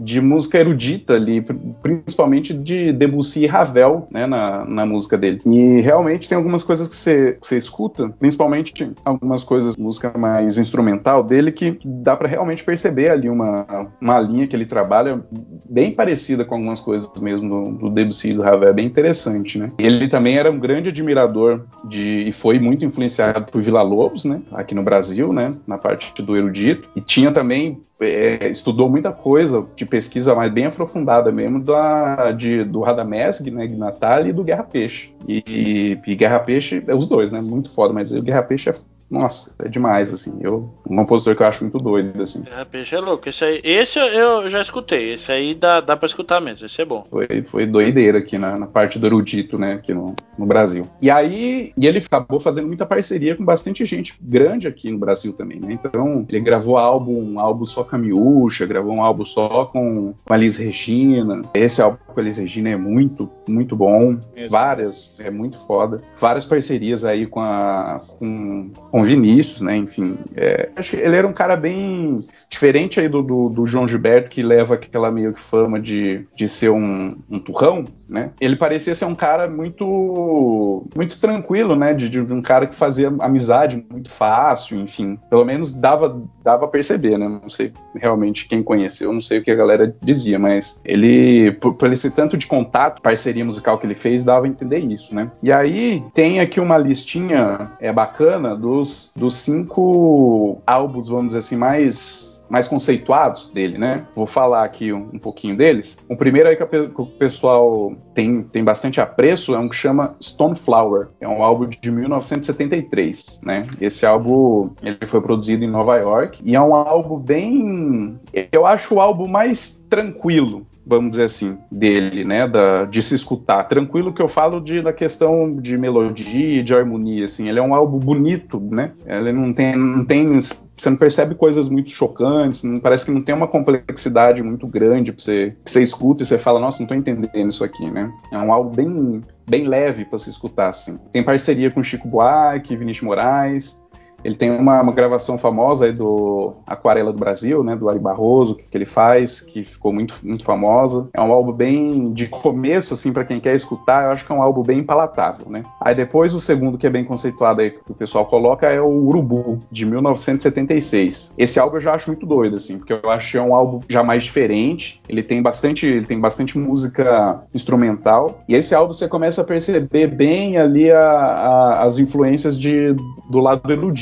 de 0.00 0.20
música 0.20 0.58
erudita 0.58 1.14
ali, 1.14 1.40
pr- 1.40 1.54
principalmente 1.82 2.52
de 2.54 2.92
Debussy 2.92 3.44
e 3.44 3.46
Ravel, 3.46 4.06
né, 4.10 4.26
na, 4.26 4.64
na 4.64 4.86
música 4.86 5.16
dele. 5.16 5.40
E 5.46 5.80
realmente 5.80 6.28
tem 6.28 6.36
algumas 6.36 6.62
coisas 6.62 6.88
que 6.88 6.94
você 6.94 7.56
escuta, 7.56 8.08
principalmente 8.18 8.92
algumas 9.04 9.44
coisas, 9.44 9.76
música 9.76 10.12
mais 10.16 10.58
instrumental 10.58 11.22
dele, 11.22 11.52
que 11.52 11.78
dá 11.84 12.16
pra 12.16 12.28
realmente 12.28 12.64
perceber 12.64 13.10
ali 13.10 13.28
uma, 13.28 13.88
uma 14.00 14.20
linha 14.20 14.46
que 14.46 14.54
ele 14.54 14.66
trabalha 14.66 15.20
bem 15.68 15.92
parecida 15.92 16.44
com 16.44 16.54
algumas 16.56 16.80
coisas 16.80 17.10
mesmo 17.20 17.48
do, 17.48 17.70
do 17.72 17.90
Debussy 17.90 18.30
e 18.30 18.34
do 18.34 18.42
Ravel, 18.42 18.68
é 18.68 18.72
bem 18.72 18.86
interessante, 18.86 19.58
né? 19.58 19.70
Ele 19.78 20.08
também 20.08 20.36
era 20.36 20.50
um 20.50 20.58
grande 20.58 20.88
admirador 20.88 21.64
de 21.84 22.20
e 22.26 22.32
foi 22.32 22.58
muito 22.58 22.84
influenciado 22.84 23.50
por 23.50 23.60
Vila 23.60 23.82
Lobos, 23.82 24.24
né? 24.24 24.40
Aqui 24.52 24.74
no 24.74 24.82
Brasil, 24.82 25.32
né? 25.32 25.54
Na 25.66 25.78
parte 25.78 26.22
do 26.22 26.36
erudito 26.36 26.59
e 26.68 27.00
tinha 27.00 27.32
também 27.32 27.80
é, 28.00 28.48
estudou 28.48 28.88
muita 28.88 29.12
coisa 29.12 29.66
de 29.76 29.84
pesquisa 29.84 30.34
mais 30.34 30.50
bem 30.50 30.66
aprofundada 30.66 31.30
mesmo 31.30 31.62
da, 31.62 32.32
de, 32.32 32.64
do 32.64 32.80
Radamesg, 32.80 33.50
né, 33.50 33.66
Natal 33.68 34.26
e 34.26 34.32
do 34.32 34.44
Guerra 34.44 34.64
Peixe. 34.64 35.12
E, 35.28 35.96
e 36.06 36.14
Guerra 36.14 36.40
Peixe, 36.40 36.82
é 36.86 36.94
os 36.94 37.06
dois, 37.06 37.30
né, 37.30 37.40
muito 37.40 37.70
foda, 37.72 37.92
mas 37.92 38.12
o 38.12 38.22
Guerra 38.22 38.42
Peixe 38.42 38.70
é, 38.70 38.74
nossa, 39.10 39.54
é 39.64 39.68
demais, 39.68 40.12
assim, 40.12 40.38
eu, 40.40 40.72
um 40.88 40.96
compositor 40.96 41.34
que 41.34 41.42
eu 41.42 41.46
acho 41.46 41.64
muito 41.64 41.78
doido, 41.78 42.22
assim. 42.22 42.44
É, 42.56 42.64
peixe 42.64 42.94
é 42.94 43.00
louco. 43.00 43.28
Esse 43.28 43.44
aí, 43.44 43.60
esse 43.64 43.98
eu 43.98 44.48
já 44.48 44.62
escutei. 44.62 45.14
Esse 45.14 45.32
aí 45.32 45.54
dá, 45.54 45.80
dá 45.80 45.96
pra 45.96 46.06
escutar 46.06 46.40
mesmo. 46.40 46.64
Esse 46.64 46.82
é 46.82 46.84
bom. 46.84 47.04
Foi, 47.10 47.42
foi 47.44 47.66
doideira 47.66 48.18
aqui 48.18 48.38
na, 48.38 48.56
na 48.56 48.66
parte 48.66 48.98
do 48.98 49.06
erudito, 49.06 49.58
né, 49.58 49.74
aqui 49.74 49.92
no, 49.92 50.14
no 50.38 50.46
Brasil. 50.46 50.86
E 51.02 51.10
aí, 51.10 51.72
e 51.76 51.86
ele 51.86 51.98
acabou 51.98 52.38
fazendo 52.38 52.68
muita 52.68 52.86
parceria 52.86 53.34
com 53.34 53.44
bastante 53.44 53.84
gente 53.84 54.14
grande 54.22 54.68
aqui 54.68 54.90
no 54.90 54.98
Brasil 54.98 55.32
também, 55.32 55.58
né? 55.58 55.72
Então, 55.72 56.24
ele 56.28 56.40
gravou 56.40 56.78
álbum, 56.78 57.34
um 57.34 57.40
álbum 57.40 57.64
só 57.64 57.82
com 57.82 57.96
a 57.96 57.98
Miúcha, 57.98 58.64
gravou 58.64 58.94
um 58.94 59.02
álbum 59.02 59.24
só 59.24 59.64
com, 59.64 60.14
com 60.24 60.32
a 60.32 60.36
Liz 60.36 60.56
Regina. 60.56 61.42
Esse 61.52 61.82
álbum 61.82 61.98
com 62.06 62.20
a 62.20 62.22
Liz 62.22 62.38
Regina 62.38 62.70
é 62.70 62.76
muito, 62.76 63.28
muito 63.48 63.74
bom. 63.74 64.18
Mesmo. 64.34 64.50
Várias, 64.50 65.18
é 65.18 65.30
muito 65.30 65.58
foda. 65.66 66.00
Várias 66.14 66.46
parcerias 66.46 67.04
aí 67.04 67.26
com 67.26 67.40
a 67.40 68.00
com, 68.18 68.70
com 68.90 68.99
Vinícius, 69.02 69.62
né? 69.62 69.76
Enfim, 69.76 70.16
é, 70.36 70.70
acho 70.76 70.96
que 70.96 70.96
ele 70.96 71.16
era 71.16 71.26
um 71.26 71.32
cara 71.32 71.56
bem 71.56 72.24
diferente 72.48 73.00
aí 73.00 73.08
do, 73.08 73.22
do, 73.22 73.48
do 73.48 73.66
João 73.66 73.86
Gilberto, 73.86 74.30
que 74.30 74.42
leva 74.42 74.74
aquela 74.74 75.10
meio 75.10 75.32
que 75.32 75.40
fama 75.40 75.80
de, 75.80 76.26
de 76.34 76.48
ser 76.48 76.70
um, 76.70 77.16
um 77.30 77.38
turrão, 77.38 77.84
né? 78.08 78.30
Ele 78.40 78.56
parecia 78.56 78.94
ser 78.94 79.04
um 79.04 79.14
cara 79.14 79.48
muito 79.48 80.86
muito 80.94 81.20
tranquilo, 81.20 81.76
né? 81.76 81.92
De, 81.94 82.08
de 82.08 82.20
um 82.20 82.42
cara 82.42 82.66
que 82.66 82.74
fazia 82.74 83.12
amizade 83.20 83.84
muito 83.90 84.10
fácil, 84.10 84.80
enfim. 84.80 85.18
Pelo 85.28 85.44
menos 85.44 85.72
dava, 85.72 86.22
dava 86.42 86.64
a 86.64 86.68
perceber, 86.68 87.18
né? 87.18 87.28
Não 87.28 87.48
sei 87.48 87.72
realmente 87.94 88.48
quem 88.48 88.62
conheceu, 88.62 89.12
não 89.12 89.20
sei 89.20 89.38
o 89.38 89.42
que 89.42 89.50
a 89.50 89.56
galera 89.56 89.94
dizia, 90.02 90.38
mas 90.38 90.80
ele, 90.84 91.52
por, 91.52 91.74
por 91.74 91.92
esse 91.92 92.10
tanto 92.10 92.36
de 92.36 92.46
contato, 92.46 93.02
parceria 93.02 93.44
musical 93.44 93.78
que 93.78 93.86
ele 93.86 93.94
fez, 93.94 94.24
dava 94.24 94.46
a 94.46 94.48
entender 94.48 94.78
isso, 94.78 95.14
né? 95.14 95.30
E 95.42 95.52
aí 95.52 96.02
tem 96.14 96.40
aqui 96.40 96.60
uma 96.60 96.76
listinha 96.78 97.70
é 97.80 97.92
bacana 97.92 98.56
dos, 98.56 98.89
dos 99.16 99.34
cinco 99.34 100.62
álbuns, 100.66 101.08
vamos 101.08 101.28
dizer 101.28 101.40
assim, 101.40 101.56
mais 101.56 102.30
mais 102.50 102.66
conceituados 102.66 103.52
dele, 103.52 103.78
né? 103.78 104.04
Vou 104.12 104.26
falar 104.26 104.64
aqui 104.64 104.92
um, 104.92 105.08
um 105.14 105.18
pouquinho 105.20 105.56
deles. 105.56 105.98
O 106.08 106.16
primeiro 106.16 106.48
aí 106.48 106.56
que 106.56 106.64
o 107.00 107.06
pessoal 107.06 107.94
tem, 108.12 108.42
tem 108.42 108.64
bastante 108.64 109.00
apreço 109.00 109.54
é 109.54 109.58
um 109.58 109.68
que 109.68 109.76
chama 109.76 110.16
Stoneflower. 110.20 111.10
É 111.20 111.28
um 111.28 111.44
álbum 111.44 111.66
de 111.66 111.90
1973, 111.90 113.40
né? 113.44 113.66
Esse 113.80 114.04
álbum 114.04 114.70
ele 114.82 115.06
foi 115.06 115.20
produzido 115.20 115.64
em 115.64 115.70
Nova 115.70 115.96
York 115.96 116.42
e 116.44 116.56
é 116.56 116.60
um 116.60 116.74
álbum 116.74 117.20
bem, 117.20 118.18
eu 118.50 118.66
acho 118.66 118.96
o 118.96 119.00
álbum 119.00 119.28
mais 119.28 119.80
tranquilo 119.88 120.66
vamos 120.86 121.10
dizer 121.10 121.24
assim, 121.24 121.58
dele, 121.70 122.24
né, 122.24 122.46
da, 122.48 122.84
de 122.84 123.02
se 123.02 123.14
escutar. 123.14 123.64
Tranquilo 123.64 124.12
que 124.12 124.22
eu 124.22 124.28
falo 124.28 124.60
de, 124.60 124.80
da 124.80 124.92
questão 124.92 125.54
de 125.54 125.76
melodia, 125.76 126.62
de 126.62 126.74
harmonia, 126.74 127.24
assim. 127.24 127.48
Ele 127.48 127.58
é 127.58 127.62
um 127.62 127.74
álbum 127.74 127.98
bonito, 127.98 128.60
né? 128.60 128.92
Ele 129.06 129.32
não 129.32 129.52
tem, 129.52 129.76
não 129.76 130.04
tem, 130.04 130.40
você 130.40 130.90
não 130.90 130.96
percebe 130.96 131.34
coisas 131.34 131.68
muito 131.68 131.90
chocantes, 131.90 132.62
não, 132.62 132.80
parece 132.80 133.04
que 133.04 133.10
não 133.10 133.22
tem 133.22 133.34
uma 133.34 133.48
complexidade 133.48 134.42
muito 134.42 134.66
grande 134.66 135.12
pra 135.12 135.22
você, 135.22 135.54
que 135.64 135.70
você 135.70 135.82
escuta 135.82 136.22
e 136.22 136.26
você 136.26 136.38
fala, 136.38 136.60
nossa, 136.60 136.80
não 136.80 136.86
tô 136.86 136.94
entendendo 136.94 137.50
isso 137.50 137.64
aqui, 137.64 137.90
né? 137.90 138.12
É 138.32 138.38
um 138.38 138.52
álbum 138.52 138.74
bem, 138.74 139.24
bem 139.48 139.66
leve 139.66 140.04
para 140.04 140.18
se 140.18 140.30
escutar, 140.30 140.68
assim. 140.68 140.98
Tem 141.12 141.22
parceria 141.22 141.70
com 141.70 141.82
Chico 141.82 142.08
Buarque, 142.08 142.76
Vinícius 142.76 143.06
Moraes, 143.06 143.80
Ele 144.24 144.34
tem 144.34 144.50
uma, 144.50 144.80
uma 144.80 144.92
gravação 144.92 145.38
famosa 145.38 145.86
aí 145.86 145.92
do 145.92 146.54
Aquarela 146.66 147.12
do 147.12 147.18
Brasil, 147.18 147.62
né? 147.62 147.76
Do 147.76 147.88
Ari 147.88 147.98
Barroso, 147.98 148.56
que, 148.56 148.64
que 148.64 148.76
ele 148.76 148.86
faz, 148.86 149.40
que 149.40 149.64
ficou 149.64 149.92
muito, 149.92 150.18
muito 150.22 150.44
famosa. 150.44 151.08
É 151.14 151.20
um 151.20 151.32
álbum 151.32 151.52
bem 151.52 152.12
de 152.12 152.26
começo, 152.26 152.94
assim, 152.94 153.12
para 153.12 153.24
quem 153.24 153.40
quer 153.40 153.54
escutar, 153.54 154.04
eu 154.04 154.10
acho 154.10 154.24
que 154.24 154.32
é 154.32 154.34
um 154.34 154.42
álbum 154.42 154.62
bem 154.62 154.82
palatável, 154.82 155.46
né? 155.48 155.62
Aí 155.80 155.94
depois 155.94 156.34
o 156.34 156.40
segundo 156.40 156.78
que 156.78 156.86
é 156.86 156.90
bem 156.90 157.04
conceituado 157.04 157.60
aí, 157.60 157.70
que 157.70 157.90
o 157.90 157.94
pessoal 157.94 158.26
coloca, 158.26 158.66
é 158.66 158.80
o 158.80 158.88
Urubu, 158.88 159.58
de 159.70 159.86
1976. 159.86 161.32
Esse 161.36 161.58
álbum 161.58 161.76
eu 161.76 161.80
já 161.80 161.94
acho 161.94 162.08
muito 162.10 162.26
doido, 162.26 162.56
assim, 162.56 162.78
porque 162.78 162.92
eu 162.92 163.10
acho 163.10 163.32
que 163.32 163.38
é 163.38 163.42
um 163.42 163.54
álbum 163.54 163.80
já 163.88 164.02
mais 164.02 164.24
diferente. 164.24 165.00
Ele 165.08 165.22
tem 165.22 165.42
bastante, 165.42 165.86
ele 165.86 166.06
tem 166.06 166.20
bastante 166.20 166.58
música 166.58 167.42
instrumental. 167.54 168.42
E 168.48 168.54
esse 168.54 168.74
álbum 168.74 168.92
você 168.92 169.08
começa 169.08 169.42
a 169.42 169.44
perceber 169.44 170.06
bem 170.08 170.56
ali 170.56 170.90
a, 170.90 171.00
a, 171.00 171.82
as 171.84 171.98
influências 171.98 172.58
de, 172.58 172.94
do 173.28 173.38
lado 173.38 173.60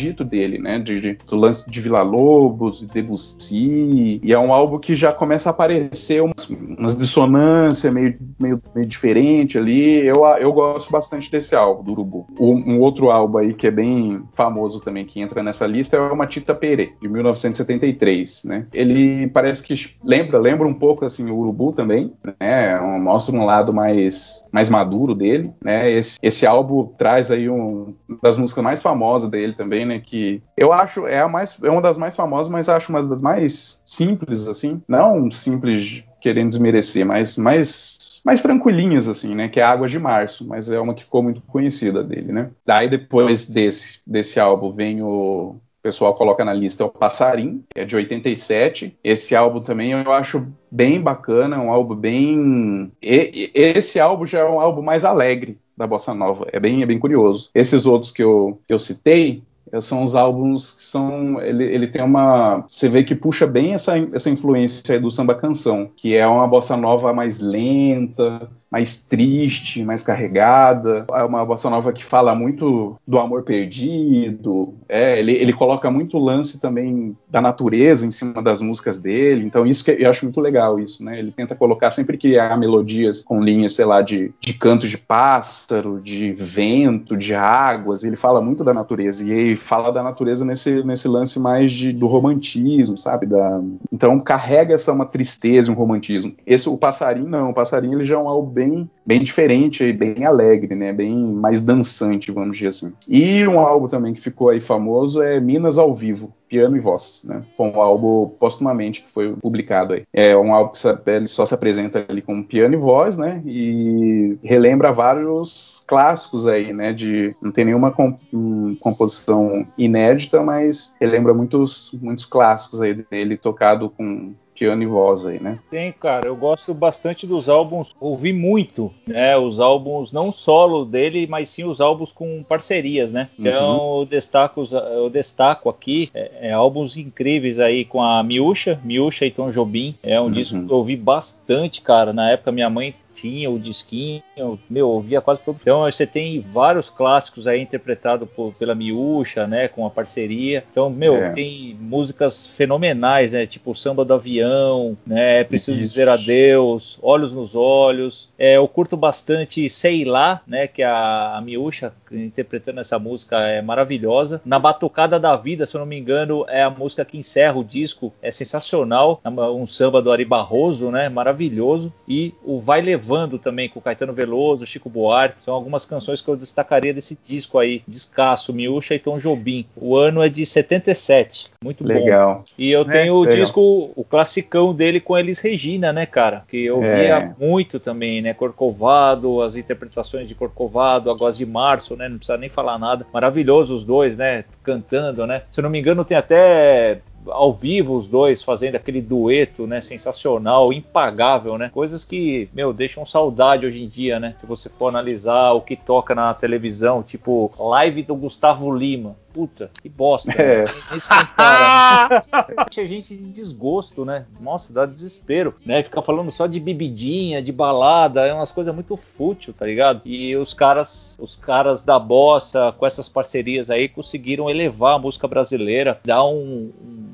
erudito 0.08 0.24
dele, 0.24 0.58
né? 0.58 0.78
De, 0.78 1.00
de, 1.00 1.18
do 1.26 1.36
lance 1.36 1.68
de 1.68 1.80
Vila 1.80 2.02
Lobos, 2.02 2.80
de 2.80 2.86
Debussy. 2.86 4.20
E 4.22 4.32
é 4.32 4.38
um 4.38 4.52
álbum 4.52 4.78
que 4.78 4.94
já 4.94 5.12
começa 5.12 5.48
a 5.48 5.52
aparecer 5.52 6.22
umas, 6.22 6.48
umas 6.48 6.96
dissonâncias 6.96 7.92
meio, 7.92 8.18
meio, 8.38 8.60
meio 8.74 8.86
diferente 8.86 9.58
ali. 9.58 10.06
Eu, 10.06 10.24
eu 10.38 10.52
gosto 10.52 10.90
bastante 10.90 11.30
desse 11.30 11.54
álbum, 11.54 11.82
do 11.82 11.92
Urubu. 11.92 12.26
Um, 12.38 12.74
um 12.74 12.80
outro 12.80 13.10
álbum 13.10 13.38
aí 13.38 13.54
que 13.54 13.66
é 13.66 13.70
bem 13.70 14.22
famoso 14.32 14.80
também, 14.80 15.04
que 15.04 15.20
entra 15.20 15.42
nessa 15.42 15.66
lista, 15.66 15.96
é 15.96 16.00
o 16.00 16.16
Matita 16.16 16.54
Pere, 16.54 16.94
de 17.00 17.08
1973, 17.08 18.44
né? 18.44 18.66
Ele 18.72 19.28
parece 19.28 19.64
que 19.64 19.74
lembra, 20.02 20.38
lembra 20.38 20.66
um 20.66 20.74
pouco 20.74 21.04
assim 21.04 21.30
o 21.30 21.36
Urubu 21.36 21.72
também, 21.72 22.12
né? 22.40 22.78
Mostra 23.00 23.34
um 23.34 23.44
lado 23.44 23.72
mais 23.72 24.44
mais 24.50 24.70
maduro 24.70 25.14
dele, 25.14 25.52
né? 25.62 25.90
Esse, 25.90 26.18
esse 26.22 26.46
álbum 26.46 26.84
traz 26.96 27.30
aí 27.30 27.48
um 27.48 27.94
das 28.22 28.36
músicas 28.36 28.64
mais 28.64 28.82
famosas 28.82 29.28
dele 29.28 29.52
também, 29.52 29.84
né? 29.84 29.97
Que 30.00 30.42
eu 30.56 30.72
acho 30.72 31.06
é 31.06 31.20
a 31.20 31.28
mais 31.28 31.62
é 31.62 31.70
uma 31.70 31.82
das 31.82 31.98
mais 31.98 32.16
famosas, 32.16 32.50
mas 32.50 32.68
acho 32.68 32.90
uma 32.90 33.06
das 33.06 33.22
mais 33.22 33.82
simples 33.86 34.48
assim, 34.48 34.82
não 34.88 35.30
simples 35.30 36.04
querendo 36.20 36.48
desmerecer, 36.48 37.06
mas 37.06 37.36
mais 37.36 37.98
mais 38.24 38.42
tranquilinhas, 38.42 39.08
assim, 39.08 39.34
né? 39.34 39.48
Que 39.48 39.60
é 39.60 39.62
Água 39.62 39.88
de 39.88 39.98
Março, 39.98 40.46
mas 40.46 40.70
é 40.70 40.78
uma 40.78 40.94
que 40.94 41.04
ficou 41.04 41.22
muito 41.22 41.40
conhecida 41.42 42.02
dele, 42.02 42.32
né? 42.32 42.50
Daí 42.66 42.88
depois 42.88 43.48
desse, 43.48 44.00
desse 44.06 44.38
álbum 44.38 44.70
vem 44.70 45.02
o. 45.02 45.56
O 45.78 45.80
pessoal 45.80 46.12
coloca 46.14 46.44
na 46.44 46.52
lista 46.52 46.82
é 46.82 46.86
o 46.86 46.90
Passarim, 46.90 47.64
que 47.70 47.80
é 47.80 47.84
de 47.84 47.94
87. 47.94 48.98
Esse 49.02 49.34
álbum 49.36 49.60
também 49.60 49.92
eu 49.92 50.12
acho 50.12 50.46
bem 50.70 51.00
bacana, 51.00 51.58
um 51.58 51.70
álbum 51.70 51.94
bem. 51.94 52.92
E, 53.00 53.50
esse 53.54 54.00
álbum 54.00 54.26
já 54.26 54.40
é 54.40 54.44
um 54.44 54.60
álbum 54.60 54.82
mais 54.82 55.04
alegre 55.04 55.56
da 55.76 55.86
Bossa 55.86 56.12
Nova. 56.12 56.48
É 56.52 56.58
bem, 56.58 56.82
é 56.82 56.86
bem 56.86 56.98
curioso. 56.98 57.50
Esses 57.54 57.86
outros 57.86 58.10
que 58.10 58.22
eu, 58.22 58.60
que 58.66 58.74
eu 58.74 58.78
citei, 58.78 59.44
são 59.80 60.02
os 60.02 60.14
álbuns 60.14 60.72
que 60.72 60.82
são. 60.82 61.40
Ele, 61.40 61.64
ele 61.64 61.86
tem 61.86 62.02
uma. 62.02 62.64
Você 62.66 62.88
vê 62.88 63.02
que 63.02 63.14
puxa 63.14 63.46
bem 63.46 63.74
essa, 63.74 63.98
essa 64.12 64.30
influência 64.30 65.00
do 65.00 65.10
samba 65.10 65.34
canção, 65.34 65.90
que 65.96 66.14
é 66.14 66.26
uma 66.26 66.46
bossa 66.46 66.76
nova 66.76 67.12
mais 67.12 67.38
lenta, 67.38 68.48
mais 68.70 69.00
triste, 69.00 69.82
mais 69.82 70.02
carregada. 70.02 71.06
É 71.12 71.22
uma 71.22 71.44
bossa 71.44 71.70
nova 71.70 71.92
que 71.92 72.04
fala 72.04 72.34
muito 72.34 72.96
do 73.06 73.18
amor 73.18 73.42
perdido. 73.42 74.74
É, 74.88 75.18
ele, 75.18 75.32
ele 75.32 75.52
coloca 75.52 75.90
muito 75.90 76.18
lance 76.18 76.60
também 76.60 77.16
da 77.28 77.40
natureza 77.40 78.06
em 78.06 78.10
cima 78.10 78.42
das 78.42 78.60
músicas 78.60 78.98
dele. 78.98 79.44
Então, 79.44 79.66
isso 79.66 79.84
que 79.84 79.90
eu 79.90 80.10
acho 80.10 80.24
muito 80.24 80.40
legal, 80.40 80.78
isso, 80.78 81.04
né? 81.04 81.18
Ele 81.18 81.32
tenta 81.32 81.54
colocar 81.54 81.90
sempre 81.90 82.38
há 82.38 82.56
melodias 82.56 83.22
com 83.24 83.42
linhas, 83.42 83.74
sei 83.74 83.84
lá, 83.84 84.02
de, 84.02 84.32
de 84.40 84.52
canto 84.52 84.86
de 84.86 84.98
pássaro, 84.98 86.00
de 86.00 86.32
vento, 86.32 87.16
de 87.16 87.34
águas. 87.34 88.04
Ele 88.04 88.16
fala 88.16 88.40
muito 88.40 88.62
da 88.62 88.74
natureza. 88.74 89.24
E 89.26 89.30
ele 89.30 89.56
fala 89.56 89.90
da 89.90 90.02
natureza 90.02 90.44
nesse, 90.44 90.82
nesse 90.84 91.08
lance 91.08 91.40
mais 91.40 91.72
de, 91.72 91.92
do 91.92 92.06
romantismo, 92.06 92.98
sabe? 92.98 93.26
Da, 93.26 93.60
então, 93.92 94.18
carrega 94.20 94.74
essa 94.74 94.92
uma 94.92 95.06
tristeza, 95.06 95.72
um 95.72 95.74
romantismo. 95.74 96.34
Esse, 96.46 96.68
o 96.68 96.76
passarinho, 96.76 97.28
não. 97.28 97.50
O 97.50 97.54
passarinho, 97.54 97.98
ele 97.98 98.04
já 98.04 98.16
é 98.16 98.18
um 98.18 98.28
álbum 98.28 98.57
bem, 98.58 98.90
bem 99.06 99.22
diferente, 99.22 99.92
bem 99.92 100.24
alegre, 100.24 100.74
né? 100.74 100.92
Bem 100.92 101.14
mais 101.14 101.60
dançante, 101.60 102.32
vamos 102.32 102.56
dizer 102.56 102.68
assim. 102.68 102.92
E 103.06 103.46
um 103.46 103.60
álbum 103.60 103.86
também 103.86 104.12
que 104.12 104.20
ficou 104.20 104.48
aí 104.48 104.60
famoso 104.60 105.22
é 105.22 105.38
Minas 105.38 105.78
ao 105.78 105.94
Vivo, 105.94 106.34
piano 106.48 106.76
e 106.76 106.80
voz, 106.80 107.22
né? 107.24 107.44
Foi 107.56 107.68
um 107.68 107.80
álbum 107.80 108.28
postumamente 108.38 109.02
que 109.02 109.10
foi 109.12 109.36
publicado 109.36 109.92
aí. 109.92 110.02
É 110.12 110.36
um 110.36 110.52
álbum 110.52 110.72
que 110.72 111.10
ele 111.10 111.28
só 111.28 111.46
se 111.46 111.54
apresenta 111.54 112.04
ali 112.08 112.20
com 112.20 112.42
piano 112.42 112.74
e 112.74 112.78
voz, 112.78 113.16
né? 113.16 113.40
E 113.46 114.36
relembra 114.42 114.90
vários 114.90 115.84
clássicos 115.86 116.48
aí, 116.48 116.72
né? 116.72 116.92
De 116.92 117.34
não 117.40 117.52
tem 117.52 117.64
nenhuma 117.64 117.92
comp 117.92 118.18
um, 118.32 118.74
composição 118.80 119.66
inédita, 119.78 120.42
mas 120.42 120.96
relembra 121.00 121.32
muitos 121.32 121.96
muitos 122.02 122.24
clássicos 122.24 122.80
aí 122.80 122.94
dele 122.94 123.36
tocado 123.36 123.88
com 123.90 124.34
piano 124.58 124.82
e 124.82 124.86
voz 124.86 125.26
aí, 125.26 125.40
né? 125.40 125.58
Tem, 125.70 125.92
cara, 125.92 126.26
eu 126.26 126.36
gosto 126.36 126.74
bastante 126.74 127.26
dos 127.26 127.48
álbuns, 127.48 127.94
ouvi 128.00 128.32
muito, 128.32 128.92
né? 129.06 129.36
Os 129.36 129.60
álbuns 129.60 130.12
não 130.12 130.32
solo 130.32 130.84
dele, 130.84 131.26
mas 131.26 131.48
sim 131.48 131.64
os 131.64 131.80
álbuns 131.80 132.12
com 132.12 132.42
parcerias, 132.42 133.12
né? 133.12 133.28
Então 133.38 133.78
uhum. 133.78 134.00
eu, 134.00 134.06
destaco, 134.06 134.64
eu 134.72 135.08
destaco 135.08 135.68
aqui 135.68 136.10
é, 136.12 136.48
é, 136.48 136.52
álbuns 136.52 136.96
incríveis 136.96 137.60
aí 137.60 137.84
com 137.84 138.02
a 138.02 138.22
Miúcha, 138.22 138.80
Miúcha 138.82 139.24
e 139.24 139.30
Tom 139.30 139.50
Jobim. 139.50 139.94
É 140.02 140.20
um 140.20 140.24
uhum. 140.24 140.30
disco 140.30 140.64
que 140.64 140.72
eu 140.72 140.76
ouvi 140.76 140.96
bastante, 140.96 141.80
cara. 141.80 142.12
Na 142.12 142.30
época 142.30 142.50
minha 142.50 142.68
mãe 142.68 142.94
tinha 143.20 143.50
o 143.50 143.58
disquinho, 143.58 144.22
meu, 144.68 144.88
ouvia 144.88 145.20
quase 145.20 145.42
todo. 145.42 145.58
Então 145.60 145.80
você 145.80 146.06
tem 146.06 146.40
vários 146.40 146.88
clássicos 146.88 147.46
aí 147.46 147.60
interpretados 147.60 148.28
pela 148.58 148.74
Miúcha, 148.74 149.46
né, 149.46 149.68
com 149.68 149.84
a 149.84 149.90
parceria. 149.90 150.64
Então, 150.70 150.88
meu, 150.88 151.16
é. 151.16 151.30
tem 151.30 151.76
músicas 151.80 152.46
fenomenais, 152.46 153.32
né, 153.32 153.46
tipo 153.46 153.74
Samba 153.74 154.04
do 154.04 154.14
Avião, 154.14 154.96
né, 155.06 155.44
Preciso 155.44 155.78
Isso. 155.78 155.88
Dizer 155.88 156.08
Adeus, 156.08 156.98
Olhos 157.02 157.32
nos 157.32 157.54
Olhos. 157.54 158.28
É, 158.38 158.56
eu 158.56 158.68
curto 158.68 158.96
bastante 158.96 159.68
Sei 159.68 160.04
Lá, 160.04 160.40
né, 160.46 160.66
que 160.66 160.82
a, 160.82 161.36
a 161.36 161.40
Miúcha 161.40 161.92
interpretando 162.10 162.80
essa 162.80 162.98
música 162.98 163.38
é 163.40 163.60
maravilhosa. 163.60 164.40
Na 164.44 164.58
Batucada 164.58 165.18
da 165.18 165.36
Vida, 165.36 165.66
se 165.66 165.76
eu 165.76 165.80
não 165.80 165.86
me 165.86 165.98
engano, 165.98 166.44
é 166.48 166.62
a 166.62 166.70
música 166.70 167.04
que 167.04 167.18
encerra 167.18 167.58
o 167.58 167.64
disco, 167.64 168.12
é 168.22 168.30
sensacional. 168.30 169.20
Um 169.24 169.66
samba 169.66 170.00
do 170.00 170.12
Ari 170.12 170.24
Barroso, 170.24 170.90
né, 170.90 171.08
maravilhoso. 171.08 171.92
E 172.06 172.32
o 172.44 172.60
Vai 172.60 172.80
Levar 172.80 173.07
Levando 173.08 173.38
também 173.38 173.70
com 173.70 173.80
Caetano 173.80 174.12
Veloso, 174.12 174.66
Chico 174.66 174.90
Buarque. 174.90 175.42
São 175.42 175.54
algumas 175.54 175.86
canções 175.86 176.20
que 176.20 176.28
eu 176.28 176.36
destacaria 176.36 176.92
desse 176.92 177.18
disco 177.24 177.58
aí, 177.58 177.82
Descasso, 177.88 178.52
Miúcha 178.52 178.94
e 178.94 178.98
Tom 178.98 179.18
Jobim. 179.18 179.64
O 179.74 179.96
ano 179.96 180.22
é 180.22 180.28
de 180.28 180.44
77. 180.44 181.50
Muito 181.64 181.84
legal. 181.84 182.34
bom. 182.34 182.44
E 182.58 182.70
eu 182.70 182.82
é, 182.82 182.84
tenho 182.84 183.14
o 183.14 183.20
legal. 183.22 183.36
disco, 183.36 183.90
o 183.96 184.04
classicão 184.04 184.74
dele 184.74 185.00
com 185.00 185.16
Elis 185.16 185.40
Regina, 185.40 185.90
né, 185.90 186.04
cara? 186.04 186.44
Que 186.48 186.66
eu 186.66 186.82
é. 186.82 187.02
via 187.02 187.34
muito 187.40 187.80
também, 187.80 188.20
né? 188.20 188.34
Corcovado, 188.34 189.40
as 189.40 189.56
interpretações 189.56 190.28
de 190.28 190.34
Corcovado, 190.34 191.10
Águas 191.10 191.38
de 191.38 191.46
Março, 191.46 191.96
né? 191.96 192.10
Não 192.10 192.18
precisa 192.18 192.36
nem 192.36 192.50
falar 192.50 192.78
nada. 192.78 193.06
Maravilhoso 193.10 193.74
os 193.74 193.84
dois, 193.84 194.18
né? 194.18 194.44
Cantando, 194.62 195.26
né? 195.26 195.42
Se 195.50 195.60
eu 195.60 195.62
não 195.62 195.70
me 195.70 195.80
engano, 195.80 196.04
tem 196.04 196.16
até 196.16 197.00
ao 197.26 197.52
vivo 197.52 197.96
os 197.96 198.08
dois 198.08 198.42
fazendo 198.42 198.76
aquele 198.76 199.00
dueto, 199.00 199.66
né, 199.66 199.80
sensacional, 199.80 200.72
impagável, 200.72 201.58
né? 201.58 201.70
Coisas 201.72 202.04
que, 202.04 202.48
meu, 202.52 202.72
deixam 202.72 203.04
saudade 203.04 203.66
hoje 203.66 203.82
em 203.82 203.88
dia, 203.88 204.18
né? 204.18 204.34
Se 204.40 204.46
você 204.46 204.68
for 204.68 204.88
analisar 204.88 205.52
o 205.52 205.60
que 205.60 205.76
toca 205.76 206.14
na 206.14 206.32
televisão, 206.34 207.02
tipo 207.02 207.52
live 207.58 208.02
do 208.02 208.14
Gustavo 208.14 208.72
Lima. 208.72 209.16
Puta, 209.38 209.70
que 209.80 209.88
bosta. 209.88 210.32
É. 210.32 210.64
Né? 210.64 210.70
Nem 210.90 210.98
se 210.98 211.08
compara. 211.08 212.24
a 212.32 212.86
gente 212.86 213.16
de 213.16 213.30
desgosto, 213.30 214.04
né? 214.04 214.26
Nossa, 214.40 214.72
dá 214.72 214.84
desespero, 214.84 215.54
né? 215.64 215.80
Ficar 215.80 216.02
falando 216.02 216.32
só 216.32 216.48
de 216.48 216.58
bebidinha, 216.58 217.40
de 217.40 217.52
balada, 217.52 218.26
é 218.26 218.34
umas 218.34 218.50
coisas 218.50 218.74
muito 218.74 218.96
fútil, 218.96 219.54
tá 219.56 219.64
ligado? 219.64 220.00
E 220.04 220.34
os 220.34 220.52
caras, 220.52 221.16
os 221.20 221.36
caras 221.36 221.84
da 221.84 222.00
bossa, 222.00 222.74
com 222.76 222.84
essas 222.84 223.08
parcerias 223.08 223.70
aí, 223.70 223.88
conseguiram 223.88 224.50
elevar 224.50 224.96
a 224.96 224.98
música 224.98 225.28
brasileira, 225.28 226.00
dar 226.04 226.24
um, 226.24 226.72
um 226.82 227.08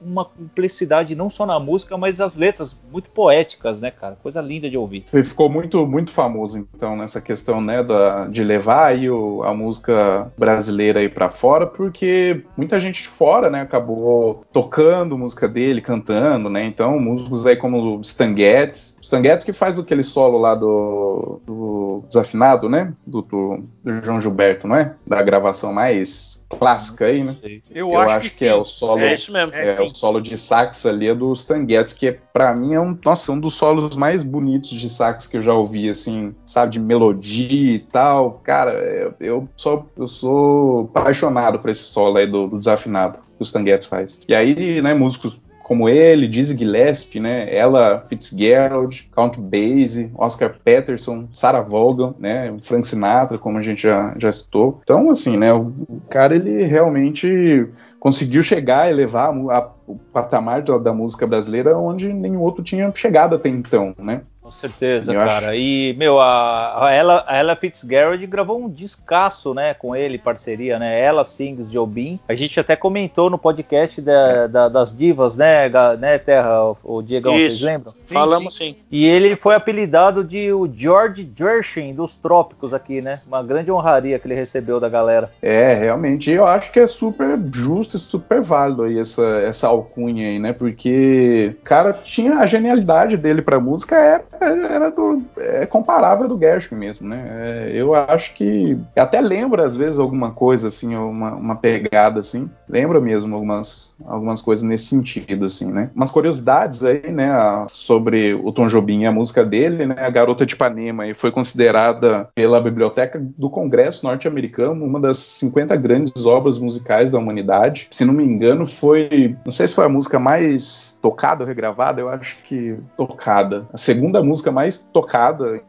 uma 0.00 0.24
complexidade 0.24 1.14
não 1.14 1.28
só 1.28 1.46
na 1.46 1.58
música, 1.58 1.96
mas 1.96 2.20
as 2.20 2.36
letras 2.36 2.78
muito 2.90 3.10
poéticas, 3.10 3.80
né, 3.80 3.90
cara? 3.90 4.16
Coisa 4.22 4.40
linda 4.40 4.68
de 4.68 4.76
ouvir. 4.76 5.04
Ele 5.12 5.24
ficou 5.24 5.48
muito, 5.48 5.86
muito 5.86 6.10
famoso, 6.10 6.58
então, 6.58 6.96
nessa 6.96 7.20
questão, 7.20 7.60
né, 7.60 7.82
da, 7.82 8.26
de 8.26 8.42
levar 8.42 8.86
aí 8.86 9.10
o, 9.10 9.42
a 9.42 9.54
música 9.54 10.30
brasileira 10.36 11.00
aí 11.00 11.08
para 11.08 11.28
fora, 11.28 11.66
porque 11.66 12.44
muita 12.56 12.78
gente 12.80 13.02
de 13.02 13.08
fora, 13.08 13.50
né, 13.50 13.60
acabou 13.60 14.44
tocando 14.52 15.18
música 15.18 15.48
dele, 15.48 15.80
cantando, 15.80 16.48
né? 16.48 16.64
Então, 16.64 16.98
músicos 16.98 17.46
aí 17.46 17.56
como 17.56 17.98
o 17.98 18.00
Stan 18.00 18.34
Getz, 18.36 18.96
Stan 19.02 19.22
Getz 19.22 19.44
que 19.44 19.52
faz 19.52 19.78
aquele 19.78 20.02
solo 20.02 20.38
lá 20.38 20.54
do, 20.54 21.40
do 21.44 22.04
desafinado, 22.08 22.68
né? 22.68 22.92
Do, 23.06 23.22
do, 23.22 23.64
do 23.82 24.02
João 24.02 24.20
Gilberto, 24.20 24.66
não 24.66 24.76
é? 24.76 24.94
Da 25.06 25.22
gravação 25.22 25.72
mais 25.72 26.44
clássica 26.48 27.06
aí, 27.06 27.24
né? 27.24 27.36
Eu, 27.70 27.90
eu 27.90 27.98
acho, 27.98 28.10
acho, 28.10 28.30
que, 28.30 28.36
que 28.38 28.44
é 28.46 28.54
o 28.54 28.64
solo. 28.64 29.00
É 29.00 29.14
isso 29.14 29.32
mesmo. 29.32 29.54
É, 29.54 29.65
É, 29.66 29.82
o 29.82 29.88
solo 29.88 30.20
de 30.20 30.36
sax 30.36 30.86
ali 30.86 31.08
é 31.08 31.14
do 31.14 31.32
Stan 31.32 31.66
Getz, 31.66 31.92
que 31.92 32.08
é, 32.08 32.18
pra 32.32 32.54
mim 32.54 32.74
é 32.74 32.80
um, 32.80 32.96
nossa, 33.04 33.32
um 33.32 33.40
dos 33.40 33.54
solos 33.54 33.96
mais 33.96 34.22
bonitos 34.22 34.70
de 34.70 34.88
sax 34.88 35.26
que 35.26 35.36
eu 35.36 35.42
já 35.42 35.52
ouvi, 35.52 35.88
assim, 35.88 36.34
sabe, 36.46 36.72
de 36.72 36.80
melodia 36.80 37.72
e 37.74 37.78
tal. 37.78 38.40
Cara, 38.44 38.72
eu, 38.72 39.14
eu 39.20 39.48
sou, 39.56 39.86
eu 39.96 40.06
sou 40.06 40.90
apaixonado 40.94 41.58
por 41.58 41.70
esse 41.70 41.82
solo 41.82 42.18
aí 42.18 42.26
do, 42.26 42.46
do 42.46 42.58
desafinado 42.58 43.18
que 43.36 43.42
o 43.42 43.44
Stan 43.44 43.64
Getz 43.64 43.86
faz. 43.86 44.20
E 44.28 44.34
aí, 44.34 44.80
né, 44.80 44.94
músicos 44.94 45.38
como 45.66 45.88
ele, 45.88 46.28
Dizzy 46.28 46.56
Gillespie, 46.56 47.18
né, 47.18 47.52
Ella 47.52 48.04
Fitzgerald, 48.06 49.10
Count 49.12 49.40
Basie, 49.40 50.12
Oscar 50.14 50.54
Peterson, 50.64 51.26
Sarah 51.32 51.60
Vaughan, 51.60 52.14
né, 52.20 52.54
Frank 52.60 52.86
Sinatra, 52.86 53.36
como 53.36 53.58
a 53.58 53.62
gente 53.62 53.82
já, 53.82 54.14
já 54.16 54.30
citou. 54.30 54.78
Então, 54.84 55.10
assim, 55.10 55.36
né, 55.36 55.52
o, 55.52 55.72
o 55.88 56.00
cara 56.08 56.36
ele 56.36 56.62
realmente 56.62 57.68
conseguiu 57.98 58.44
chegar 58.44 58.88
e 58.88 58.94
levar 58.94 59.30
a, 59.30 59.58
a, 59.58 59.72
o 59.88 59.96
patamar 60.12 60.62
da, 60.62 60.78
da, 60.78 60.92
música 60.92 61.26
brasileira 61.26 61.76
onde 61.76 62.12
nenhum 62.12 62.42
outro 62.42 62.62
tinha 62.62 62.92
chegado 62.94 63.34
até 63.34 63.48
então, 63.48 63.92
né? 63.98 64.20
Com 64.46 64.52
certeza, 64.52 65.12
eu 65.12 65.18
cara. 65.18 65.48
Acho... 65.48 65.54
E, 65.54 65.92
meu, 65.98 66.20
a, 66.20 66.86
a, 66.86 66.94
Ella, 66.94 67.24
a 67.26 67.36
Ella 67.36 67.56
Fitzgerald 67.56 68.24
gravou 68.28 68.62
um 68.62 68.68
descasso, 68.68 69.52
né, 69.52 69.74
com 69.74 69.96
ele, 69.96 70.18
parceria, 70.18 70.78
né? 70.78 71.00
Ela 71.00 71.24
Sings 71.24 71.68
Jobim. 71.68 72.20
A 72.28 72.34
gente 72.36 72.60
até 72.60 72.76
comentou 72.76 73.28
no 73.28 73.38
podcast 73.38 74.00
da, 74.00 74.46
da, 74.46 74.68
das 74.68 74.96
divas, 74.96 75.34
né, 75.34 75.68
né 75.98 76.16
Terra, 76.18 76.76
o 76.84 77.02
Diegão, 77.02 77.36
Isso. 77.36 77.56
vocês 77.56 77.60
lembram? 77.60 77.92
Sim, 78.06 78.14
Falamos 78.14 78.54
sim. 78.54 78.74
sim. 78.74 78.76
E 78.88 79.04
ele 79.04 79.34
foi 79.34 79.56
apelidado 79.56 80.22
de 80.22 80.52
o 80.52 80.70
George 80.72 81.28
Gershwin 81.36 81.92
dos 81.92 82.14
trópicos 82.14 82.72
aqui, 82.72 83.02
né? 83.02 83.18
Uma 83.26 83.42
grande 83.42 83.72
honraria 83.72 84.16
que 84.16 84.28
ele 84.28 84.36
recebeu 84.36 84.78
da 84.78 84.88
galera. 84.88 85.28
É, 85.42 85.74
realmente. 85.74 86.30
Eu 86.30 86.46
acho 86.46 86.70
que 86.70 86.78
é 86.78 86.86
super 86.86 87.36
justo 87.52 87.96
e 87.96 88.00
super 88.00 88.40
válido 88.40 88.84
aí 88.84 88.96
essa, 88.96 89.40
essa 89.40 89.66
alcunha 89.66 90.28
aí, 90.28 90.38
né? 90.38 90.52
Porque 90.52 91.56
o 91.60 91.64
cara 91.64 91.92
tinha 91.92 92.38
a 92.38 92.46
genialidade 92.46 93.16
dele 93.16 93.42
pra 93.42 93.58
música, 93.58 93.96
era 93.96 94.35
era 94.40 94.90
do, 94.90 95.22
é 95.36 95.66
comparável 95.66 96.28
do 96.28 96.38
Gershwin 96.38 96.78
mesmo, 96.78 97.08
né? 97.08 97.26
É, 97.30 97.70
eu 97.74 97.94
acho 97.94 98.34
que 98.34 98.78
até 98.96 99.20
lembra 99.20 99.64
às 99.64 99.76
vezes 99.76 99.98
alguma 99.98 100.30
coisa 100.30 100.68
assim, 100.68 100.94
uma, 100.96 101.34
uma 101.34 101.56
pegada 101.56 102.20
assim, 102.20 102.50
lembra 102.68 103.00
mesmo 103.00 103.34
algumas, 103.34 103.96
algumas 104.04 104.42
coisas 104.42 104.62
nesse 104.64 104.86
sentido 104.86 105.44
assim, 105.44 105.72
né? 105.72 105.90
Umas 105.94 106.10
curiosidades 106.10 106.84
aí, 106.84 107.10
né, 107.10 107.30
sobre 107.70 108.34
o 108.34 108.52
Tom 108.52 108.66
Jobim 108.66 109.02
e 109.02 109.06
a 109.06 109.12
música 109.12 109.44
dele, 109.44 109.86
né? 109.86 109.96
A 109.98 110.10
Garota 110.10 110.46
de 110.46 110.54
Ipanema 110.54 111.06
e 111.06 111.14
foi 111.14 111.30
considerada 111.30 112.28
pela 112.34 112.60
Biblioteca 112.60 113.20
do 113.36 113.50
Congresso 113.50 114.06
norte-americano 114.06 114.84
uma 114.84 115.00
das 115.00 115.18
50 115.18 115.76
grandes 115.76 116.26
obras 116.26 116.58
musicais 116.58 117.10
da 117.10 117.18
humanidade. 117.18 117.88
Se 117.90 118.04
não 118.04 118.14
me 118.14 118.24
engano, 118.24 118.66
foi, 118.66 119.36
não 119.44 119.52
sei 119.52 119.68
se 119.68 119.74
foi 119.74 119.84
a 119.84 119.88
música 119.88 120.18
mais 120.18 120.98
tocada 121.00 121.44
ou 121.44 121.48
regravada, 121.48 122.00
eu 122.00 122.08
acho 122.08 122.36
que 122.44 122.76
tocada. 122.96 123.66
A 123.72 123.76
segunda 123.76 124.22
música 124.26 124.50
mais 124.50 124.78
tocada 124.78 125.60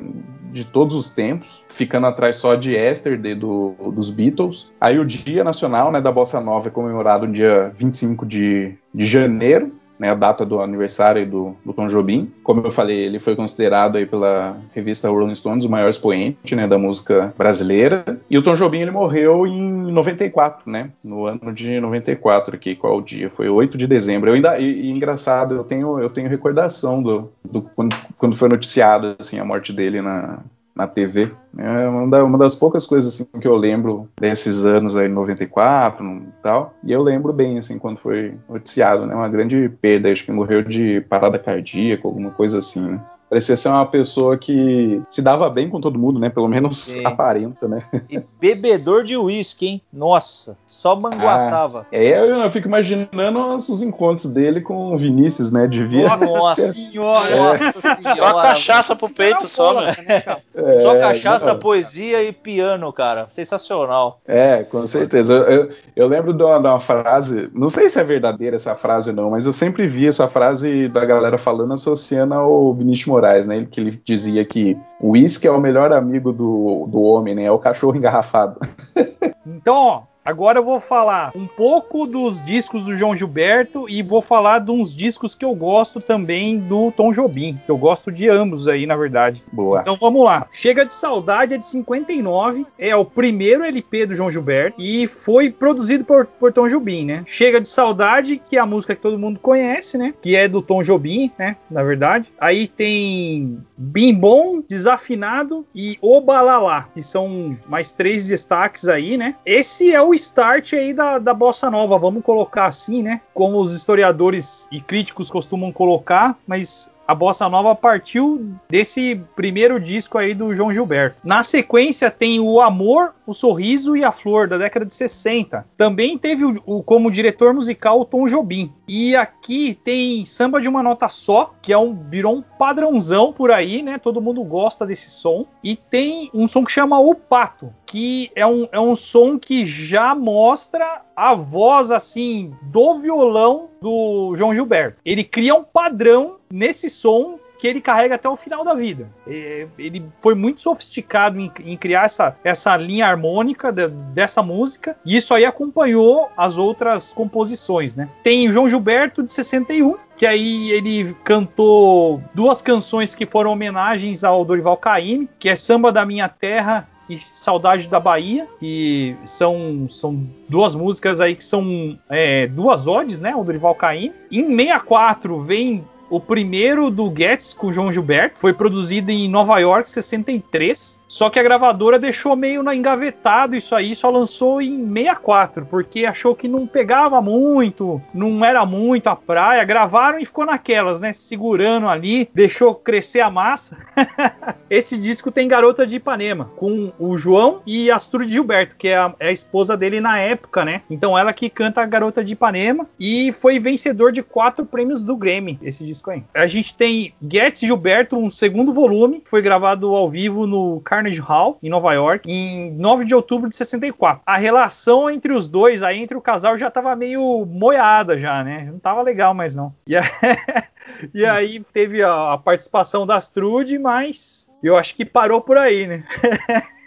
de 0.52 0.66
todos 0.66 0.96
os 0.96 1.10
tempos, 1.10 1.64
ficando 1.70 2.08
atrás 2.08 2.38
só 2.38 2.56
de 2.56 2.74
Yesterday 2.74 3.36
do, 3.36 3.76
dos 3.94 4.10
Beatles. 4.10 4.72
Aí 4.82 4.98
o 5.00 5.06
Dia 5.06 5.44
Nacional 5.44 5.92
né, 5.92 6.02
da 6.02 6.12
Bossa 6.12 6.42
Nova 6.42 6.68
é 6.68 6.72
comemorado 6.72 7.28
no 7.28 7.34
dia 7.34 7.72
25 7.76 8.26
de, 8.26 8.76
de 8.94 9.06
janeiro 9.06 9.72
né, 10.00 10.10
a 10.10 10.16
data 10.16 10.46
do 10.46 10.62
aniversário 10.62 11.26
do, 11.30 11.56
do, 11.66 11.74
Tom 11.74 11.88
Jobim. 11.88 12.32
Como 12.44 12.62
eu 12.62 12.72
falei, 12.72 12.98
ele 13.00 13.20
foi 13.20 13.36
considerado 13.36 13.98
aí 13.98 14.06
pela 14.06 14.58
revista 14.74 15.10
Rolling 15.10 15.36
Stones 15.36 15.66
o 15.66 15.70
maior 15.70 15.90
expoente 15.90 16.56
né, 16.56 16.68
da 16.68 16.78
música 16.78 17.34
brasileira. 17.38 18.20
E 18.30 18.38
o 18.38 18.42
Tom 18.42 18.56
Jobim 18.56 18.80
ele 18.80 18.92
morreu 18.92 19.46
em 19.48 19.92
94, 19.92 20.70
né? 20.70 20.90
No 21.04 21.26
ano 21.26 21.54
de 21.54 21.80
94 21.80 22.56
aqui, 22.56 22.76
qual 22.76 23.02
dia? 23.02 23.30
Foi 23.30 23.50
8 23.50 23.78
de 23.78 23.88
dezembro. 23.88 24.30
Eu 24.30 24.36
ainda 24.36 24.60
e, 24.60 24.88
e 24.88 24.92
engraçado, 24.92 25.56
eu 25.56 25.64
tenho 25.64 26.00
eu 26.00 26.10
tenho 26.10 26.30
recordação 26.30 27.02
do, 27.02 27.32
do 27.44 27.62
quando, 27.62 27.96
quando 28.18 28.36
foi 28.36 28.50
noticiado 28.50 29.16
assim 29.20 29.40
a 29.40 29.46
morte 29.46 29.74
dele 29.74 30.02
na 30.02 30.40
na 30.78 30.88
TV. 30.88 31.32
É 31.58 31.88
uma, 31.88 32.38
das 32.38 32.56
poucas 32.56 32.86
coisas 32.86 33.14
assim, 33.14 33.26
que 33.42 33.48
eu 33.48 33.56
lembro 33.56 34.08
desses 34.20 34.64
anos 34.64 34.96
aí, 34.96 35.08
94 35.08 36.06
e 36.06 36.44
tal. 36.44 36.74
E 36.84 36.92
eu 36.92 37.02
lembro 37.02 37.34
bem, 37.34 37.58
assim, 37.58 37.80
quando 37.80 37.98
foi 37.98 38.36
noticiado, 38.48 39.08
né? 39.08 39.16
Uma 39.16 39.28
grande 39.28 39.70
perda, 39.82 40.12
acho 40.12 40.24
que 40.24 40.32
morreu 40.32 40.62
de 40.62 41.02
parada 41.02 41.40
cardíaca, 41.40 42.08
alguma 42.08 42.30
coisa 42.30 42.60
assim, 42.60 42.88
né? 42.88 43.02
Parecia 43.30 43.58
ser 43.58 43.70
uma 43.70 43.86
pessoa 43.86 44.38
que 44.38 45.02
se 45.10 45.22
dava 45.22 45.50
bem 45.50 45.70
com 45.70 45.82
todo 45.82 46.00
mundo, 46.00 46.20
né? 46.20 46.30
Pelo 46.30 46.48
menos 46.48 46.80
Sim. 46.80 47.04
aparenta, 47.06 47.68
né? 47.68 47.84
E 48.10 48.22
bebedor 48.40 49.04
de 49.04 49.18
uísque, 49.18 49.68
hein? 49.68 49.82
Nossa, 49.92 50.58
só 50.66 50.96
manguaçava. 50.96 51.82
Ah, 51.92 51.96
é, 51.96 52.20
eu, 52.20 52.50
fico 52.50 52.68
imaginando 52.68 53.56
os 53.56 53.84
encontros 53.84 54.32
dele 54.32 54.62
com 54.62 54.94
o 54.94 54.98
Vinícius, 54.98 55.52
né? 55.52 55.68
Devia 55.68 56.08
Nossa, 56.08 56.26
nossa 56.38 56.74
senhora! 56.74 57.30
É. 57.30 57.38
Nossa 57.38 57.96
senhora! 57.96 58.16
Só 58.16 58.42
cachaça 58.42 58.96
pro 58.96 59.10
peito, 59.10 59.48
só, 59.48 59.82
né? 59.82 59.96
É, 60.58 60.82
só 60.82 60.98
cachaça, 60.98 61.54
não. 61.54 61.60
poesia 61.60 62.24
e 62.24 62.32
piano, 62.32 62.92
cara. 62.92 63.28
Sensacional. 63.30 64.20
É, 64.28 64.64
com 64.64 64.84
certeza. 64.88 65.34
Eu, 65.34 65.44
eu, 65.44 65.70
eu 65.96 66.08
lembro 66.08 66.34
de 66.34 66.44
uma, 66.44 66.60
de 66.60 66.68
uma, 66.68 66.80
frase, 66.80 67.50
não 67.54 67.70
sei 67.70 67.88
se 67.90 68.00
é 68.00 68.04
verdadeira 68.04 68.56
essa 68.56 68.74
frase 68.74 69.12
ou 69.12 69.16
não, 69.16 69.30
mas 69.30 69.46
eu 69.46 69.54
sempre 69.54 69.86
vi 69.86 70.08
essa 70.08 70.28
frase 70.28 70.88
da 70.88 71.06
galera 71.06 71.38
falando 71.38 71.74
associando 71.76 72.34
ao 72.34 72.74
Vinícius 72.74 73.08
Moraes, 73.18 73.48
né? 73.48 73.68
Que 73.70 73.82
ele 73.82 74.02
dizia 74.04 74.46
que 74.46 74.78
o 75.00 75.12
uísque 75.12 75.48
é 75.48 75.52
o 75.52 75.60
melhor 75.60 75.92
amigo 75.92 76.32
do, 76.32 76.84
do 76.88 77.02
homem, 77.02 77.36
né? 77.36 77.44
É 77.44 77.52
o 77.52 77.60
cachorro 77.60 77.98
engarrafado. 77.98 78.60
então, 79.46 79.76
ó, 79.76 80.02
Agora 80.28 80.60
eu 80.60 80.64
vou 80.64 80.82
falar 80.82 81.32
um 81.34 81.48
pouco 81.48 82.06
dos 82.06 82.44
discos 82.44 82.84
do 82.84 82.98
João 82.98 83.16
Gilberto 83.16 83.90
e 83.90 84.04
vou 84.04 84.22
falar 84.22 84.60
de 84.60 84.72
uns 84.72 84.94
discos 84.94 85.34
que 85.34 85.46
eu 85.46 85.56
gosto 85.56 86.02
também 86.02 86.60
do 86.60 86.92
Tom 86.92 87.14
Jobim, 87.14 87.58
que 87.66 87.72
eu 87.72 87.78
gosto 87.78 88.12
de 88.12 88.28
ambos 88.28 88.68
aí, 88.68 88.86
na 88.86 88.98
verdade. 88.98 89.42
Boa. 89.54 89.80
Então 89.80 89.96
vamos 89.96 90.26
lá. 90.26 90.46
Chega 90.52 90.86
de 90.86 90.94
Saudade 90.94 91.54
é 91.54 91.58
de 91.58 91.66
59, 91.66 92.66
é 92.78 92.94
o 92.94 93.06
primeiro 93.06 93.64
LP 93.64 94.06
do 94.06 94.16
João 94.16 94.30
Gilberto 94.30 94.82
e 94.82 95.08
foi 95.08 95.50
produzido 95.50 96.04
por, 96.04 96.26
por 96.26 96.52
Tom 96.52 96.68
Jobim, 96.68 97.06
né? 97.06 97.24
Chega 97.26 97.62
de 97.62 97.70
Saudade, 97.70 98.38
que 98.38 98.58
é 98.58 98.60
a 98.60 98.66
música 98.66 98.94
que 98.94 99.02
todo 99.02 99.18
mundo 99.18 99.40
conhece, 99.40 99.98
né? 99.98 100.14
Que 100.22 100.36
é 100.36 100.50
do 100.50 100.62
Tom 100.62 100.84
Jobim, 100.84 101.32
né? 101.40 101.56
Na 101.72 101.84
verdade. 101.84 102.34
Aí 102.38 102.68
tem 102.68 103.64
Bim 103.78 104.14
Bom, 104.14 104.62
Desafinado 104.68 105.66
e 105.74 105.98
Obalalá, 106.02 106.90
que 106.94 107.02
são 107.02 107.58
mais 107.70 107.94
três 107.94 108.28
destaques 108.28 108.90
aí, 108.90 109.16
né? 109.16 109.34
Esse 109.46 109.94
é 109.94 110.02
o 110.02 110.17
start 110.18 110.74
aí 110.74 110.94
da, 110.94 111.18
da 111.20 111.34
bossa 111.34 111.70
nova, 111.70 111.98
vamos 111.98 112.24
colocar 112.24 112.66
assim, 112.66 113.02
né? 113.02 113.22
Como 113.34 113.60
os 113.60 113.74
historiadores 113.74 114.68
e 114.72 114.82
críticos 114.82 115.32
costumam 115.32 115.72
colocar, 115.72 116.38
mas 116.46 116.92
a 117.08 117.16
bossa 117.16 117.48
nova 117.48 117.74
partiu 117.74 118.54
desse 118.70 119.22
primeiro 119.36 119.80
disco 119.80 120.18
aí 120.18 120.34
do 120.34 120.54
João 120.54 120.74
Gilberto. 120.74 121.22
Na 121.24 121.42
sequência 121.42 122.12
tem 122.12 122.40
o 122.40 122.60
Amor, 122.60 123.14
o 123.28 123.34
Sorriso 123.34 123.96
e 123.96 124.04
a 124.04 124.12
Flor 124.12 124.48
da 124.48 124.58
década 124.58 124.86
de 124.86 124.96
60. 124.96 125.68
Também 125.76 126.18
teve 126.18 126.46
o, 126.46 126.54
o, 126.66 126.82
como 126.82 127.12
diretor 127.12 127.54
musical 127.54 128.00
o 128.00 128.06
Tom 128.06 128.26
Jobim. 128.28 128.72
E 128.88 129.16
aqui 129.16 129.78
tem 129.84 130.26
Samba 130.26 130.62
de 130.62 130.70
uma 130.70 130.82
nota 130.82 131.10
só, 131.10 131.54
que 131.62 131.74
é 131.74 131.78
um 131.78 131.94
virou 131.94 132.38
um 132.38 132.42
padrãozão 132.42 133.34
por 133.34 133.52
aí, 133.52 133.84
né? 133.84 133.98
Todo 133.98 134.22
mundo 134.22 134.42
gosta 134.44 134.86
desse 134.86 135.12
som. 135.12 135.46
E 135.62 135.76
tem 135.76 136.30
um 136.34 136.48
som 136.48 136.64
que 136.64 136.72
chama 136.72 136.98
O 137.00 137.14
Pato, 137.14 137.74
que 137.86 138.32
é 138.34 138.48
um, 138.48 138.68
é 138.72 138.80
um 138.80 138.96
som 138.96 139.38
que 139.38 139.66
já 139.66 140.16
mostra 140.16 141.02
a 141.16 141.36
voz 141.36 141.92
assim 141.92 142.54
do 142.62 143.00
violão 143.00 143.70
do 143.82 144.34
João 144.38 144.56
Gilberto. 144.56 145.00
Ele 145.04 145.24
cria 145.24 145.54
um 145.54 145.64
padrão 145.64 146.38
nesse 146.50 146.90
som 146.90 147.40
que 147.58 147.68
ele 147.68 147.82
carrega 147.82 148.16
até 148.16 148.30
o 148.30 148.36
final 148.36 148.64
da 148.64 148.74
vida. 148.74 149.10
Ele 149.26 150.06
foi 150.22 150.36
muito 150.36 150.62
sofisticado 150.62 151.40
em, 151.40 151.52
em 151.66 151.78
criar 151.78 152.06
essa, 152.06 152.36
essa 152.44 152.76
linha 152.78 153.08
harmônica 153.08 153.72
de, 153.72 153.88
dessa 153.88 154.44
música, 154.44 154.96
e 155.06 155.18
isso 155.18 155.34
aí 155.34 155.46
acompanhou 155.46 156.30
as 156.38 156.58
outras 156.58 157.14
composições, 157.14 157.96
né? 157.96 158.10
Tem 158.24 158.52
João 158.52 158.70
Gilberto 158.70 159.24
de 159.24 159.32
61, 159.34 159.96
que 160.16 160.26
aí 160.26 160.72
ele 160.72 161.16
cantou 161.24 162.22
duas 162.34 162.62
canções 162.62 163.14
que 163.14 163.26
foram 163.26 163.52
homenagens 163.52 164.24
ao 164.24 164.44
Dorival 164.44 164.78
Caymmi, 164.78 165.30
que 165.40 165.50
é 165.50 165.56
Samba 165.56 165.92
da 165.92 166.06
Minha 166.06 166.28
Terra 166.28 166.88
e 167.10 167.18
Saudade 167.18 167.88
da 167.88 168.00
Bahia, 168.00 168.48
que 168.60 169.16
são, 169.24 169.88
são 169.90 170.28
duas 170.50 170.76
músicas 170.76 171.22
aí 171.22 171.36
que 171.36 171.44
são 171.44 171.98
é, 172.10 172.48
duas 172.48 172.86
odes, 172.88 173.20
né? 173.20 173.36
O 173.36 173.44
Dorival 173.44 173.76
Caymmi. 173.76 174.14
Em 174.32 174.46
64 174.46 175.40
vem 175.40 175.86
o 176.10 176.20
primeiro 176.20 176.90
do 176.90 177.14
Getz 177.16 177.54
com 177.54 177.68
o 177.68 177.72
João 177.72 177.92
Gilberto. 177.92 178.40
Foi 178.40 178.54
produzido 178.54 179.12
em 179.12 179.30
Nova 179.30 179.60
York, 179.60 179.90
63. 179.90 181.02
Só 181.08 181.30
que 181.30 181.40
a 181.40 181.44
gravadora 181.44 181.98
deixou 181.98 182.36
meio 182.36 182.62
na 182.62 182.76
engavetado 182.76 183.56
isso 183.56 183.74
aí, 183.74 183.96
só 183.96 184.10
lançou 184.10 184.62
em 184.62 184.86
64, 184.94 185.66
porque 185.66 186.06
achou 186.06 186.36
que 186.36 186.50
não 186.50 186.68
pegava 186.68 187.22
muito, 187.22 188.02
não 188.14 188.44
era 188.44 188.66
muito 188.66 189.08
a 189.08 189.16
praia. 189.16 189.64
Gravaram 189.64 190.20
e 190.20 190.26
ficou 190.26 190.46
naquelas, 190.46 191.02
né? 191.02 191.14
Segurando 191.14 191.88
ali, 191.88 192.30
deixou 192.34 192.76
crescer 192.76 193.22
a 193.22 193.30
massa. 193.30 193.78
Esse 194.70 194.98
disco 194.98 195.32
tem 195.32 195.48
Garota 195.48 195.88
de 195.88 195.96
Ipanema, 195.96 196.52
com 196.58 196.92
o 197.00 197.18
João 197.18 197.62
e 197.66 197.90
Astrude 197.90 198.34
Gilberto, 198.34 198.76
que 198.76 198.90
é 198.90 198.98
a, 198.98 199.14
é 199.20 199.30
a 199.30 199.32
esposa 199.32 199.78
dele 199.78 200.02
na 200.02 200.20
época, 200.20 200.66
né? 200.66 200.82
Então 200.90 201.18
ela 201.18 201.32
que 201.32 201.50
canta 201.50 201.82
a 201.82 201.86
Garota 201.86 202.24
de 202.24 202.34
Ipanema 202.34 202.86
e 203.00 203.32
foi 203.32 203.60
vencedor 203.60 204.12
de 204.12 204.22
quatro 204.22 204.66
prêmios 204.66 205.04
do 205.04 205.16
Grammy, 205.16 205.58
esse 205.62 205.86
disco 205.86 205.97
aí. 206.06 206.24
A 206.34 206.48
gente 206.48 206.76
tem 206.76 207.14
Getz 207.22 207.62
Gilberto, 207.62 208.18
um 208.18 208.30
segundo 208.30 208.74
volume, 208.74 209.22
foi 209.26 209.42
gravado 209.42 209.94
ao 209.96 210.10
vivo 210.10 210.46
no 210.46 210.80
Carnegie 210.82 211.22
Hall, 211.22 211.58
em 211.62 211.70
Nova 211.70 211.94
York, 211.94 212.30
em 212.30 212.72
9 212.74 213.06
de 213.06 213.16
outubro 213.16 213.50
de 213.50 213.56
64. 213.56 214.22
A 214.26 214.38
relação 214.38 215.10
entre 215.10 215.34
os 215.34 215.50
dois, 215.50 215.84
aí 215.84 216.02
entre 216.02 216.18
o 216.18 216.22
casal, 216.22 216.58
já 216.58 216.70
tava 216.70 216.96
meio 216.96 217.46
moiada 217.46 218.20
já, 218.20 218.44
né? 218.44 218.70
Não 218.72 218.80
tava 218.80 219.02
legal 219.02 219.34
mais 219.34 219.56
não. 219.56 219.74
E 219.86 219.96
aí, 219.96 220.06
e 221.14 221.26
aí 221.26 221.64
teve 221.74 222.04
a, 222.04 222.34
a 222.34 222.38
participação 222.38 223.06
da 223.06 223.16
Astrude, 223.16 223.78
mas 223.78 224.50
eu 224.62 224.78
acho 224.78 224.96
que 224.96 225.06
parou 225.06 225.42
por 225.42 225.58
aí, 225.58 225.88
né? 225.88 226.04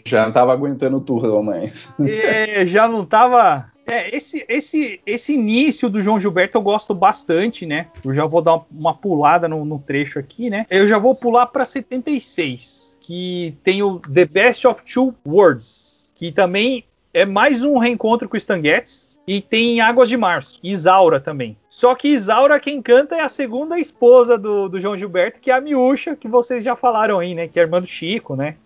Já 0.07 0.25
não 0.25 0.33
tava 0.33 0.53
aguentando 0.53 0.97
o 0.97 1.01
turrão 1.01 1.43
mais. 1.43 1.93
É, 2.01 2.65
já 2.65 2.87
não 2.87 3.05
tava. 3.05 3.71
É, 3.87 4.15
esse, 4.15 4.45
esse, 4.49 5.01
esse 5.05 5.35
início 5.35 5.89
do 5.89 6.01
João 6.01 6.21
Gilberto 6.21 6.57
eu 6.57 6.63
gosto 6.63 6.95
bastante, 6.95 7.67
né? 7.67 7.89
Eu 8.05 8.15
já 8.15 8.25
vou 8.25 8.41
dar 8.41 8.61
uma, 8.71 8.95
pulada 8.95 9.49
no, 9.49 9.65
no 9.65 9.81
trecho 9.81 10.19
aqui, 10.19 10.49
né? 10.49 10.65
Eu 10.71 10.87
já 10.87 10.97
vou 10.97 11.15
pular 11.15 11.47
para 11.47 11.65
76, 11.65 12.99
que 13.01 13.57
tem 13.65 13.83
o 13.83 13.99
The 13.99 14.27
Best 14.27 14.67
of 14.67 14.83
Two 14.85 15.15
Worlds, 15.27 16.13
que 16.15 16.31
também 16.31 16.85
é 17.13 17.27
mais 17.27 17.65
um 17.65 17.79
reencontro 17.79 18.29
com 18.29 18.37
o 18.37 18.39
Stan 18.39 18.63
Getz. 18.63 19.11
E 19.27 19.41
tem 19.41 19.81
Águas 19.81 20.09
de 20.09 20.17
Março, 20.17 20.59
Isaura 20.63 21.21
também. 21.21 21.57
Só 21.69 21.95
que 21.95 22.09
Isaura, 22.09 22.59
quem 22.59 22.83
canta 22.83 23.15
é 23.15 23.21
a 23.21 23.29
segunda 23.29 23.79
esposa 23.79 24.37
do, 24.37 24.69
do 24.69 24.81
João 24.81 24.97
Gilberto, 24.97 25.39
que 25.39 25.53
é 25.53 25.55
a 25.55 25.61
Miúcha, 25.61 26.17
que 26.17 26.27
vocês 26.27 26.65
já 26.65 26.75
falaram 26.75 27.21
aí, 27.21 27.33
né? 27.35 27.47
Que 27.47 27.61
é 27.61 27.63
a 27.63 27.65
irmã 27.67 27.81
do 27.81 27.87
Chico, 27.87 28.35
né? 28.35 28.57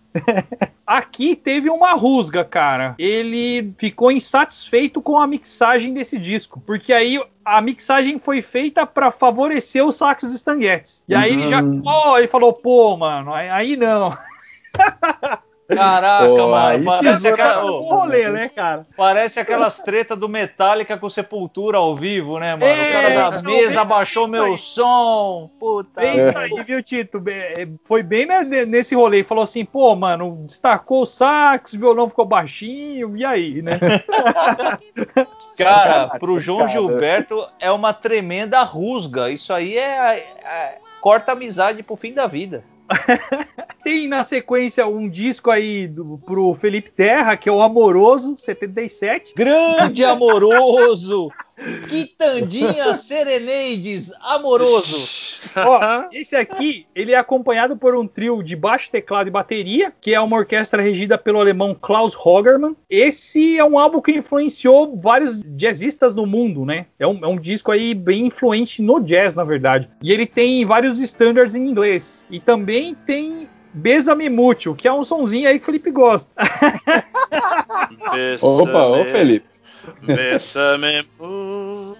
Aqui 0.87 1.35
teve 1.35 1.71
uma 1.71 1.93
rusga, 1.93 2.45
cara. 2.45 2.95
Ele 2.99 3.73
ficou 3.79 4.13
insatisfeito 4.13 5.01
com 5.01 5.19
a 5.19 5.27
mixagem 5.27 5.95
desse 5.95 6.19
disco, 6.19 6.63
porque 6.65 6.93
aí 6.93 7.21
a 7.45 7.61
mixagem 7.61 8.19
foi 8.19 8.43
feita 8.43 8.87
para 8.87 9.11
favorecer 9.11 9.85
os 9.85 9.97
saxos 9.97 10.31
de 10.31 10.37
Stan 10.37 10.61
Getz. 10.61 11.05
E 11.09 11.15
aí 11.15 11.33
ele 11.33 11.49
já, 11.49 11.61
oh, 11.61 12.17
ele 12.17 12.29
falou, 12.29 12.53
pô, 12.53 12.97
mano, 12.97 13.33
aí 13.33 13.77
não. 13.77 14.17
Caraca, 15.67 16.27
Pô, 16.27 16.49
mano. 16.49 16.85
Parece, 16.85 17.29
aquela- 17.29 17.55
na 17.57 17.63
ô, 17.65 17.81
rolê, 17.81 18.29
né, 18.29 18.49
cara? 18.51 18.85
parece 18.97 19.41
aquelas 19.41 19.79
tretas 19.79 20.19
do 20.19 20.29
Metallica 20.29 20.99
com 20.99 21.09
Sepultura 21.09 21.79
ao 21.79 21.97
vivo, 21.97 22.39
né, 22.39 22.55
mano? 22.55 22.65
É, 22.67 22.89
o 22.89 22.93
cara 22.93 23.31
da 23.31 23.43
não, 23.43 23.51
mesa 23.51 23.79
é 23.79 23.83
abaixou 23.83 24.29
meu 24.29 24.45
aí. 24.45 24.59
som. 24.59 25.51
Puta. 25.59 26.03
É 26.03 26.17
isso 26.29 26.39
aí, 26.39 26.63
viu, 26.65 26.83
Tito? 26.83 27.19
Be- 27.19 27.73
Foi 27.85 28.03
bem 28.03 28.27
ne- 28.27 28.67
nesse 28.67 28.95
rolê. 28.95 29.25
Falou 29.25 29.45
assim, 29.45 29.65
pô, 29.65 29.97
mano, 29.97 30.45
destacou 30.47 31.03
o 31.03 31.07
sax, 31.07 31.73
o 31.73 31.79
violão 31.79 32.09
ficou 32.11 32.27
baixinho, 32.27 33.17
e 33.17 33.25
aí, 33.25 33.63
né? 33.63 33.79
Cara, 35.57 36.09
pro 36.19 36.39
João 36.39 36.59
Cara. 36.61 36.71
Gilberto 36.71 37.47
é 37.59 37.71
uma 37.71 37.93
tremenda 37.93 38.63
rusga. 38.63 39.31
Isso 39.31 39.53
aí 39.53 39.77
é, 39.79 40.19
é- 40.45 40.79
corta 41.01 41.33
a 41.33 41.35
amizade 41.35 41.83
pro 41.83 41.97
fim 41.97 42.13
da 42.13 42.27
vida. 42.27 42.65
Tem 43.83 44.09
na 44.09 44.25
sequência 44.25 44.87
um 44.87 45.09
disco 45.09 45.51
aí 45.51 45.87
do, 45.87 46.19
pro 46.25 46.55
Felipe 46.55 46.91
Terra, 46.91 47.37
que 47.37 47.49
é 47.49 47.53
o 47.53 47.63
Amoroso, 47.63 48.37
77. 48.37 49.35
Grande 49.35 50.05
amoroso! 50.05 51.31
Quitandinha 51.89 52.95
Serenades 52.95 54.13
amoroso! 54.21 55.39
Ó, 55.57 56.09
esse 56.13 56.35
aqui, 56.35 56.87
ele 56.95 57.13
é 57.13 57.17
acompanhado 57.17 57.77
por 57.77 57.95
um 57.95 58.07
trio 58.07 58.43
de 58.43 58.57
baixo, 58.57 58.91
teclado 58.91 59.29
e 59.29 59.31
bateria, 59.31 59.93
que 60.01 60.15
é 60.15 60.21
uma 60.21 60.37
orquestra 60.37 60.83
regida 60.83 61.17
pelo 61.17 61.39
alemão 61.39 61.75
Klaus 61.75 62.17
Hogermann. 62.17 62.77
Esse 62.89 63.59
é 63.59 63.65
um 63.65 63.79
álbum 63.79 64.01
que 64.01 64.13
influenciou 64.13 64.97
vários 64.97 65.41
jazzistas 65.41 66.15
no 66.15 66.27
mundo, 66.27 66.65
né? 66.65 66.87
É 66.99 67.07
um, 67.07 67.25
é 67.25 67.29
um 67.29 67.39
disco 67.39 67.71
aí 67.71 67.95
bem 67.95 68.27
influente 68.27 68.83
no 68.83 69.01
jazz, 69.01 69.37
na 69.37 69.45
verdade. 69.45 69.89
E 70.03 70.13
ele 70.13 70.27
tem 70.27 70.65
vários 70.65 70.99
standards 70.99 71.55
em 71.55 71.69
inglês. 71.69 72.27
E 72.31 72.41
também 72.41 72.95
tem 73.07 73.49
Besame 73.73 74.29
Mútil, 74.29 74.75
que 74.75 74.87
é 74.87 74.93
um 74.93 75.03
sonzinho 75.03 75.49
aí 75.49 75.59
que 75.59 75.65
o 75.65 75.67
Felipe 75.67 75.91
gosta. 75.91 76.31
Opa, 78.41 78.87
ô 78.87 79.05
Felipe. 79.05 79.54
Bésame 80.03 81.07
mucho. 81.19 81.95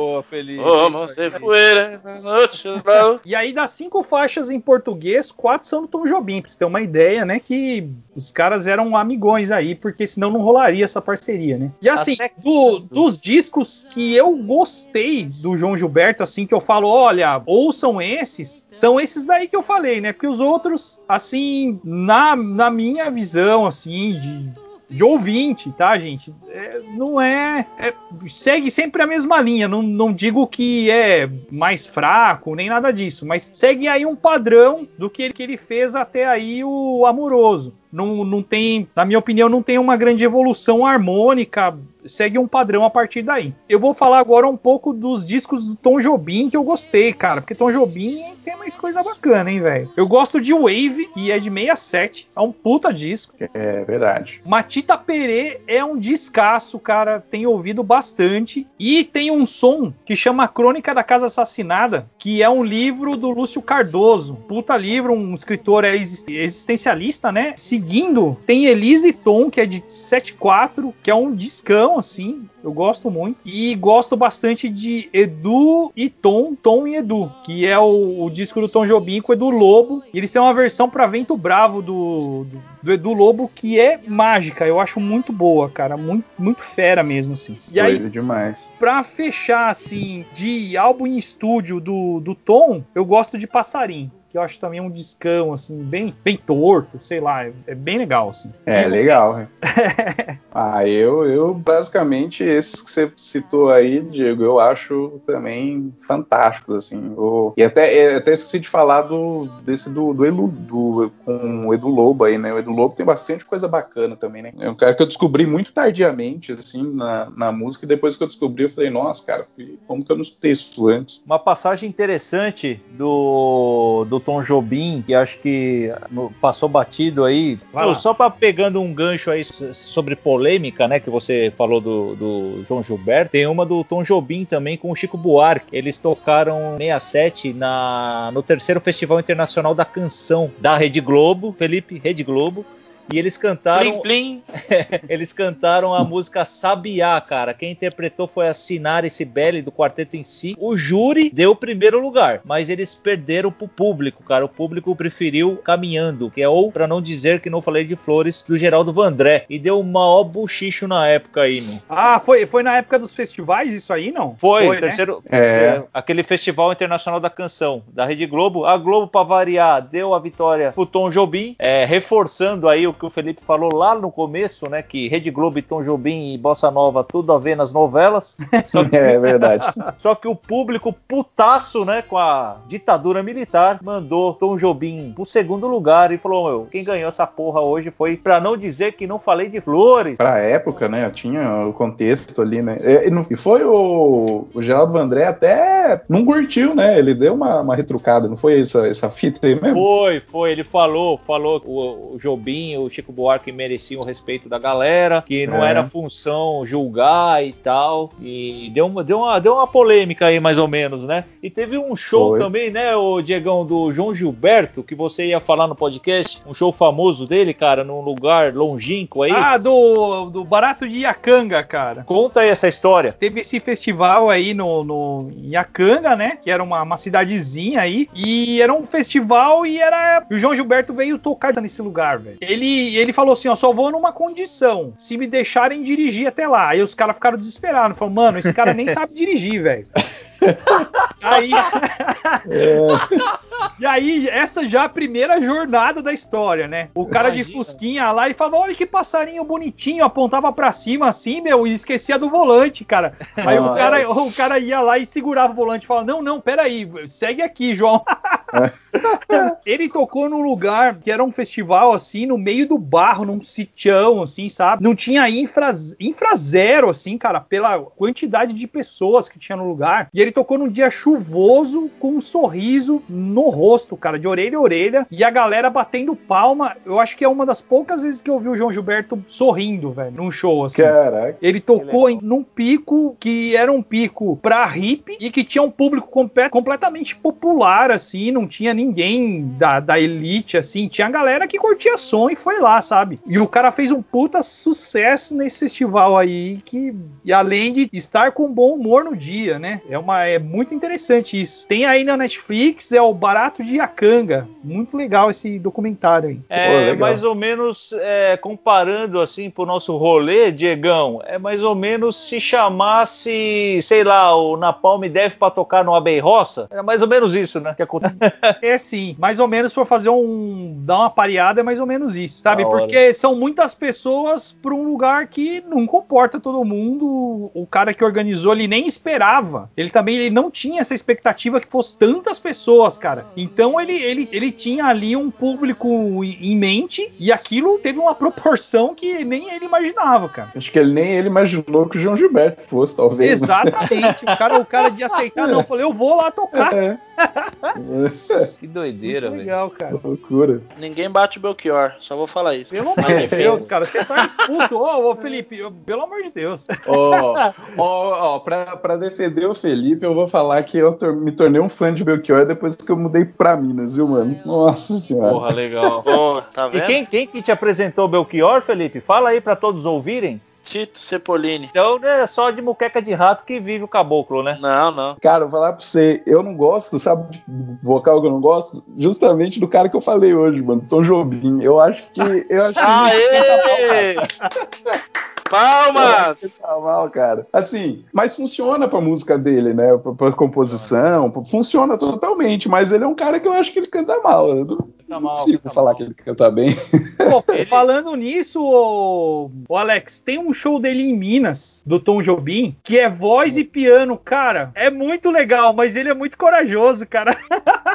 Ô, 0.00 0.22
Felipe. 0.22 0.62
Como 0.62 1.08
se 1.08 1.30
fuera 1.30 2.00
noche, 2.22 2.68
bro. 2.82 3.20
E 3.24 3.34
aí, 3.34 3.52
das 3.52 3.70
cinco 3.70 4.02
faixas 4.02 4.50
em 4.50 4.60
português, 4.60 5.30
quatro 5.30 5.68
são 5.68 5.82
do 5.82 5.88
Tom 5.88 6.06
Jobim, 6.06 6.40
pra 6.40 6.50
você 6.50 6.58
ter 6.58 6.64
uma 6.64 6.80
ideia, 6.80 7.24
né? 7.24 7.38
Que 7.40 7.88
os 8.14 8.32
caras 8.32 8.66
eram 8.66 8.96
amigões 8.96 9.50
aí, 9.50 9.74
porque 9.74 10.06
senão 10.06 10.30
não 10.30 10.40
rolaria 10.40 10.84
essa 10.84 11.00
parceria, 11.00 11.58
né? 11.58 11.70
E 11.80 11.88
assim, 11.88 12.16
do- 12.38 12.80
dos 12.80 13.18
discos 13.18 13.86
que 13.92 14.14
eu 14.14 14.34
gostei 14.36 15.24
do 15.26 15.56
João 15.56 15.76
Gilberto, 15.76 16.22
assim, 16.22 16.46
que 16.46 16.54
eu 16.54 16.60
falo, 16.60 16.88
olha, 16.88 17.40
ouçam 17.46 18.00
esses, 18.00 18.66
são 18.70 19.00
esses 19.00 19.24
daí 19.24 19.48
que 19.48 19.56
eu 19.56 19.62
falei, 19.62 20.00
né? 20.00 20.12
Porque 20.12 20.26
os 20.26 20.40
outros, 20.40 21.00
assim, 21.08 21.78
na, 21.84 22.34
na 22.36 22.70
minha 22.70 23.10
visão, 23.10 23.66
assim, 23.66 24.16
de 24.18 24.69
de 24.90 25.04
ouvinte, 25.04 25.72
tá, 25.72 25.96
gente? 25.98 26.34
É, 26.48 26.80
não 26.96 27.20
é, 27.20 27.64
é- 27.78 27.94
Segue 28.28 28.70
sempre 28.70 29.02
a 29.02 29.06
mesma 29.06 29.40
linha. 29.40 29.68
Não, 29.68 29.80
não 29.82 30.12
digo 30.12 30.46
que 30.48 30.90
é 30.90 31.30
mais 31.50 31.86
fraco, 31.86 32.54
nem 32.56 32.68
nada 32.68 32.92
disso, 32.92 33.24
mas 33.24 33.50
segue 33.54 33.86
aí 33.86 34.04
um 34.04 34.16
padrão 34.16 34.86
do 34.98 35.08
que 35.08 35.22
ele, 35.22 35.32
que 35.32 35.42
ele 35.42 35.56
fez 35.56 35.94
até 35.94 36.26
aí 36.26 36.64
o 36.64 37.06
Amoroso. 37.06 37.74
Não, 37.92 38.24
não 38.24 38.42
tem, 38.42 38.88
na 38.94 39.04
minha 39.04 39.18
opinião, 39.18 39.48
não 39.48 39.62
tem 39.62 39.78
uma 39.78 39.96
grande 39.96 40.24
evolução 40.24 40.84
harmônica. 40.86 41.74
Segue 42.06 42.38
um 42.38 42.48
padrão 42.48 42.82
a 42.82 42.88
partir 42.88 43.20
daí. 43.22 43.52
Eu 43.68 43.78
vou 43.78 43.92
falar 43.92 44.20
agora 44.20 44.48
um 44.48 44.56
pouco 44.56 44.92
dos 44.92 45.26
discos 45.26 45.66
do 45.66 45.76
Tom 45.76 46.00
Jobim 46.00 46.48
que 46.48 46.56
eu 46.56 46.62
gostei, 46.62 47.12
cara. 47.12 47.42
Porque 47.42 47.54
Tom 47.54 47.70
Jobim 47.70 48.22
tem 48.42 48.56
mais 48.56 48.74
coisa 48.74 49.02
bacana, 49.02 49.50
hein, 49.50 49.60
velho? 49.60 49.92
Eu 49.96 50.08
gosto 50.08 50.40
de 50.40 50.54
Wave, 50.54 51.10
que 51.12 51.30
é 51.30 51.38
de 51.38 51.50
67. 51.50 52.28
É 52.34 52.40
um 52.40 52.52
puta 52.52 52.92
disco. 52.92 53.34
É 53.52 53.84
verdade. 53.84 54.40
Matita 54.46 54.96
Perê 54.96 55.60
é 55.66 55.84
um 55.84 55.98
descasso, 55.98 56.78
cara. 56.78 57.20
Tenho 57.30 57.50
ouvido 57.50 57.82
bastante. 57.82 58.66
E 58.78 59.04
tem 59.04 59.30
um 59.30 59.44
som 59.44 59.92
que 60.06 60.16
chama 60.16 60.48
Crônica 60.48 60.94
da 60.94 61.02
Casa 61.04 61.26
Assassinada, 61.26 62.08
que 62.18 62.42
é 62.42 62.48
um 62.48 62.64
livro 62.64 63.14
do 63.14 63.30
Lúcio 63.30 63.60
Cardoso. 63.60 64.36
Puta 64.48 64.74
livro, 64.74 65.12
um 65.12 65.34
escritor 65.34 65.84
exis- 65.84 66.24
existencialista, 66.26 67.30
né? 67.30 67.54
Seguindo, 67.80 68.36
tem 68.44 68.66
Elise 68.66 69.10
Tom, 69.10 69.50
que 69.50 69.58
é 69.58 69.64
de 69.64 69.82
74, 69.88 70.94
que 71.02 71.10
é 71.10 71.14
um 71.14 71.34
discão, 71.34 71.98
assim. 71.98 72.46
Eu 72.62 72.74
gosto 72.74 73.10
muito. 73.10 73.38
E 73.46 73.74
gosto 73.74 74.18
bastante 74.18 74.68
de 74.68 75.08
Edu 75.14 75.90
e 75.96 76.10
Tom, 76.10 76.54
Tom 76.54 76.86
e 76.86 76.96
Edu, 76.96 77.32
que 77.42 77.66
é 77.66 77.78
o, 77.78 78.24
o 78.24 78.30
disco 78.30 78.60
do 78.60 78.68
Tom 78.68 78.86
Jobim 78.86 79.22
com 79.22 79.32
o 79.32 79.34
Edu 79.34 79.48
Lobo. 79.48 80.02
E 80.12 80.18
eles 80.18 80.30
têm 80.30 80.42
uma 80.42 80.52
versão 80.52 80.90
pra 80.90 81.06
Vento 81.06 81.38
Bravo 81.38 81.80
do, 81.80 82.44
do, 82.44 82.62
do 82.82 82.92
Edu 82.92 83.14
Lobo 83.14 83.50
que 83.54 83.80
é 83.80 83.98
mágica. 84.06 84.66
Eu 84.66 84.78
acho 84.78 85.00
muito 85.00 85.32
boa, 85.32 85.70
cara. 85.70 85.96
Muito, 85.96 86.26
muito 86.38 86.62
fera 86.62 87.02
mesmo, 87.02 87.32
assim. 87.32 87.56
E 87.72 87.80
aí, 87.80 88.10
demais. 88.10 88.70
pra 88.78 89.02
fechar, 89.02 89.70
assim, 89.70 90.26
de 90.34 90.76
álbum 90.76 91.06
em 91.06 91.16
estúdio 91.16 91.80
do, 91.80 92.20
do 92.20 92.34
Tom, 92.34 92.84
eu 92.94 93.06
gosto 93.06 93.38
de 93.38 93.46
Passarim. 93.46 94.10
Que 94.30 94.38
eu 94.38 94.42
acho 94.42 94.60
também 94.60 94.80
um 94.80 94.90
discão, 94.90 95.52
assim, 95.52 95.82
bem, 95.82 96.14
bem 96.24 96.36
torto, 96.36 97.00
sei 97.00 97.20
lá, 97.20 97.44
é, 97.44 97.52
é 97.66 97.74
bem 97.74 97.98
legal, 97.98 98.30
assim. 98.30 98.52
É, 98.64 98.86
legal. 98.86 99.36
né? 99.36 99.48
ah, 100.52 100.86
eu, 100.86 101.26
eu 101.26 101.52
basicamente 101.52 102.44
esses 102.44 102.80
que 102.80 102.90
você 102.90 103.12
citou 103.16 103.70
aí, 103.70 104.00
Diego, 104.00 104.44
eu 104.44 104.60
acho 104.60 105.20
também 105.26 105.92
fantásticos, 106.06 106.76
assim. 106.76 107.12
O- 107.16 107.52
e 107.56 107.62
até, 107.64 107.92
é, 107.92 108.14
até 108.14 108.32
esqueci 108.32 108.60
de 108.60 108.68
falar 108.68 109.02
do, 109.02 109.48
desse 109.64 109.90
do, 109.90 110.14
do, 110.14 110.24
Elu, 110.24 110.46
do 110.48 111.12
com 111.24 111.66
o 111.66 111.74
Edu 111.74 111.88
Lobo 111.88 112.22
aí, 112.22 112.38
né? 112.38 112.52
O 112.52 112.58
Edu 112.58 112.70
Lobo 112.70 112.94
tem 112.94 113.04
bastante 113.04 113.44
coisa 113.44 113.66
bacana 113.66 114.14
também, 114.14 114.42
né? 114.42 114.52
É 114.60 114.70
um 114.70 114.76
cara 114.76 114.94
que 114.94 115.02
eu 115.02 115.06
descobri 115.06 115.44
muito 115.44 115.72
tardiamente, 115.72 116.52
assim, 116.52 116.88
na, 116.94 117.28
na 117.36 117.50
música, 117.50 117.84
e 117.84 117.88
depois 117.88 118.14
que 118.16 118.22
eu 118.22 118.28
descobri, 118.28 118.62
eu 118.64 118.70
falei, 118.70 118.90
nossa, 118.90 119.26
cara, 119.26 119.44
como 119.88 120.04
que 120.04 120.12
eu 120.12 120.16
não 120.16 120.22
escutei 120.22 120.52
isso 120.52 120.88
antes? 120.88 121.20
Uma 121.26 121.38
passagem 121.38 121.88
interessante 121.88 122.80
do, 122.96 124.06
do 124.08 124.19
Tom 124.20 124.42
Jobim, 124.42 125.02
que 125.06 125.14
acho 125.14 125.40
que 125.40 125.92
passou 126.40 126.68
batido 126.68 127.24
aí, 127.24 127.58
lá. 127.72 127.94
só 127.94 128.14
para 128.14 128.30
pegando 128.30 128.80
um 128.80 128.92
gancho 128.92 129.30
aí 129.30 129.44
so- 129.44 129.72
sobre 129.74 130.14
polêmica, 130.14 130.86
né, 130.86 131.00
que 131.00 131.10
você 131.10 131.52
falou 131.56 131.80
do, 131.80 132.14
do 132.16 132.64
João 132.64 132.82
Gilberto, 132.82 133.32
tem 133.32 133.46
uma 133.46 133.64
do 133.66 133.82
Tom 133.82 134.02
Jobim 134.02 134.44
também 134.44 134.76
com 134.76 134.90
o 134.90 134.96
Chico 134.96 135.16
Buarque. 135.16 135.66
Eles 135.72 135.98
tocaram 135.98 136.76
67 136.78 137.52
na, 137.52 138.30
no 138.32 138.42
terceiro 138.42 138.80
Festival 138.80 139.18
Internacional 139.20 139.74
da 139.74 139.84
Canção 139.84 140.50
da 140.58 140.76
Rede 140.76 141.00
Globo, 141.00 141.52
Felipe, 141.56 142.00
Rede 142.02 142.22
Globo. 142.22 142.64
E 143.12 143.18
eles 143.18 143.36
cantaram. 143.36 144.00
Plim, 144.00 144.42
plim. 144.42 144.42
eles 145.08 145.32
cantaram 145.32 145.94
a 145.94 146.04
música 146.04 146.44
Sabiá, 146.44 147.20
cara. 147.20 147.52
Quem 147.52 147.72
interpretou 147.72 148.26
foi 148.26 148.48
a 148.48 148.54
Sinara 148.54 149.08
Sibeli 149.10 149.62
do 149.62 149.72
quarteto 149.72 150.16
em 150.16 150.24
si. 150.24 150.56
O 150.58 150.76
júri 150.76 151.30
deu 151.30 151.50
o 151.52 151.56
primeiro 151.56 152.00
lugar, 152.00 152.40
mas 152.44 152.70
eles 152.70 152.94
perderam 152.94 153.50
pro 153.50 153.66
público, 153.68 154.22
cara. 154.22 154.44
O 154.44 154.48
público 154.48 154.94
preferiu 154.94 155.56
Caminhando, 155.56 156.30
que 156.30 156.42
é 156.42 156.48
ou 156.48 156.70
para 156.70 156.86
não 156.86 157.00
dizer 157.02 157.40
que 157.40 157.50
não 157.50 157.60
falei 157.60 157.84
de 157.84 157.96
flores 157.96 158.42
do 158.42 158.56
Geraldo 158.56 158.92
Vandré. 158.92 159.44
E 159.48 159.58
deu 159.58 159.80
um 159.80 159.82
maior 159.82 160.24
buchicho 160.24 160.86
na 160.86 161.06
época 161.06 161.42
aí, 161.42 161.60
não. 161.60 161.80
Ah, 161.88 162.20
foi, 162.24 162.46
foi 162.46 162.62
na 162.62 162.76
época 162.76 162.98
dos 162.98 163.12
festivais 163.14 163.72
isso 163.72 163.92
aí, 163.92 164.12
não? 164.12 164.36
Foi, 164.36 164.68
né? 164.68 164.80
terceiro, 164.80 165.22
É. 165.30 165.38
é, 165.38 165.84
aquele 165.92 166.22
Festival 166.22 166.72
Internacional 166.72 167.20
da 167.20 167.30
Canção 167.30 167.82
da 167.92 168.04
Rede 168.04 168.26
Globo. 168.26 168.64
A 168.64 168.76
Globo, 168.76 169.08
pra 169.08 169.22
variar, 169.22 169.82
deu 169.82 170.14
a 170.14 170.18
vitória 170.18 170.72
pro 170.72 170.86
Tom 170.86 171.10
Jobim, 171.10 171.56
é, 171.58 171.84
reforçando 171.84 172.68
aí 172.68 172.86
o 172.86 172.92
que 173.00 173.06
o 173.06 173.10
Felipe 173.10 173.42
falou 173.42 173.74
lá 173.74 173.94
no 173.94 174.12
começo, 174.12 174.68
né? 174.68 174.82
Que 174.82 175.08
Rede 175.08 175.30
Globo 175.30 175.58
e 175.58 175.62
Tom 175.62 175.82
Jobim 175.82 176.34
e 176.34 176.38
Bossa 176.38 176.70
Nova 176.70 177.02
tudo 177.02 177.32
a 177.32 177.38
ver 177.38 177.56
nas 177.56 177.72
novelas. 177.72 178.36
Só 178.68 178.84
que, 178.84 178.96
É 178.96 179.18
verdade. 179.18 179.66
só 179.96 180.14
que 180.14 180.28
o 180.28 180.36
público 180.36 180.92
putaço, 181.08 181.84
né, 181.84 182.02
com 182.02 182.18
a 182.18 182.58
ditadura 182.66 183.22
militar, 183.22 183.80
mandou 183.82 184.34
Tom 184.34 184.56
Jobim 184.56 185.12
pro 185.14 185.24
segundo 185.24 185.66
lugar 185.66 186.12
e 186.12 186.18
falou: 186.18 186.48
Meu, 186.48 186.68
quem 186.70 186.84
ganhou 186.84 187.08
essa 187.08 187.26
porra 187.26 187.60
hoje 187.60 187.90
foi, 187.90 188.16
pra 188.16 188.40
não 188.40 188.56
dizer 188.56 188.92
que 188.92 189.06
não 189.06 189.18
falei 189.18 189.48
de 189.48 189.60
flores. 189.60 190.16
Pra 190.16 190.38
época, 190.38 190.88
né? 190.88 191.10
Tinha 191.10 191.66
o 191.66 191.72
contexto 191.72 192.42
ali, 192.42 192.60
né? 192.60 192.78
E, 192.82 193.36
foi 193.36 193.64
o, 193.64 194.46
o 194.52 194.62
Geraldo 194.62 194.92
Vandré 194.92 195.24
até 195.24 196.02
não 196.08 196.24
curtiu, 196.24 196.74
né? 196.74 196.98
Ele 196.98 197.14
deu 197.14 197.34
uma, 197.34 197.60
uma 197.60 197.76
retrucada, 197.76 198.28
não 198.28 198.36
foi 198.36 198.60
essa, 198.60 198.86
essa 198.86 199.08
fita 199.08 199.46
aí 199.46 199.60
mesmo? 199.60 199.78
Foi, 199.78 200.20
foi. 200.20 200.52
Ele 200.52 200.64
falou, 200.64 201.16
falou 201.16 201.62
o, 201.64 202.14
o 202.14 202.18
Jobim, 202.18 202.76
o 202.76 202.89
Chico 202.90 203.12
Buarque 203.12 203.50
mereciam 203.52 204.00
o 204.02 204.06
respeito 204.06 204.48
da 204.48 204.58
galera, 204.58 205.22
que 205.26 205.46
não 205.46 205.64
É. 205.64 205.70
era 205.70 205.88
função 205.88 206.64
julgar 206.64 207.44
e 207.44 207.52
tal. 207.52 208.12
E 208.20 208.70
deu 208.72 208.86
uma, 208.86 209.02
deu, 209.04 209.18
uma, 209.20 209.38
deu 209.40 209.54
uma 209.54 209.66
polêmica 209.66 210.26
aí, 210.26 210.40
mais 210.40 210.58
ou 210.58 210.68
menos, 210.68 211.04
né? 211.04 211.24
E 211.42 211.48
teve 211.50 211.78
um 211.78 211.94
show 211.96 212.30
Foi. 212.30 212.38
também, 212.40 212.70
né, 212.70 212.94
o 212.96 213.20
Diegão, 213.22 213.64
do 213.64 213.90
João 213.92 214.14
Gilberto, 214.14 214.82
que 214.82 214.94
você 214.94 215.26
ia 215.26 215.40
falar 215.40 215.66
no 215.66 215.74
podcast. 215.74 216.42
Um 216.46 216.54
show 216.54 216.72
famoso 216.72 217.26
dele, 217.26 217.54
cara, 217.54 217.84
num 217.84 218.00
lugar 218.00 218.52
longínquo 218.54 219.22
aí. 219.22 219.30
Ah, 219.32 219.56
do, 219.56 220.26
do 220.26 220.44
Barato 220.44 220.88
de 220.88 220.98
Iacanga, 221.00 221.62
cara. 221.62 222.02
Conta 222.04 222.40
aí 222.40 222.48
essa 222.48 222.68
história. 222.68 223.12
Teve 223.12 223.40
esse 223.40 223.60
festival 223.60 224.28
aí 224.30 224.54
no, 224.54 224.84
no 224.84 225.30
em 225.36 225.50
Iacanga, 225.50 226.16
né? 226.16 226.38
Que 226.42 226.50
era 226.50 226.62
uma, 226.62 226.82
uma 226.82 226.96
cidadezinha 226.96 227.80
aí. 227.80 228.08
E 228.14 228.60
era 228.60 228.72
um 228.72 228.84
festival 228.84 229.64
e 229.66 229.78
era. 229.78 230.24
O 230.30 230.38
João 230.38 230.54
Gilberto 230.54 230.92
veio 230.92 231.18
tocar 231.18 231.50
nesse 231.60 231.82
lugar, 231.82 232.18
velho. 232.18 232.38
Ele, 232.40 232.69
ele 232.96 233.12
falou 233.12 233.32
assim: 233.32 233.48
ó, 233.48 233.54
só 233.54 233.72
vou 233.72 233.90
numa 233.90 234.12
condição. 234.12 234.92
Se 234.96 235.16
me 235.16 235.26
deixarem 235.26 235.82
dirigir 235.82 236.26
até 236.26 236.46
lá. 236.46 236.68
Aí 236.68 236.82
os 236.82 236.94
caras 236.94 237.16
ficaram 237.16 237.38
desesperados. 237.38 237.98
Falaram, 237.98 238.14
mano, 238.14 238.38
esse 238.38 238.52
cara 238.52 238.74
nem 238.74 238.88
sabe 238.88 239.14
dirigir, 239.14 239.62
velho. 239.62 239.86
Aí. 241.22 241.50
E 243.78 243.86
aí, 243.86 244.28
essa 244.28 244.68
já 244.68 244.82
é 244.82 244.84
a 244.84 244.88
primeira 244.88 245.40
jornada 245.40 246.02
da 246.02 246.12
história, 246.12 246.68
né? 246.68 246.88
O 246.94 247.06
cara 247.06 247.30
de 247.30 247.40
Imagina. 247.40 247.58
Fusquinha 247.58 248.12
lá 248.12 248.28
e 248.28 248.34
falava: 248.34 248.58
olha 248.58 248.74
que 248.74 248.86
passarinho 248.86 249.44
bonitinho, 249.44 250.04
apontava 250.04 250.52
pra 250.52 250.72
cima 250.72 251.08
assim, 251.08 251.40
meu, 251.40 251.66
e 251.66 251.74
esquecia 251.74 252.18
do 252.18 252.28
volante, 252.28 252.84
cara. 252.84 253.14
Aí 253.36 253.58
o 253.58 253.74
cara, 253.74 254.10
o 254.10 254.36
cara 254.36 254.58
ia 254.58 254.80
lá 254.80 254.98
e 254.98 255.06
segurava 255.06 255.52
o 255.52 255.56
volante 255.56 255.84
e 255.84 255.86
falava: 255.86 256.06
não, 256.06 256.22
não, 256.22 256.40
peraí, 256.40 256.88
segue 257.06 257.42
aqui, 257.42 257.74
João. 257.74 258.04
Ele 259.64 259.88
tocou 259.88 260.28
num 260.28 260.42
lugar 260.42 260.96
que 260.96 261.10
era 261.10 261.22
um 261.22 261.32
festival 261.32 261.92
assim, 261.92 262.26
no 262.26 262.36
meio 262.36 262.66
do 262.66 262.78
barro, 262.78 263.24
num 263.24 263.40
sitião, 263.40 264.22
assim, 264.22 264.48
sabe? 264.48 264.82
Não 264.82 264.94
tinha 264.94 265.28
infra, 265.28 265.70
infra 265.98 266.34
zero, 266.36 266.90
assim, 266.90 267.16
cara, 267.16 267.40
pela 267.40 267.78
quantidade 267.78 268.52
de 268.52 268.66
pessoas 268.66 269.28
que 269.28 269.38
tinha 269.38 269.56
no 269.56 269.68
lugar. 269.68 270.08
E 270.12 270.20
ele 270.20 270.32
tocou 270.32 270.58
num 270.58 270.68
dia 270.68 270.90
chuvoso, 270.90 271.90
com 272.00 272.16
um 272.16 272.20
sorriso 272.20 273.02
no 273.08 273.49
rosto, 273.50 273.96
cara, 273.96 274.18
de 274.18 274.26
orelha 274.26 274.56
a 274.56 274.60
orelha, 274.60 275.06
e 275.10 275.22
a 275.22 275.30
galera 275.30 275.68
batendo 275.68 276.14
palma. 276.16 276.76
Eu 276.84 276.98
acho 276.98 277.16
que 277.16 277.24
é 277.24 277.28
uma 277.28 277.44
das 277.44 277.60
poucas 277.60 278.02
vezes 278.02 278.22
que 278.22 278.30
eu 278.30 278.38
vi 278.38 278.48
o 278.48 278.56
João 278.56 278.72
Gilberto 278.72 279.22
sorrindo, 279.26 279.90
velho, 279.90 280.12
num 280.12 280.30
show, 280.30 280.64
assim. 280.64 280.82
Caraca. 280.82 281.36
Ele 281.42 281.60
tocou 281.60 282.08
em, 282.08 282.18
num 282.22 282.42
pico 282.42 283.16
que 283.18 283.54
era 283.56 283.72
um 283.72 283.82
pico 283.82 284.38
pra 284.42 284.64
hippie 284.66 285.16
e 285.20 285.30
que 285.30 285.44
tinha 285.44 285.62
um 285.62 285.70
público 285.70 286.08
compe- 286.08 286.48
completamente 286.48 287.16
popular, 287.16 287.90
assim, 287.90 288.30
não 288.30 288.46
tinha 288.46 288.72
ninguém 288.72 289.54
da, 289.58 289.80
da 289.80 289.98
elite, 289.98 290.56
assim, 290.56 290.88
tinha 290.88 291.06
a 291.06 291.10
galera 291.10 291.46
que 291.46 291.58
curtia 291.58 291.96
som 291.96 292.30
e 292.30 292.36
foi 292.36 292.60
lá, 292.60 292.80
sabe? 292.80 293.18
E 293.26 293.38
o 293.38 293.48
cara 293.48 293.72
fez 293.72 293.90
um 293.90 294.02
puta 294.02 294.42
sucesso 294.42 295.34
nesse 295.34 295.58
festival 295.58 296.16
aí, 296.16 296.60
que, 296.64 296.94
e 297.24 297.32
além 297.32 297.72
de 297.72 297.88
estar 297.92 298.32
com 298.32 298.52
bom 298.52 298.74
humor 298.74 299.04
no 299.04 299.16
dia, 299.16 299.58
né? 299.58 299.80
É, 299.88 299.98
uma, 299.98 300.24
é 300.24 300.38
muito 300.38 300.74
interessante 300.74 301.40
isso. 301.40 301.66
Tem 301.68 301.84
aí 301.84 302.04
na 302.04 302.16
Netflix, 302.16 302.92
é 302.92 303.00
o 303.00 303.12
Barato 303.12 303.39
de 303.48 303.76
Iacanga. 303.76 304.46
Muito 304.62 304.96
legal 304.96 305.30
esse 305.30 305.58
documentário 305.58 306.30
aí. 306.30 306.40
É, 306.48 306.78
legal. 306.78 306.96
mais 306.96 307.24
ou 307.24 307.34
menos 307.34 307.92
é, 307.92 308.36
comparando 308.36 309.20
assim 309.20 309.50
pro 309.50 309.66
nosso 309.66 309.96
rolê, 309.96 310.52
Diegão, 310.52 311.20
é 311.24 311.38
mais 311.38 311.62
ou 311.62 311.74
menos 311.74 312.16
se 312.16 312.40
chamasse, 312.40 313.80
sei 313.82 314.04
lá, 314.04 314.34
o 314.34 314.56
Napalm 314.56 315.02
deve 315.08 315.36
pra 315.36 315.50
tocar 315.50 315.84
no 315.84 315.94
Abbey 315.94 316.18
Roça. 316.18 316.68
É 316.70 316.82
mais 316.82 317.02
ou 317.02 317.08
menos 317.08 317.34
isso, 317.34 317.60
né? 317.60 317.74
Que 317.74 317.82
acontece. 317.82 318.14
É 318.62 318.76
sim, 318.76 319.16
mais 319.18 319.38
ou 319.38 319.48
menos 319.48 319.72
se 319.72 319.74
for 319.74 319.86
fazer 319.86 320.10
um. 320.10 320.74
dar 320.84 320.98
uma 320.98 321.10
pareada, 321.10 321.60
é 321.60 321.62
mais 321.62 321.80
ou 321.80 321.86
menos 321.86 322.16
isso, 322.16 322.40
sabe? 322.42 322.64
Porque 322.64 323.12
são 323.12 323.34
muitas 323.34 323.74
pessoas 323.74 324.52
para 324.52 324.74
um 324.74 324.84
lugar 324.84 325.26
que 325.28 325.62
não 325.66 325.86
comporta 325.86 326.40
todo 326.40 326.64
mundo. 326.64 327.50
O 327.54 327.66
cara 327.66 327.94
que 327.94 328.04
organizou 328.04 328.52
ele 328.52 328.66
nem 328.66 328.86
esperava. 328.86 329.70
Ele 329.76 329.90
também 329.90 330.16
ele 330.16 330.30
não 330.30 330.50
tinha 330.50 330.80
essa 330.80 330.94
expectativa 330.94 331.60
que 331.60 331.68
fosse 331.68 331.96
tantas 331.96 332.38
pessoas, 332.38 332.98
cara. 332.98 333.26
Então 333.36 333.80
ele, 333.80 333.92
ele, 333.94 334.28
ele 334.32 334.50
tinha 334.52 334.84
ali 334.86 335.16
um 335.16 335.30
público 335.30 335.88
em 336.24 336.56
mente 336.56 337.12
e 337.18 337.30
aquilo 337.32 337.78
teve 337.78 337.98
uma 337.98 338.14
proporção 338.14 338.94
que 338.94 339.24
nem 339.24 339.52
ele 339.54 339.64
imaginava, 339.64 340.28
cara. 340.28 340.50
Acho 340.56 340.70
que 340.70 340.78
ele 340.78 340.92
nem 340.92 341.12
ele 341.12 341.28
imaginou 341.28 341.88
que 341.88 341.96
o 341.96 342.00
João 342.00 342.16
Gilberto 342.16 342.62
fosse, 342.62 342.96
talvez. 342.96 343.40
né? 343.40 343.46
Exatamente. 343.46 344.24
o, 344.24 344.36
cara, 344.38 344.58
o 344.58 344.66
cara 344.66 344.88
de 344.90 345.02
aceitar, 345.04 345.46
não. 345.46 345.60
Eu 345.60 345.64
falei, 345.64 345.84
eu 345.84 345.92
vou 345.92 346.16
lá 346.16 346.30
tocar. 346.30 346.72
É. 346.74 346.98
que 348.58 348.66
doideira, 348.66 349.28
velho. 349.30 349.42
legal, 349.42 349.70
cara. 349.70 349.94
Loucura. 350.02 350.62
Ninguém 350.78 351.10
bate 351.10 351.36
o 351.38 351.40
Belchior, 351.40 351.92
só 352.00 352.16
vou 352.16 352.26
falar 352.26 352.54
isso. 352.56 352.70
Pelo 352.70 352.90
amor 352.92 353.04
de. 353.04 353.26
Deus, 353.28 353.66
cara, 353.66 353.84
você 353.84 354.02
tá 354.04 354.24
expulso. 354.24 354.76
Ô, 354.76 355.10
ô, 355.10 355.16
Felipe, 355.16 355.58
eu- 355.58 355.70
pelo 355.70 356.02
amor 356.02 356.22
de 356.22 356.30
Deus. 356.32 356.66
Ó, 356.86 357.52
ó, 357.76 358.36
ó, 358.36 358.38
pra, 358.38 358.76
pra 358.76 358.96
defender 358.96 359.46
o 359.46 359.52
Felipe, 359.54 360.04
eu 360.04 360.14
vou 360.14 360.26
falar 360.26 360.62
que 360.62 360.78
eu 360.78 360.94
tor- 360.94 361.14
me 361.14 361.30
tornei 361.32 361.60
um 361.60 361.68
fã 361.68 361.92
de 361.92 362.02
Belchior 362.04 362.46
depois 362.46 362.74
que 362.76 362.90
eu 362.90 362.96
mudei 363.10 363.24
pra 363.24 363.56
Minas, 363.56 363.96
viu, 363.96 364.06
mano? 364.06 364.36
Nossa 364.44 364.94
senhora. 364.94 365.32
Porra, 365.32 365.52
legal. 365.52 366.02
Pô, 366.06 366.40
tá 366.54 366.68
E 366.68 366.70
vendo? 366.70 366.86
quem, 366.86 367.04
quem 367.04 367.26
que 367.26 367.42
te 367.42 367.50
apresentou 367.50 368.04
o 368.04 368.08
Belchior, 368.08 368.62
Felipe? 368.62 369.00
Fala 369.00 369.30
aí 369.30 369.40
pra 369.40 369.56
todos 369.56 369.84
ouvirem. 369.84 370.40
Tito 370.62 371.00
Cepolini. 371.00 371.68
Então 371.70 371.98
é 372.04 372.26
só 372.26 372.50
de 372.50 372.60
muqueca 372.60 373.00
de 373.00 373.12
rato 373.14 373.44
que 373.44 373.58
vive 373.58 373.82
o 373.82 373.88
caboclo, 373.88 374.42
né? 374.42 374.58
Não, 374.60 374.92
não. 374.92 375.16
Cara, 375.20 375.40
vou 375.46 375.50
falar 375.50 375.72
pra 375.72 375.82
você, 375.82 376.22
eu 376.26 376.42
não 376.42 376.54
gosto, 376.54 376.98
sabe, 376.98 377.42
de 377.48 377.78
vocal 377.82 378.20
que 378.20 378.26
eu 378.26 378.30
não 378.30 378.42
gosto? 378.42 378.84
Justamente 378.96 379.58
do 379.58 379.66
cara 379.66 379.88
que 379.88 379.96
eu 379.96 380.02
falei 380.02 380.34
hoje, 380.34 380.62
mano, 380.62 380.84
Tom 380.88 381.02
Jobim. 381.02 381.60
Eu 381.62 381.80
acho 381.80 382.04
que. 382.12 382.46
Eu 382.48 382.62
acho 382.66 382.74
que 382.74 382.80
Aê! 382.86 384.16
Palmas! 385.50 386.40
Tá 386.60 386.78
mal, 386.78 387.10
cara. 387.10 387.46
Assim, 387.52 388.04
mas 388.12 388.36
funciona 388.36 388.88
pra 388.88 389.00
música 389.00 389.36
dele, 389.36 389.74
né? 389.74 389.96
Pra, 389.98 390.12
pra 390.12 390.32
composição, 390.32 391.30
funciona 391.44 391.98
totalmente, 391.98 392.68
mas 392.68 392.92
ele 392.92 393.04
é 393.04 393.06
um 393.06 393.14
cara 393.14 393.40
que 393.40 393.48
eu 393.48 393.52
acho 393.52 393.72
que 393.72 393.80
ele 393.80 393.86
canta 393.88 394.18
mal. 394.20 394.48
Eu 394.48 394.64
não, 394.64 394.88
não 395.08 395.20
mal, 395.20 395.34
consigo 395.34 395.68
falar 395.70 395.90
mal. 395.90 395.96
que 395.96 396.02
ele 396.04 396.14
canta 396.14 396.50
bem. 396.50 396.70
Pô, 397.18 397.42
Ele- 397.52 397.66
falando 397.66 398.14
nisso, 398.14 398.62
ô, 398.62 399.50
ô, 399.68 399.76
Alex, 399.76 400.20
tem 400.20 400.38
um 400.38 400.52
show 400.52 400.78
dele 400.78 401.02
em 401.02 401.16
Minas, 401.16 401.82
do 401.86 401.98
Tom 401.98 402.22
Jobim, 402.22 402.76
que 402.82 402.98
é 402.98 403.08
voz 403.08 403.56
e 403.56 403.64
piano, 403.64 404.16
cara. 404.16 404.70
É 404.74 404.90
muito 404.90 405.30
legal, 405.30 405.72
mas 405.74 405.96
ele 405.96 406.08
é 406.08 406.14
muito 406.14 406.38
corajoso, 406.38 407.06
cara. 407.06 407.36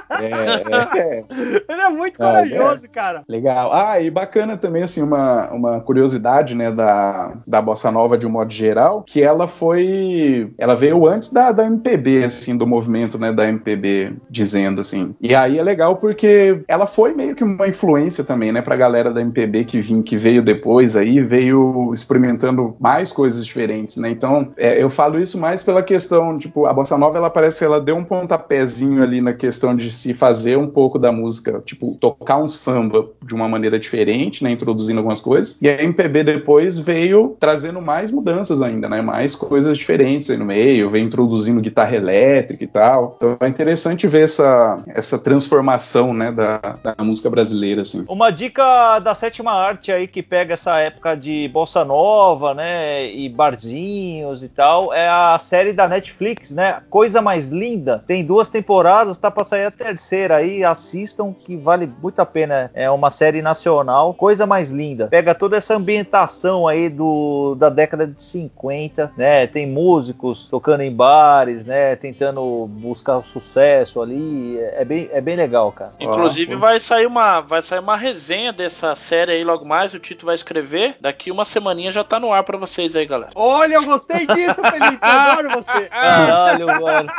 É, 0.10 0.26
é, 0.26 1.00
é. 1.20 1.26
Ele 1.68 1.82
é 1.82 1.90
muito 1.90 2.16
Ah, 2.22 2.26
corajoso, 2.28 2.88
cara. 2.90 3.24
Legal. 3.28 3.72
Ah, 3.74 4.00
e 4.00 4.10
bacana 4.10 4.56
também, 4.58 4.84
assim, 4.84 5.02
uma, 5.02 5.50
uma 5.52 5.82
curiosidade, 5.82 6.56
né, 6.56 6.72
da, 6.72 7.34
da 7.46 7.62
Bossa 7.62 7.92
Nova 7.92 8.18
de 8.18 8.26
um 8.26 8.30
modo 8.30 8.52
geral, 8.52 9.04
que 9.04 9.22
ela 9.22 9.48
foi. 9.48 10.52
Ela 10.58 10.76
veio 10.76 11.08
antes 11.08 11.30
da, 11.30 11.52
da 11.52 11.66
MPB, 11.66 12.24
assim, 12.24 12.58
do 12.58 12.66
movimento, 12.66 13.18
né, 13.18 13.32
da 13.32 13.48
MPB, 13.48 14.14
dizendo 14.30 14.82
assim. 14.82 15.16
E 15.22 15.36
aí 15.36 15.58
é 15.58 15.64
legal 15.64 15.98
porque 15.98 16.58
ela 16.68 16.86
foi 16.86 17.14
meio 17.14 17.36
que 17.36 17.44
uma 17.44 17.68
influência 17.68 18.24
também, 18.24 18.52
né, 18.52 18.62
pra 18.62 18.76
galera 18.76 19.14
da 19.14 19.22
MPB 19.22 19.66
que, 19.66 19.82
vim, 19.82 20.02
que 20.02 20.18
veio 20.18 20.42
depois 20.42 20.98
aí, 20.98 21.22
veio 21.22 21.92
experimentando 21.94 22.76
mais 22.80 23.12
coisas 23.12 23.46
diferentes, 23.46 23.98
né? 23.98 24.10
Então, 24.10 24.54
é, 24.58 24.82
eu 24.82 24.90
falo 24.90 25.20
isso 25.20 25.40
mais 25.40 25.64
pela 25.64 25.84
questão, 25.84 26.38
tipo, 26.38 26.66
a 26.66 26.74
bossa 26.74 26.98
nova 26.98 27.18
ela 27.18 27.30
parece 27.30 27.60
que 27.60 27.66
ela 27.66 27.82
deu 27.82 27.96
um 27.96 28.04
pontapézinho 28.04 29.04
ali 29.04 29.22
na 29.22 29.34
questão 29.34 29.76
de 29.76 29.92
se 29.92 30.14
fazer 30.14 30.58
um 30.58 30.68
pouco 30.68 30.98
da 30.98 31.12
música, 31.12 31.62
tipo, 31.66 31.96
tocar 32.00 32.38
um 32.38 32.50
samba 32.50 33.08
de 33.24 33.34
uma 33.34 33.48
maneira 33.48 33.80
diferente, 33.80 34.44
né, 34.44 34.52
introduzindo 34.52 35.00
algumas 35.00 35.22
coisas. 35.22 35.58
E 35.62 35.70
a 35.70 35.82
MPB 35.82 36.24
depois 36.24 36.80
veio 36.80 37.35
trazendo 37.40 37.82
mais 37.82 38.12
mudanças 38.12 38.62
ainda, 38.62 38.88
né? 38.90 39.02
Mais 39.02 39.36
coisas 39.36 39.78
diferentes 39.78 40.30
aí 40.30 40.38
no 40.38 40.46
meio, 40.46 40.90
veio 40.90 41.06
introduzindo 41.06 41.62
guitarra 41.62 41.96
elétrica 41.96 42.64
e 42.64 42.68
tal. 42.68 43.14
Então 43.16 43.38
é 43.40 43.48
interessante 43.48 44.08
ver 44.08 44.24
essa, 44.24 44.84
essa 44.88 45.18
transformação, 45.18 46.14
né, 46.14 46.32
da, 46.32 46.58
da 46.84 46.96
música 47.04 47.30
brasileira, 47.30 47.82
assim. 47.82 48.06
Uma 48.08 48.32
dica 48.32 49.00
da 49.00 49.14
sétima 49.16 49.52
arte 49.52 49.92
aí 49.92 50.08
que 50.08 50.22
pega 50.22 50.54
essa 50.54 50.78
época 50.80 51.16
de 51.16 51.48
bossa 51.50 51.84
nova, 51.84 52.54
né, 52.54 53.12
e 53.12 53.30
barzinhos 53.30 54.44
e 54.44 54.50
tal, 54.50 54.94
é 54.94 55.08
a 55.08 55.38
série 55.40 55.74
da 55.74 55.88
Netflix, 55.88 56.52
né, 56.52 56.82
Coisa 56.90 57.22
Mais 57.22 57.48
Linda. 57.48 58.02
Tem 58.06 58.24
duas 58.24 58.50
temporadas, 58.50 59.18
tá 59.18 59.30
para 59.30 59.44
sair 59.44 59.66
a 59.66 59.72
terceira 59.72 60.38
aí, 60.38 60.64
assistam 60.64 61.34
que 61.34 61.56
vale 61.56 61.92
muito 62.02 62.20
a 62.20 62.26
pena. 62.26 62.72
É 62.74 62.90
uma 62.90 63.12
série 63.12 63.42
nacional, 63.42 64.14
Coisa 64.14 64.46
Mais 64.46 64.70
Linda. 64.70 65.08
Pega 65.08 65.36
toda 65.36 65.58
essa 65.58 65.76
ambientação 65.76 66.68
aí 66.68 66.90
do 66.90 67.25
da 67.58 67.70
década 67.70 68.06
de 68.08 68.22
50, 68.22 69.12
né? 69.18 69.48
Tem 69.48 69.68
músicos 69.68 70.50
tocando 70.50 70.82
em 70.82 70.92
bares, 70.92 71.66
né, 71.66 71.96
tentando 71.96 72.66
buscar 72.70 73.22
sucesso 73.24 74.02
ali. 74.02 74.58
É 74.60 74.84
bem, 74.86 75.10
é 75.12 75.22
bem 75.22 75.36
legal, 75.36 75.72
cara. 75.72 75.94
Inclusive 76.00 76.54
Ah, 76.54 76.58
vai 76.58 76.80
sair 76.80 77.06
uma 77.06 77.42
vai 77.42 77.62
sair 77.62 77.80
uma 77.80 77.96
resenha 77.96 78.52
dessa 78.54 78.94
série 78.96 79.32
aí 79.32 79.44
logo 79.44 79.66
mais, 79.66 79.94
o 79.94 80.00
Tito 80.00 80.26
vai 80.26 80.36
escrever. 80.36 80.96
Daqui 81.00 81.32
uma 81.32 81.46
semaninha 81.46 81.92
já 81.92 82.04
tá 82.04 82.20
no 82.20 82.32
ar 82.34 82.44
pra 82.44 82.58
vocês 82.58 82.96
aí, 82.96 83.06
galera. 83.06 83.32
Olha, 83.36 83.76
eu 83.76 83.86
gostei 83.86 84.26
disso, 84.28 84.56
Felipe. 84.64 84.98
Adoro 85.02 85.50
você. 85.52 85.86
Caralho, 85.90 86.66
mano. 86.68 87.10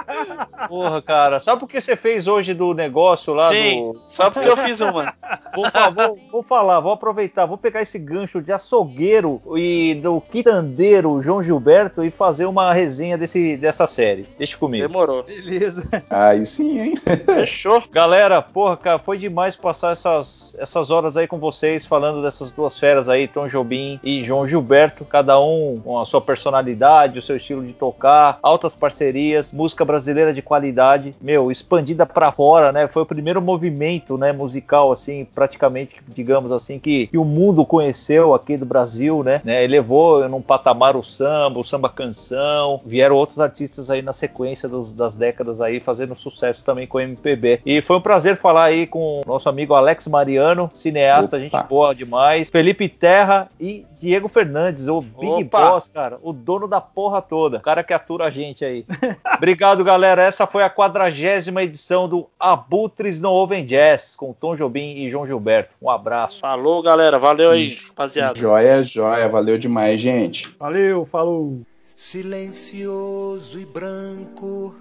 Porra, 0.69 1.03
cara. 1.03 1.41
Sabe 1.41 1.61
por 1.61 1.69
que 1.69 1.81
você 1.81 1.97
fez 1.97 2.27
hoje 2.27 2.55
do 2.55 2.73
negócio 2.75 3.35
lá 3.35 3.49
Sim, 3.51 3.93
do. 3.93 4.01
só 4.05 4.31
porque 4.31 4.49
eu 4.49 4.57
fiz 4.57 4.81
uma. 4.81 5.13
Vou, 5.55 5.67
vou- 5.95 6.19
vou 6.33 6.43
falar, 6.43 6.81
vou 6.81 6.93
aproveitar, 6.93 7.47
vou 7.47 7.57
pegar 7.59 7.83
esse 7.83 7.99
gancho 7.99 8.41
de 8.43 8.53
açougueiro 8.53 9.41
e 9.57 9.96
do 10.01 10.21
quitandeiro 10.21 11.21
João 11.21 11.43
Gilberto 11.43 12.05
e 12.05 12.11
fazer 12.11 12.47
uma 12.47 12.73
resenha 12.73 13.17
desse, 13.17 13.57
dessa 13.57 13.87
série. 13.87 14.27
Deixa 14.39 14.57
comigo. 14.57 14.87
Demorou. 14.87 15.23
Beleza. 15.23 15.87
Aí 16.11 16.45
sim, 16.45 16.81
hein? 16.81 16.95
Fechou? 16.97 17.83
Galera, 17.93 18.41
porra, 18.43 18.77
cara, 18.77 18.99
foi 18.99 19.19
demais 19.19 19.57
passar 19.57 19.93
essas, 19.93 20.57
essas 20.59 20.91
horas 20.91 21.17
aí 21.17 21.27
com 21.27 21.39
vocês, 21.39 21.87
falando 21.87 22.23
dessas 22.23 22.51
duas 22.51 22.79
feras 22.79 23.09
aí, 23.09 23.29
Tom 23.29 23.49
Jobim 23.49 24.01
e 24.03 24.25
João 24.25 24.47
Gilberto, 24.47 25.05
cada 25.05 25.41
um 25.41 25.81
com 25.83 25.99
a 25.99 26.05
sua 26.05 26.21
personalidade, 26.21 27.19
o 27.19 27.23
seu 27.23 27.37
estilo 27.37 27.65
de 27.65 27.73
tocar, 27.73 28.39
altas 28.43 28.75
parcerias, 28.75 29.53
música 29.53 29.85
brasileira 29.85 30.33
de 30.33 30.43
qualidade, 30.43 31.15
meu, 31.21 31.51
expandida 31.51 32.05
pra 32.07 32.33
fora, 32.33 32.73
né? 32.73 32.89
Foi 32.89 33.03
o 33.03 33.07
primeiro 33.07 33.41
movimento, 33.41 34.19
né, 34.19 34.33
musical, 34.33 34.93
assim, 34.93 35.27
praticamente, 35.35 35.97
digamos 36.09 36.53
assim, 36.53 36.79
que, 36.79 37.07
que 37.07 37.19
o 37.19 37.25
mundo 37.25 37.65
conheceu 37.65 38.35
aqui 38.35 38.57
do 38.57 38.67
Brasil, 38.67 39.23
né? 39.23 39.41
né? 39.45 39.65
Elevou 39.87 40.29
num 40.29 40.43
patamar 40.43 40.97
o 40.97 41.03
samba, 41.03 41.61
o 41.61 41.65
samba 41.65 41.89
canção, 41.89 42.81
vieram 42.85 43.15
outros 43.15 43.39
artistas 43.39 43.91
aí 43.91 44.03
na 44.03 44.13
sequência 44.13 44.69
dos- 44.69 44.93
das 44.93 45.15
décadas 45.17 45.61
aí, 45.61 45.79
fazendo 45.79 46.17
sucesso 46.17 46.65
também 46.65 46.87
com 46.87 46.99
o 46.99 47.01
MPB. 47.01 47.61
E 47.65 47.81
foi 47.81 47.97
um 47.97 48.01
prazer 48.01 48.37
falar 48.37 48.65
aí 48.65 48.87
com 48.87 49.21
o 49.21 49.27
nosso 49.27 49.49
amigo 49.49 49.75
Alex 49.75 50.09
Mariano, 50.09 50.69
cineasta, 50.75 51.37
Opa. 51.37 51.39
gente 51.39 51.69
boa 51.69 51.95
demais, 51.95 52.51
Felipe 52.51 52.89
Terra 52.89 53.49
e 53.61 53.87
Diego 54.01 54.29
Fernandes, 54.29 54.89
o 54.89 55.01
Big 55.01 55.45
Opa. 55.45 55.71
Boss, 55.71 55.89
cara, 55.89 56.19
o 56.23 56.33
dono 56.33 56.67
da 56.67 56.81
porra 56.81 57.23
toda, 57.23 57.59
o 57.59 57.61
cara 57.61 57.85
que 57.85 57.95
atura 57.95 58.27
a 58.27 58.31
gente 58.31 58.65
aí. 58.65 58.85
Obrigado, 59.37 59.85
galera. 59.85 60.23
Essa 60.23 60.47
foi 60.47 60.63
a 60.65 60.71
quadragésima 60.71 61.63
edição 61.63 62.09
do 62.09 62.27
Abutres 62.39 63.21
Não 63.21 63.31
Ouvem 63.33 63.65
Jazz, 63.65 64.15
com 64.17 64.33
Tom 64.33 64.57
Jobim 64.57 64.97
e 64.97 65.11
João 65.11 65.27
Gilberto. 65.27 65.71
Um 65.81 65.89
abraço. 65.91 66.41
Falou, 66.41 66.83
galera. 66.83 67.19
Valeu 67.19 67.51
aí, 67.51 67.77
rapaziada. 67.89 68.39
Joia, 68.39 68.83
joia. 68.83 69.29
Valeu 69.29 69.57
demais, 69.59 69.66
gente. 69.97 70.49
Valeu, 70.59 71.05
falou. 71.05 71.63
silencioso 71.95 73.59
e 73.59 73.65
branco, 73.65 74.75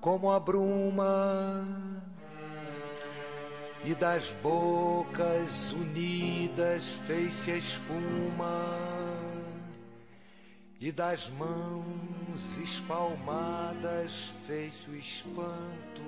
como 0.00 0.30
a 0.30 0.38
bruma, 0.38 1.66
e 3.84 3.94
das 3.94 4.30
bocas 4.42 5.72
unidas 5.72 6.94
fez-se 7.06 7.52
a 7.52 7.56
espuma, 7.56 8.66
e 10.80 10.92
das 10.92 11.30
mãos 11.30 12.58
espalmadas 12.62 14.34
fez-se 14.46 14.90
o 14.90 14.96
espanto. 14.96 16.02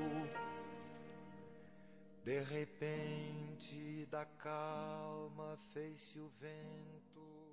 De 2.26 2.40
repente, 2.40 4.04
da 4.10 4.24
calma 4.24 5.56
fez-se 5.72 6.18
o 6.18 6.28
vento. 6.40 7.45